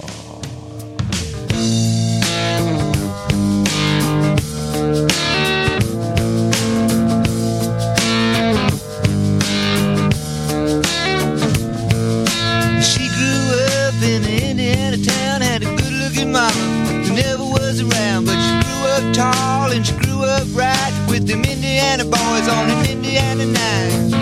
[19.14, 24.13] Tall and she grew up right with them Indiana boys on an Indiana night.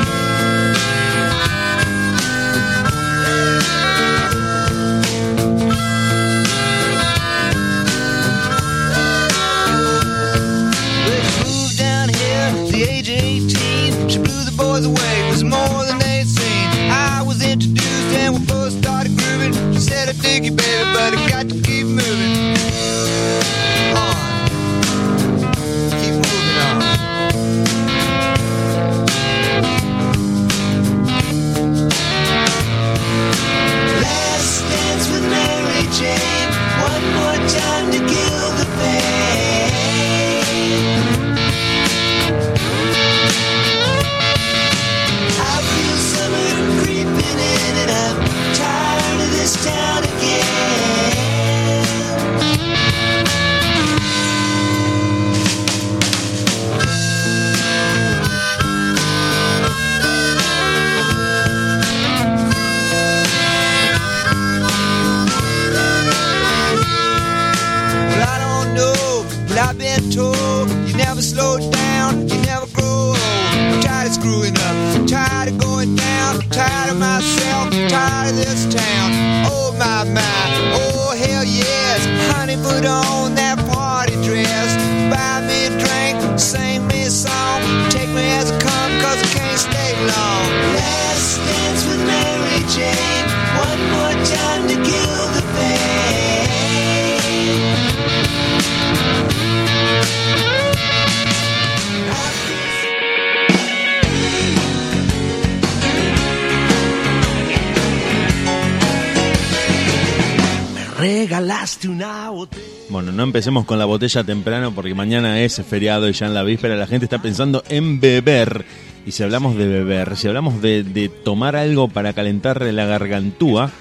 [112.89, 116.43] Bueno, no empecemos con la botella temprano porque mañana es feriado y ya en la
[116.43, 118.65] víspera la gente está pensando en beber.
[119.05, 123.71] Y si hablamos de beber, si hablamos de, de tomar algo para calentar la gargantúa,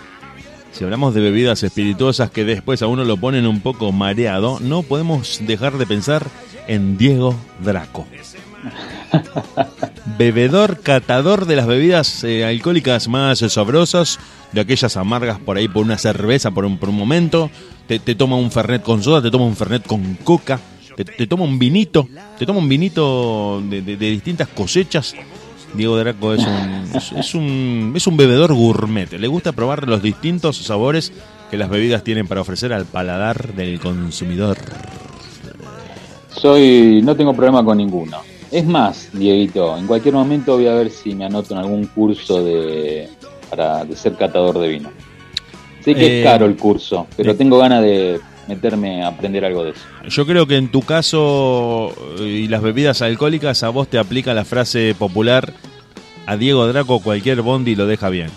[0.72, 4.82] si hablamos de bebidas espirituosas que después a uno lo ponen un poco mareado, no
[4.82, 6.26] podemos dejar de pensar
[6.68, 8.06] en Diego Draco.
[10.18, 14.18] Bebedor, catador de las bebidas eh, alcohólicas más sabrosas,
[14.52, 17.50] de aquellas amargas por ahí por una cerveza por un, por un momento,
[17.86, 20.60] te, toma un fernet con soda, te toma un fernet con coca,
[20.96, 22.08] te, toma un vinito,
[22.38, 25.14] te toma un vinito de, distintas cosechas.
[25.72, 30.56] Diego Draco es un, es, un, es un bebedor gourmet, le gusta probar los distintos
[30.56, 31.12] sabores
[31.50, 34.58] que las bebidas tienen para ofrecer al paladar del consumidor.
[36.34, 38.18] Soy, no tengo problema con ninguno.
[38.50, 42.44] Es más, Dieguito, en cualquier momento voy a ver si me anoto en algún curso
[42.44, 43.08] de,
[43.48, 44.90] para de ser catador de vino.
[45.84, 49.64] Sé que es eh, caro el curso, pero tengo ganas de meterme a aprender algo
[49.64, 49.80] de eso.
[50.08, 54.44] Yo creo que en tu caso y las bebidas alcohólicas a vos te aplica la
[54.44, 55.52] frase popular
[56.26, 58.30] a Diego Draco cualquier bondi lo deja bien.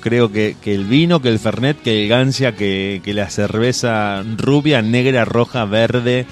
[0.00, 4.22] Creo que, que, el vino, que el fernet, que el gancia, que, que la cerveza
[4.36, 6.26] rubia, negra, roja, verde,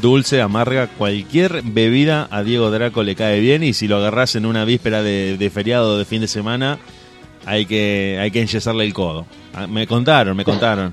[0.00, 4.46] dulce, amarga, cualquier bebida a Diego Draco le cae bien y si lo agarras en
[4.46, 6.78] una víspera de, feriado de fin de semana,
[7.46, 9.26] hay que, hay que enyesarle el codo.
[9.54, 10.92] Ah, me contaron, me contaron.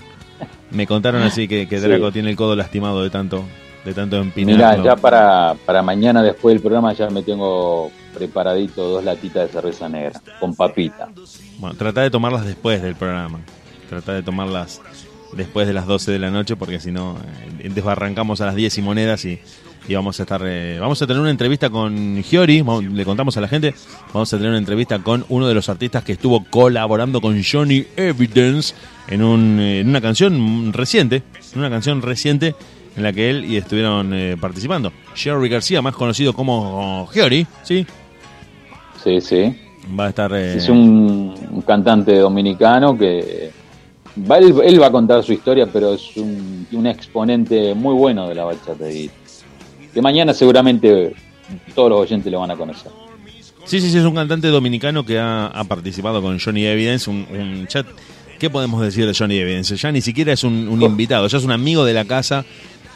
[0.71, 3.43] Me contaron así que, Draco tiene el codo lastimado de tanto,
[3.83, 4.55] de tanto empinar.
[4.55, 9.53] Mira, ya para, para mañana después del programa ya me tengo preparadito dos latitas de
[9.53, 11.09] cerveza negra con papita.
[11.59, 13.39] Bueno, trata de tomarlas después del programa.
[13.89, 14.81] Trata de tomarlas
[15.33, 17.17] después de las 12 de la noche, porque si no,
[17.59, 19.39] eh, desbarrancamos a las 10 y monedas y,
[19.93, 20.41] vamos a estar.
[20.45, 22.63] Eh, vamos a tener una entrevista con Giori,
[22.93, 23.73] le contamos a la gente,
[24.13, 27.85] vamos a tener una entrevista con uno de los artistas que estuvo colaborando con Johnny
[27.97, 28.73] Evidence
[29.07, 31.23] en, un, en una canción reciente,
[31.55, 32.55] una canción reciente
[32.95, 34.93] en la que él y estuvieron eh, participando.
[35.13, 37.85] Jerry García, más conocido como Giori, ¿sí?
[39.03, 39.55] Sí, sí.
[39.99, 40.33] Va a estar.
[40.33, 43.51] Es un cantante dominicano que
[44.15, 48.89] él, va a contar su historia, pero es un, exponente muy bueno de la bachata.
[48.89, 49.09] Y
[49.93, 51.13] de mañana seguramente
[51.75, 52.91] todos los oyentes lo van a conocer.
[53.65, 57.85] Sí, sí, sí, es un cantante dominicano que ha, participado con Johnny Evidence, un, chat.
[58.39, 59.75] ¿Qué podemos decir de Johnny Evidence?
[59.75, 62.43] Ya ni siquiera es un, un invitado, ya es un amigo de la casa.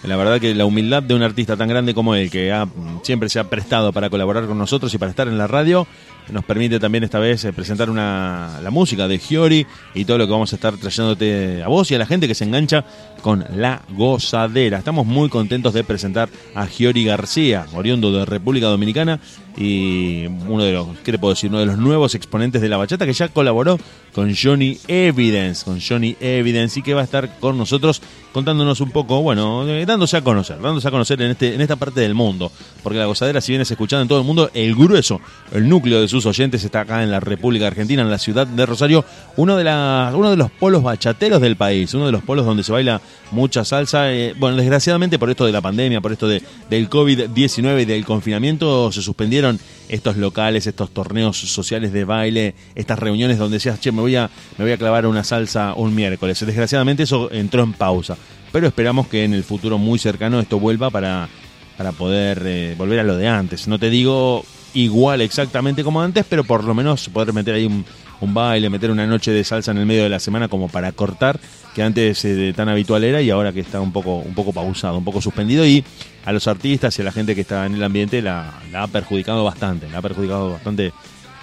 [0.04, 2.68] La verdad que la humildad de un artista tan grande como él, que ha,
[3.02, 5.88] siempre se ha prestado para colaborar con nosotros y para estar en la radio,
[6.32, 10.26] nos permite también esta vez eh, presentar una, la música de Giori y todo lo
[10.26, 12.84] que vamos a estar trayéndote a vos y a la gente que se engancha
[13.22, 14.78] con La Gozadera.
[14.78, 19.20] Estamos muy contentos de presentar a Giori García, oriundo de República Dominicana
[19.58, 21.50] y uno de los, ¿qué puedo decir?
[21.50, 23.80] Uno de los nuevos exponentes de la bachata que ya colaboró
[24.14, 28.92] con Johnny Evidence, con Johnny Evidence y que va a estar con nosotros contándonos un
[28.92, 32.14] poco, bueno, eh, dándose a conocer, dándose a conocer en, este, en esta parte del
[32.14, 32.52] mundo,
[32.84, 35.22] porque la gozadera si vienes escuchando en todo el mundo, el grueso,
[35.54, 38.66] el núcleo de sus oyentes está acá en la República Argentina, en la ciudad de
[38.66, 39.04] Rosario,
[39.36, 39.66] uno de,
[40.38, 43.02] los polos bachateros del país, uno de los polos donde se baila
[43.32, 44.14] mucha salsa.
[44.14, 48.06] Eh, bueno, desgraciadamente por esto de la pandemia, por esto de, del COVID-19 y del
[48.06, 49.60] confinamiento, se suspendieron
[49.90, 54.30] estos locales, estos torneos sociales de baile, estas reuniones donde decías, che, me voy a,
[54.78, 56.40] clavar una salsa un miércoles.
[56.46, 58.16] Desgraciadamente eso entró en pausa,
[58.54, 61.28] pero esperamos que en el futuro muy cercano esto vuelva para,
[61.78, 63.68] para poder eh, volver a lo de antes.
[63.68, 64.46] No te digo
[64.76, 69.08] igual exactamente como antes, pero por lo menos poder meter ahí un, baile, meter una
[69.08, 71.40] noche de salsa en el medio de la semana como para cortar,
[71.74, 74.98] que antes eh, tan habitual era y ahora que está un poco, un poco pausado,
[74.98, 75.84] un poco suspendido y
[76.26, 79.44] a los artistas y a la gente que está en el ambiente la, ha perjudicado
[79.44, 80.92] bastante, la ha perjudicado bastante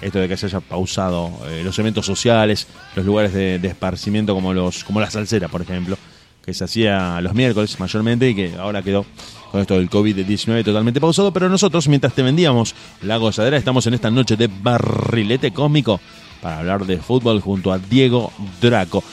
[0.01, 4.35] esto de que se haya pausado eh, los eventos sociales, los lugares de, de, esparcimiento
[4.35, 5.97] como los como la salsera, por ejemplo,
[6.45, 9.07] que se hacía los miércoles mayormente y que ahora quedó
[9.53, 13.93] con esto del COVID-19 totalmente pausado, pero nosotros mientras te vendíamos la gozadera estamos en
[13.95, 16.01] esta noche de barrilete cósmico
[16.41, 19.05] para hablar de fútbol junto a Diego Draco.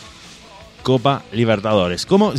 [0.82, 2.06] Copa Libertadores.
[2.06, 2.34] ¿Cómo?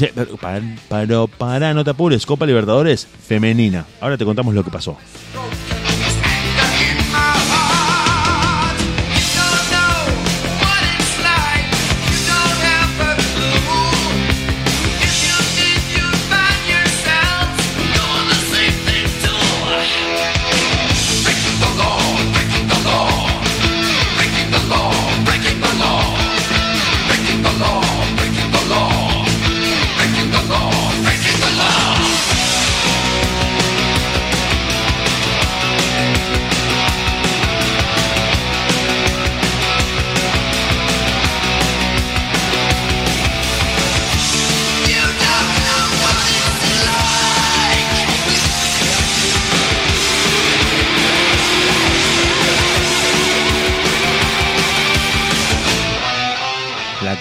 [0.89, 3.85] Pero para, no te apures, Copa Libertadores femenina.
[4.01, 4.97] Ahora te contamos lo que pasó.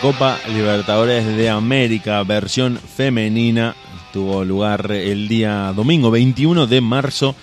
[0.02, 3.76] Copa Libertadores de América, versión femenina,
[4.14, 7.36] tuvo lugar el día domingo 21 de marzo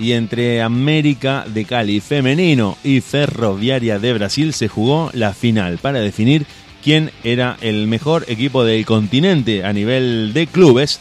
[0.00, 6.00] y entre América de Cali femenino y Ferroviaria de Brasil se jugó la final para
[6.00, 6.44] definir
[6.82, 10.98] quién era el mejor equipo del continente a nivel de clubes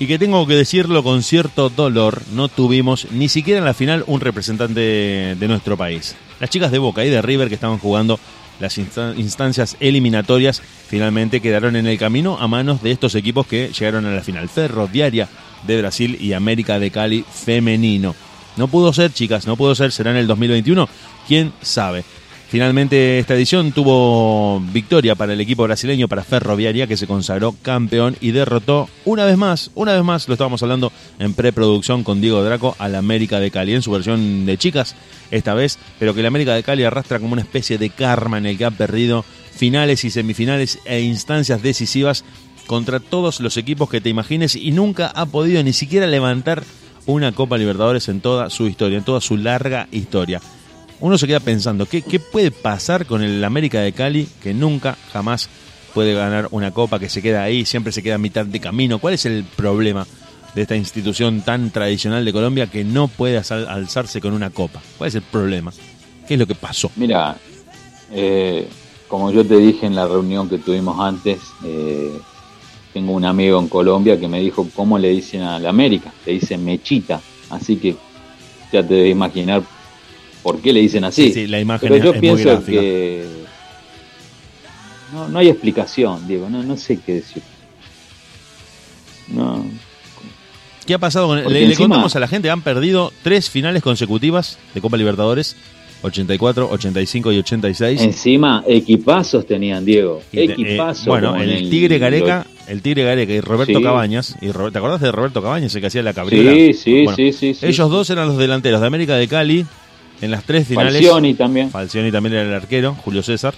[0.00, 4.02] y que tengo que decirlo con cierto dolor, no tuvimos ni siquiera en la final
[4.08, 4.80] un representante
[5.38, 6.16] de nuestro país.
[6.40, 8.18] Las chicas de Boca y de River que estaban jugando
[8.60, 14.06] las instancias eliminatorias finalmente quedaron en el camino a manos de estos equipos que llegaron
[14.06, 14.48] a la final.
[14.48, 15.28] Ferroviaria
[15.66, 18.14] de Brasil y América de Cali femenino.
[18.56, 20.88] No pudo ser, chicas, no pudo ser, será en el 2021,
[21.26, 22.04] quién sabe.
[22.54, 28.16] Finalmente esta edición tuvo victoria para el equipo brasileño, para Ferroviaria, que se consagró campeón
[28.20, 32.44] y derrotó una vez más, una vez más, lo estábamos hablando en preproducción con Diego
[32.44, 34.94] Draco, al América de Cali en su versión de chicas
[35.32, 38.46] esta vez, pero que el América de Cali arrastra como una especie de karma en
[38.46, 42.24] el que ha perdido finales y semifinales e instancias decisivas
[42.68, 46.62] contra todos los equipos que te imagines y nunca ha podido ni siquiera levantar
[47.06, 50.40] una Copa Libertadores en toda su historia, en toda su larga historia
[51.00, 54.96] uno se queda pensando, ¿qué, ¿qué, puede pasar con el América de Cali que nunca,
[55.12, 55.48] jamás
[55.92, 58.98] puede ganar una copa, que se queda ahí, siempre se queda a mitad de camino?
[58.98, 60.06] ¿Cuál es el problema
[60.54, 64.80] de esta institución tan tradicional de Colombia que no puede alzarse con una copa?
[64.98, 65.72] ¿Cuál es el problema?
[66.26, 66.90] ¿Qué es lo que pasó?
[66.96, 67.36] Mira,
[68.12, 68.68] eh,
[69.08, 72.12] como yo te dije en la reunión que tuvimos antes, eh,
[72.92, 76.34] tengo un amigo en Colombia que me dijo cómo le dicen a la América, le
[76.34, 77.96] dicen mechita, así que
[78.72, 79.62] ya te debes imaginar
[80.44, 81.32] por qué le dicen así.
[81.32, 83.24] Sí, la imagen Pero yo pienso que
[85.12, 87.42] no, no hay explicación, Diego, no, no sé qué decir.
[89.28, 89.64] No.
[90.86, 94.82] ¿Qué ha pasado con le, contamos a la gente, han perdido tres finales consecutivas de
[94.82, 95.56] Copa Libertadores,
[96.02, 98.02] 84, 85 y 86.
[98.02, 100.20] Encima, equipazos tenían, Diego.
[100.32, 101.06] Eh, equipazos.
[101.06, 104.36] bueno, el, Tigre Gareca, el Tigre Gareca y Roberto Cabañas.
[104.42, 106.52] Y ¿Te acordás de Roberto Cabañas, el que hacía la cabrera?
[106.52, 109.64] Sí, sí, sí, sí, Ellos dos eran los delanteros de América de Cali,
[110.20, 110.94] en las tres finales.
[110.94, 111.70] Falcioni también.
[111.70, 113.54] Falcioni también era el arquero, Julio César.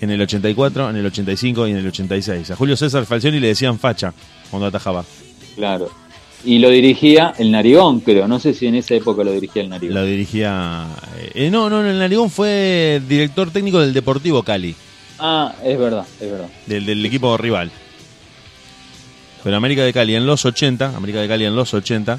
[0.00, 2.50] En el 84, en el 85 y en el 86.
[2.50, 4.14] A Julio César Falcioni le decían facha
[4.50, 5.04] cuando atajaba.
[5.56, 5.90] Claro.
[6.42, 8.26] Y lo dirigía el Narigón, creo.
[8.26, 9.94] No sé si en esa época lo dirigía el Narigón.
[9.94, 10.86] Lo dirigía.
[11.34, 14.74] Eh, no, no, el Narigón fue director técnico del Deportivo Cali.
[15.18, 16.48] Ah, es verdad, es verdad.
[16.64, 17.70] Del, del equipo rival.
[19.44, 22.18] Pero América de Cali en los 80, América de Cali en los 80,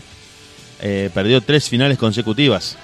[0.81, 2.77] eh, perdió tres finales consecutivas.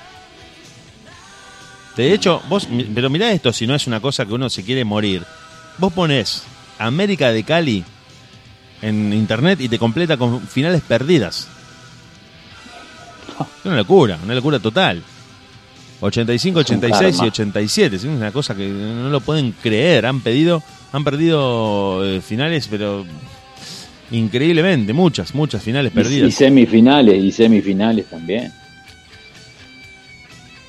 [1.97, 4.85] De hecho, vos, pero mirá esto, si no es una cosa que uno se quiere
[4.85, 5.23] morir.
[5.79, 6.43] Vos pones
[6.77, 7.83] América de Cali
[8.83, 11.47] en internet y te completa con finales perdidas.
[13.59, 15.01] Es una locura, una locura total.
[15.99, 17.95] 85, 86 y 87.
[17.95, 20.05] Es una cosa que no lo pueden creer.
[20.05, 20.61] Han pedido,
[20.91, 23.03] han perdido eh, finales, pero
[24.11, 26.29] increíblemente, muchas, muchas finales perdidas.
[26.29, 28.53] y semifinales, y semifinales también.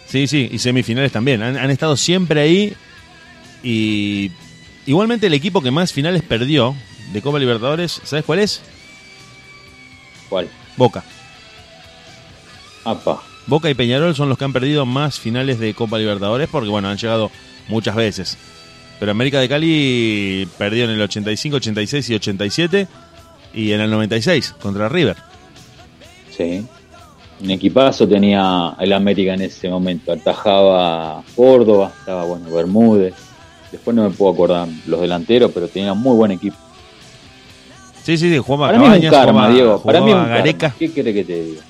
[0.08, 1.42] Sí, sí, y semifinales también.
[1.42, 2.74] Han, estado siempre ahí.
[3.62, 4.30] Y
[4.86, 6.74] igualmente el equipo que más finales perdió
[7.12, 8.62] de Copa Libertadores, ¿sabes cuál es?
[10.28, 10.48] ¿Cuál?
[10.76, 11.04] Boca.
[12.84, 13.22] Apa.
[13.46, 16.88] Boca y Peñarol son los que han perdido más finales de Copa Libertadores porque, bueno,
[16.88, 17.30] han llegado
[17.68, 18.38] muchas veces.
[19.00, 22.88] Pero América de Cali perdió en el 85, 86 y 87
[23.54, 25.16] y en el 96 contra River.
[26.36, 26.66] Sí
[27.40, 30.12] un equipazo tenía el América en ese momento.
[30.12, 33.14] Atajaba Córdoba, estaba bueno Bermúdez.
[33.70, 36.56] Después no me puedo acordar los delanteros, pero tenía muy buen equipo.
[38.02, 39.82] Sí, sí, sí jugaba Para Cabañas, mí es un karma, Diego.
[39.82, 40.74] Para mí es un Gareca.
[40.78, 41.62] ¿Qué quiere que te diga?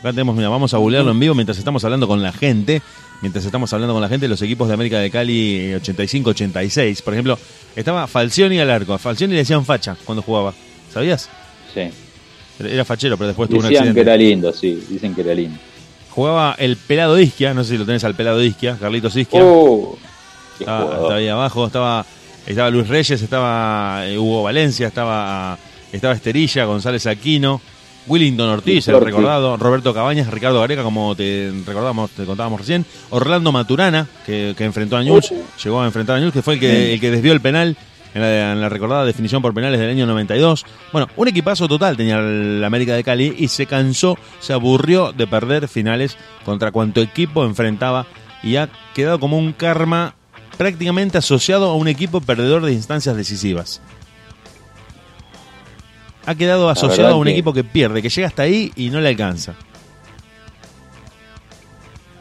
[0.00, 2.82] Acá tenemos, mira, vamos a bulearlo en vivo mientras estamos hablando con la gente.
[3.22, 7.02] Mientras estamos hablando con la gente, los equipos de América de Cali 85-86.
[7.02, 7.38] Por ejemplo,
[7.76, 8.94] estaba Falcioni al arco.
[8.94, 10.52] A Falcioni le decían facha cuando jugaba.
[10.92, 11.30] ¿Sabías?
[11.72, 11.88] Sí.
[12.62, 13.94] Era fachero, pero después tuvo un accidente.
[13.94, 15.58] que era lindo, sí, dicen que era lindo.
[16.10, 19.40] Jugaba el pelado Isquia, no sé si lo tenés al pelado Isquia, Carlitos Isquia.
[19.42, 19.96] Oh,
[20.58, 22.04] estaba, ahí abajo, estaba,
[22.46, 25.58] estaba Luis Reyes, estaba eh, Hugo Valencia, estaba,
[25.90, 27.60] estaba Esterilla, González Aquino,
[28.06, 33.52] Willington Ortiz, el recordado, Roberto Cabañas, Ricardo Gareca, como te recordamos, te contábamos recién, Orlando
[33.52, 35.32] Maturana, que, enfrentó a News,
[35.62, 37.76] llegó a enfrentar a News, que fue el que, el que desvió el penal
[38.14, 40.64] en la, recordada definición por penales del año 92.
[40.92, 45.26] Bueno, un equipazo total tenía el América de Cali y se cansó, se aburrió de
[45.26, 48.06] perder finales contra cuanto equipo enfrentaba
[48.42, 50.14] y ha quedado como un karma
[50.58, 53.80] prácticamente asociado a un equipo perdedor de instancias decisivas.
[56.26, 59.08] Ha quedado asociado a un equipo que pierde, que llega hasta ahí y no le
[59.08, 59.54] alcanza.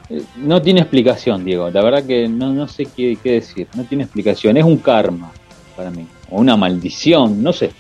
[0.09, 1.69] Eh, no tiene explicación, Diego.
[1.69, 3.67] La verdad que no, no sé qué, qué decir.
[3.75, 4.57] No tiene explicación.
[4.57, 5.31] Es un karma
[5.81, 6.05] para mí.
[6.29, 7.71] O una maldición, no sé.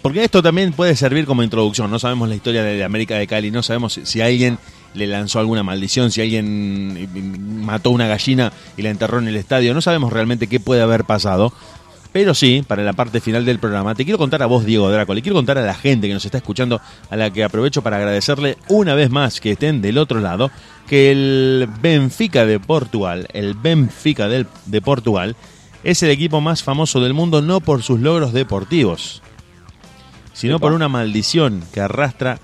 [0.00, 1.90] Porque esto también puede servir como introducción.
[1.90, 4.58] No sabemos la historia de América de Cali, no sabemos si alguien
[4.94, 7.08] le lanzó alguna maldición, si alguien
[7.64, 9.74] mató una gallina y la enterró en el estadio.
[9.74, 11.52] No sabemos realmente qué puede haber pasado.
[12.12, 15.14] Pero sí, para la parte final del programa, te quiero contar a vos, Diego Draco,
[15.14, 16.78] le quiero contar a la gente que nos está escuchando,
[17.08, 20.50] a la que aprovecho para agradecerle una vez más que estén del otro lado,
[20.86, 25.36] que el Benfica de Portugal, el Benfica de Portugal,
[25.84, 29.22] es el equipo más famoso del mundo no por sus logros deportivos,
[30.32, 32.38] sino por una maldición que arrastra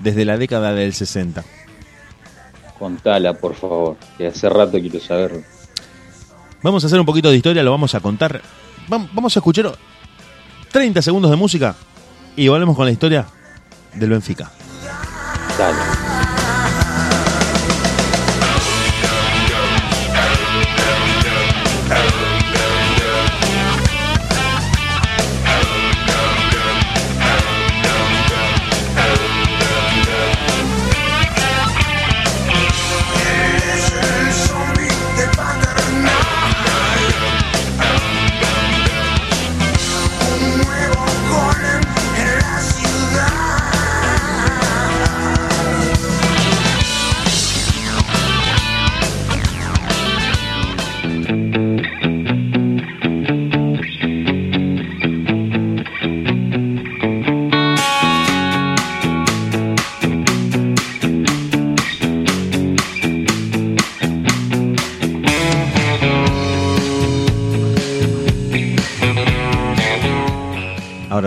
[0.00, 1.44] desde la década del 60.
[2.78, 5.42] Contala, por favor, que hace rato quiero saberlo.
[6.62, 8.40] Vamos a hacer un poquito de historia, lo vamos a contar
[8.88, 9.72] vamos a escuchar
[10.72, 11.74] 30 segundos de música
[12.36, 13.26] y volvemos con la historia
[13.94, 14.50] del Benfica.
[15.56, 16.13] Dale.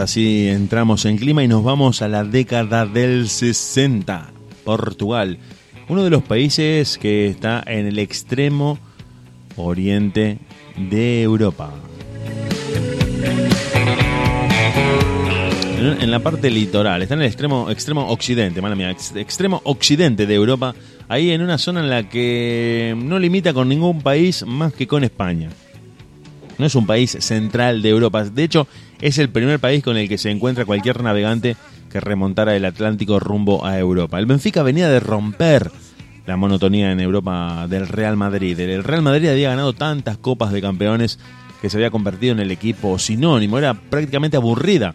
[0.02, 4.32] Así entramos en clima y nos vamos a la década del 60.
[4.64, 5.38] Portugal,
[5.88, 8.78] uno de los países que está en el extremo
[9.56, 10.40] oriente
[10.76, 11.72] de Europa.
[15.80, 20.34] En la parte litoral, está en el extremo, extremo occidente, mala mía, extremo occidente de
[20.34, 20.76] Europa,
[21.08, 25.04] ahí en una zona en la que no limita con ningún país más que con
[25.04, 25.50] España.
[26.58, 28.24] No es un país central de Europa.
[28.26, 28.68] De hecho,
[29.02, 31.56] es el primer país con el que se encuentra cualquier navegante
[31.92, 34.20] que remontara el Atlántico rumbo a Europa.
[34.20, 35.72] El Benfica venía de romper
[36.26, 38.60] la monotonía en Europa del Real Madrid.
[38.60, 41.20] El Real Madrid había ganado tantas copas de campeones
[41.62, 43.58] que se había convertido en el equipo sinónimo.
[43.58, 44.94] Era prácticamente aburrida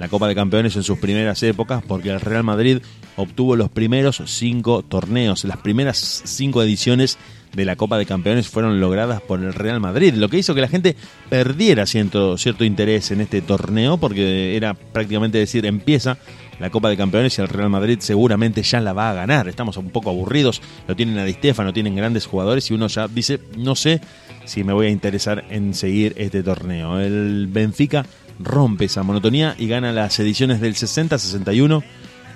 [0.00, 2.78] la Copa de Campeones en sus primeras épocas porque el Real Madrid
[3.16, 7.18] obtuvo los primeros cinco torneos, las primeras cinco ediciones
[7.52, 10.62] de la Copa de Campeones fueron logradas por el Real Madrid, lo que hizo que
[10.62, 10.96] la gente
[11.28, 16.16] perdiera cierto, cierto interés en este torneo, porque era prácticamente decir, empieza
[16.60, 19.48] la Copa de Campeones y el Real Madrid seguramente ya la va a ganar.
[19.48, 23.06] Estamos un poco aburridos, lo tienen a Di no tienen grandes jugadores y uno ya
[23.06, 24.00] dice, no sé
[24.44, 27.00] si me voy a interesar en seguir este torneo.
[27.00, 28.06] El Benfica
[28.40, 31.84] rompe esa monotonía y gana las ediciones del 60-61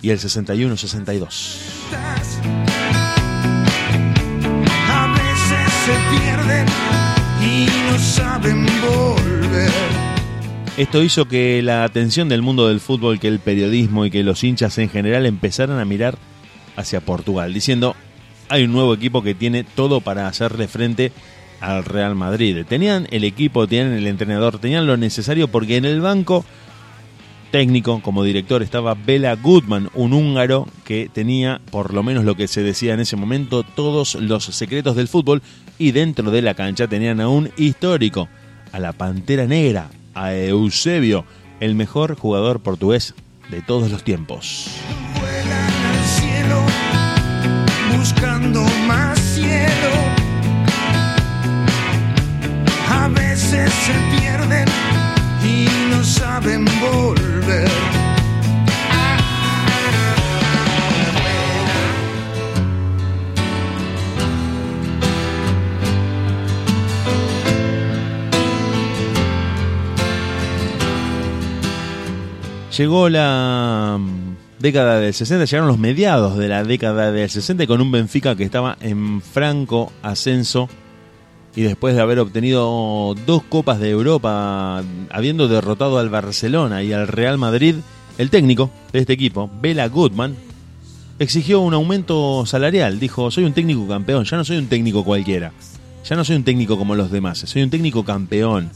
[0.02, 1.56] y el 61-62.
[7.42, 9.70] y no saben volver.
[10.76, 14.42] Esto hizo que la atención del mundo del fútbol, que el periodismo y que los
[14.42, 16.18] hinchas en general empezaran a mirar
[16.76, 17.94] hacia Portugal, diciendo,
[18.48, 21.12] hay un nuevo equipo que tiene todo para hacerle frente
[21.64, 22.64] al Real Madrid.
[22.68, 26.44] Tenían el equipo, tenían el entrenador, tenían lo necesario porque en el banco
[27.50, 32.48] técnico, como director, estaba Bela Goodman, un húngaro que tenía, por lo menos lo que
[32.48, 35.40] se decía en ese momento, todos los secretos del fútbol
[35.78, 38.28] y dentro de la cancha tenían a un histórico,
[38.72, 41.24] a la Pantera Negra, a Eusebio,
[41.60, 43.14] el mejor jugador portugués
[43.50, 44.68] de todos los tiempos.
[47.96, 49.23] buscando más
[53.54, 54.68] se pierden
[55.44, 57.68] y no saben volver.
[72.76, 74.00] Llegó la
[74.58, 78.42] década del 60, llegaron los mediados de la década del 60 con un Benfica que
[78.42, 80.68] estaba en franco ascenso
[81.56, 87.06] y después de haber obtenido dos copas de Europa, habiendo derrotado al Barcelona y al
[87.06, 87.76] Real Madrid,
[88.18, 90.34] el técnico de este equipo, Bela Goodman,
[91.18, 92.98] exigió un aumento salarial.
[92.98, 95.52] Dijo, soy un técnico campeón, ya no soy un técnico cualquiera,
[96.04, 98.70] ya no soy un técnico como los demás, soy un técnico campeón.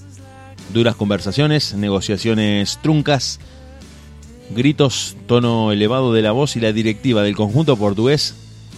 [0.72, 3.40] Duras conversaciones, negociaciones truncas,
[4.54, 8.34] gritos, tono elevado de la voz y la directiva del conjunto portugués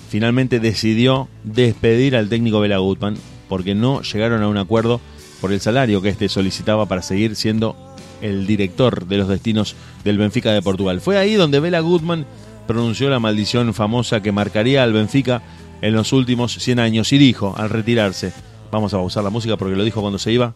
[0.08, 3.16] finalmente decidió despedir al técnico Bela Gutmann
[3.50, 5.00] porque no llegaron a un acuerdo
[5.40, 7.76] por el salario que éste solicitaba para seguir siendo
[8.22, 9.74] el director de los destinos
[10.04, 11.00] del Benfica de Portugal.
[11.00, 12.26] Fue ahí donde Bela Gutmann
[12.68, 15.42] pronunció la maldición famosa que marcaría al Benfica
[15.82, 18.32] en los últimos 100 años y dijo, al retirarse,
[18.70, 20.54] vamos a pausar la música porque lo dijo cuando se iba,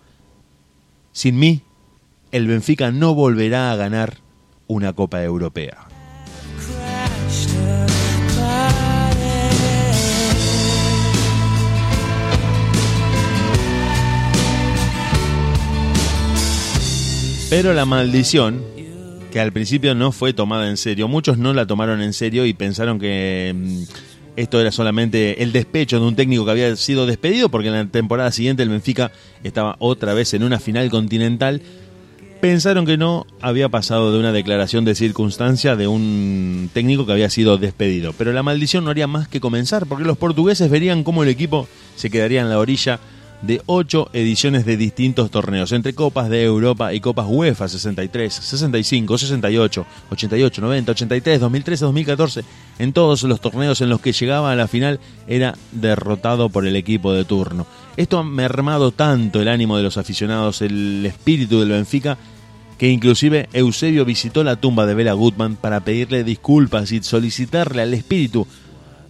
[1.10, 1.62] sin mí,
[2.30, 4.18] el Benfica no volverá a ganar
[4.68, 5.93] una Copa Europea.
[17.56, 18.64] Pero la maldición,
[19.32, 22.52] que al principio no fue tomada en serio, muchos no la tomaron en serio y
[22.52, 23.82] pensaron que mm,
[24.34, 27.86] esto era solamente el despecho de un técnico que había sido despedido, porque en la
[27.86, 29.12] temporada siguiente el Benfica
[29.44, 31.62] estaba otra vez en una final continental.
[32.40, 37.30] Pensaron que no había pasado de una declaración de circunstancia de un técnico que había
[37.30, 38.14] sido despedido.
[38.18, 41.68] Pero la maldición no haría más que comenzar, porque los portugueses verían cómo el equipo
[41.94, 42.98] se quedaría en la orilla
[43.46, 49.18] de ocho ediciones de distintos torneos, entre Copas de Europa y Copas UEFA 63, 65,
[49.18, 52.44] 68, 88, 90, 83, 2013, 2014.
[52.78, 54.98] En todos los torneos en los que llegaba a la final
[55.28, 57.66] era derrotado por el equipo de turno.
[57.96, 62.16] Esto ha mermado tanto el ánimo de los aficionados, el espíritu del Benfica,
[62.78, 67.94] que inclusive Eusebio visitó la tumba de Bela Gutmann para pedirle disculpas y solicitarle al
[67.94, 68.46] espíritu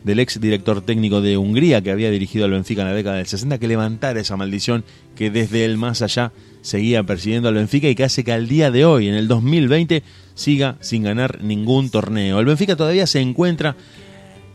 [0.05, 3.27] del ex director técnico de Hungría que había dirigido al Benfica en la década del
[3.27, 4.85] 60 que levantara esa maldición
[5.17, 6.33] que desde el más allá
[6.63, 10.03] seguía persiguiendo al Benfica y que hace que al día de hoy, en el 2020,
[10.35, 12.39] siga sin ganar ningún torneo.
[12.39, 13.77] El Benfica todavía se encuentra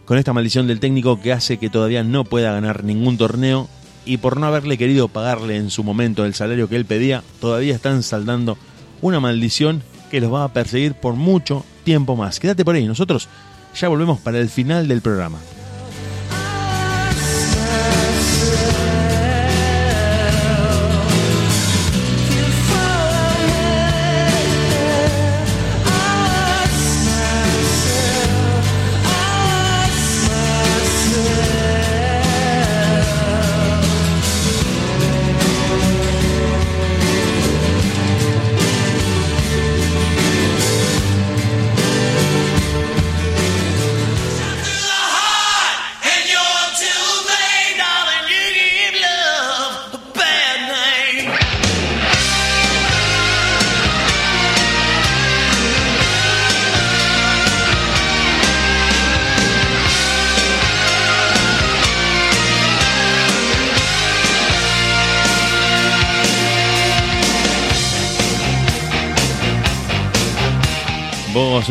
[0.06, 3.68] con esta maldición del técnico que hace que todavía no pueda ganar ningún torneo
[4.06, 7.76] y por no haberle querido pagarle en su momento el salario que él pedía, todavía
[7.76, 8.58] están saldando
[9.02, 12.40] una maldición que los va a perseguir por mucho tiempo más.
[12.40, 13.30] Quédate por ahí, nosotros
[13.76, 15.40] ya volvemos para el final del programa.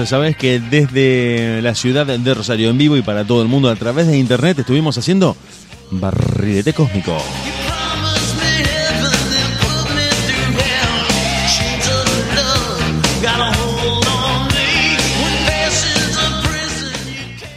[0.06, 3.76] Sabes que desde la ciudad de Rosario en vivo y para todo el mundo a
[3.76, 5.36] través de internet estuvimos haciendo
[5.90, 7.16] Barrilete Cósmico.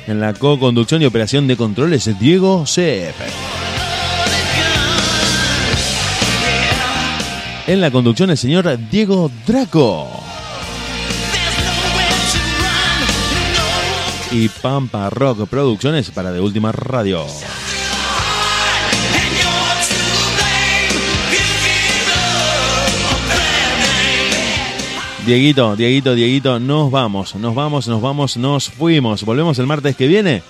[0.08, 3.16] En la co-conducción y operación de controles, Diego Sepp.
[7.68, 10.31] En la conducción, el señor Diego Draco.
[14.32, 17.26] Y Pampa Rock Producciones para De Última Radio.
[25.26, 29.24] Dieguito, Dieguito, Dieguito, nos vamos, nos vamos, nos vamos, nos fuimos.
[29.24, 30.42] Volvemos el martes que viene.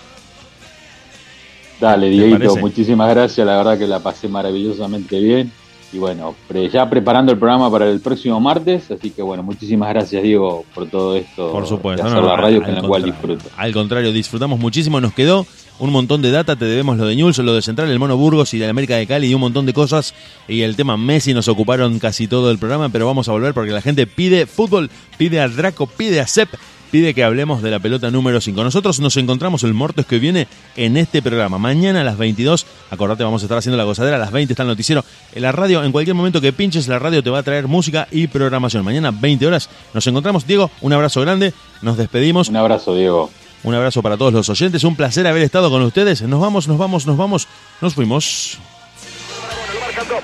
[1.79, 3.45] Dale, Dieguito, muchísimas gracias.
[3.45, 5.51] La verdad que la pasé maravillosamente bien
[5.93, 6.35] y bueno,
[6.71, 10.87] ya preparando el programa para el próximo martes, así que bueno, muchísimas gracias Diego por
[10.89, 11.51] todo esto.
[11.51, 13.45] Por supuesto, la radio con la cual disfruto.
[13.57, 15.45] Al contrario, disfrutamos muchísimo, nos quedó
[15.79, 18.53] un montón de data, te debemos lo de Ñulso, lo de Central, el Mono Burgos
[18.53, 20.13] y de América de Cali y un montón de cosas.
[20.47, 23.71] Y el tema Messi nos ocuparon casi todo el programa, pero vamos a volver porque
[23.71, 26.49] la gente pide fútbol, pide a Draco, pide a Sep
[26.91, 28.63] pide que hablemos de la pelota número 5.
[28.63, 31.57] Nosotros nos encontramos el martes que viene en este programa.
[31.57, 34.17] Mañana a las 22, acordate, vamos a estar haciendo la gozadera.
[34.17, 35.03] A las 20 está el noticiero.
[35.33, 38.07] En la radio, en cualquier momento que pinches, la radio te va a traer música
[38.11, 38.83] y programación.
[38.83, 40.45] Mañana, 20 horas, nos encontramos.
[40.45, 41.53] Diego, un abrazo grande.
[41.81, 42.49] Nos despedimos.
[42.49, 43.31] Un abrazo, Diego.
[43.63, 44.83] Un abrazo para todos los oyentes.
[44.83, 46.21] Un placer haber estado con ustedes.
[46.23, 47.47] Nos vamos, nos vamos, nos vamos.
[47.79, 48.59] Nos fuimos.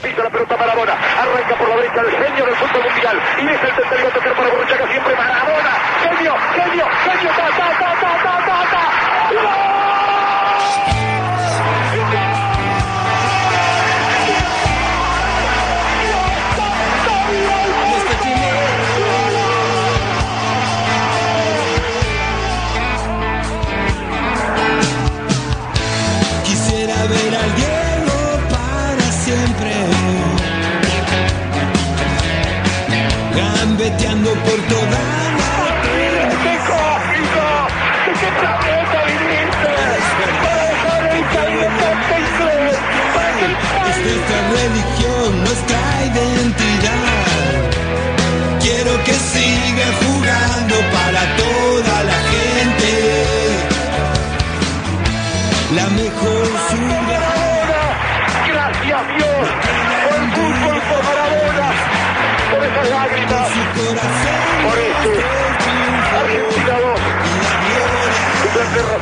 [0.02, 3.61] Pisa la pelota Maradona, arranca por la derecha el genio del fútbol mundial y es
[3.64, 5.66] el tercero tocar para Borruchaga siempre Maradona,
[26.44, 28.18] Quisiera ver al Diego
[28.50, 29.74] para siempre.
[33.36, 35.27] Gambeteando por todas
[49.18, 52.91] sigue jugando para toda la gente.
[55.76, 57.88] La mejor ciudad.
[58.48, 59.38] Gracias Dios
[60.03, 61.69] por el fútbol, por Maradona,
[62.52, 63.48] por esas lágrimas,
[64.64, 65.14] por este
[66.19, 66.99] Argentina 2.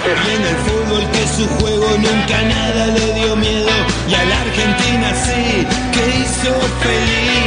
[0.05, 3.69] Y en el fútbol que su juego nunca nada le dio miedo
[4.07, 6.51] y a la Argentina sí que hizo
[6.81, 7.44] feliz.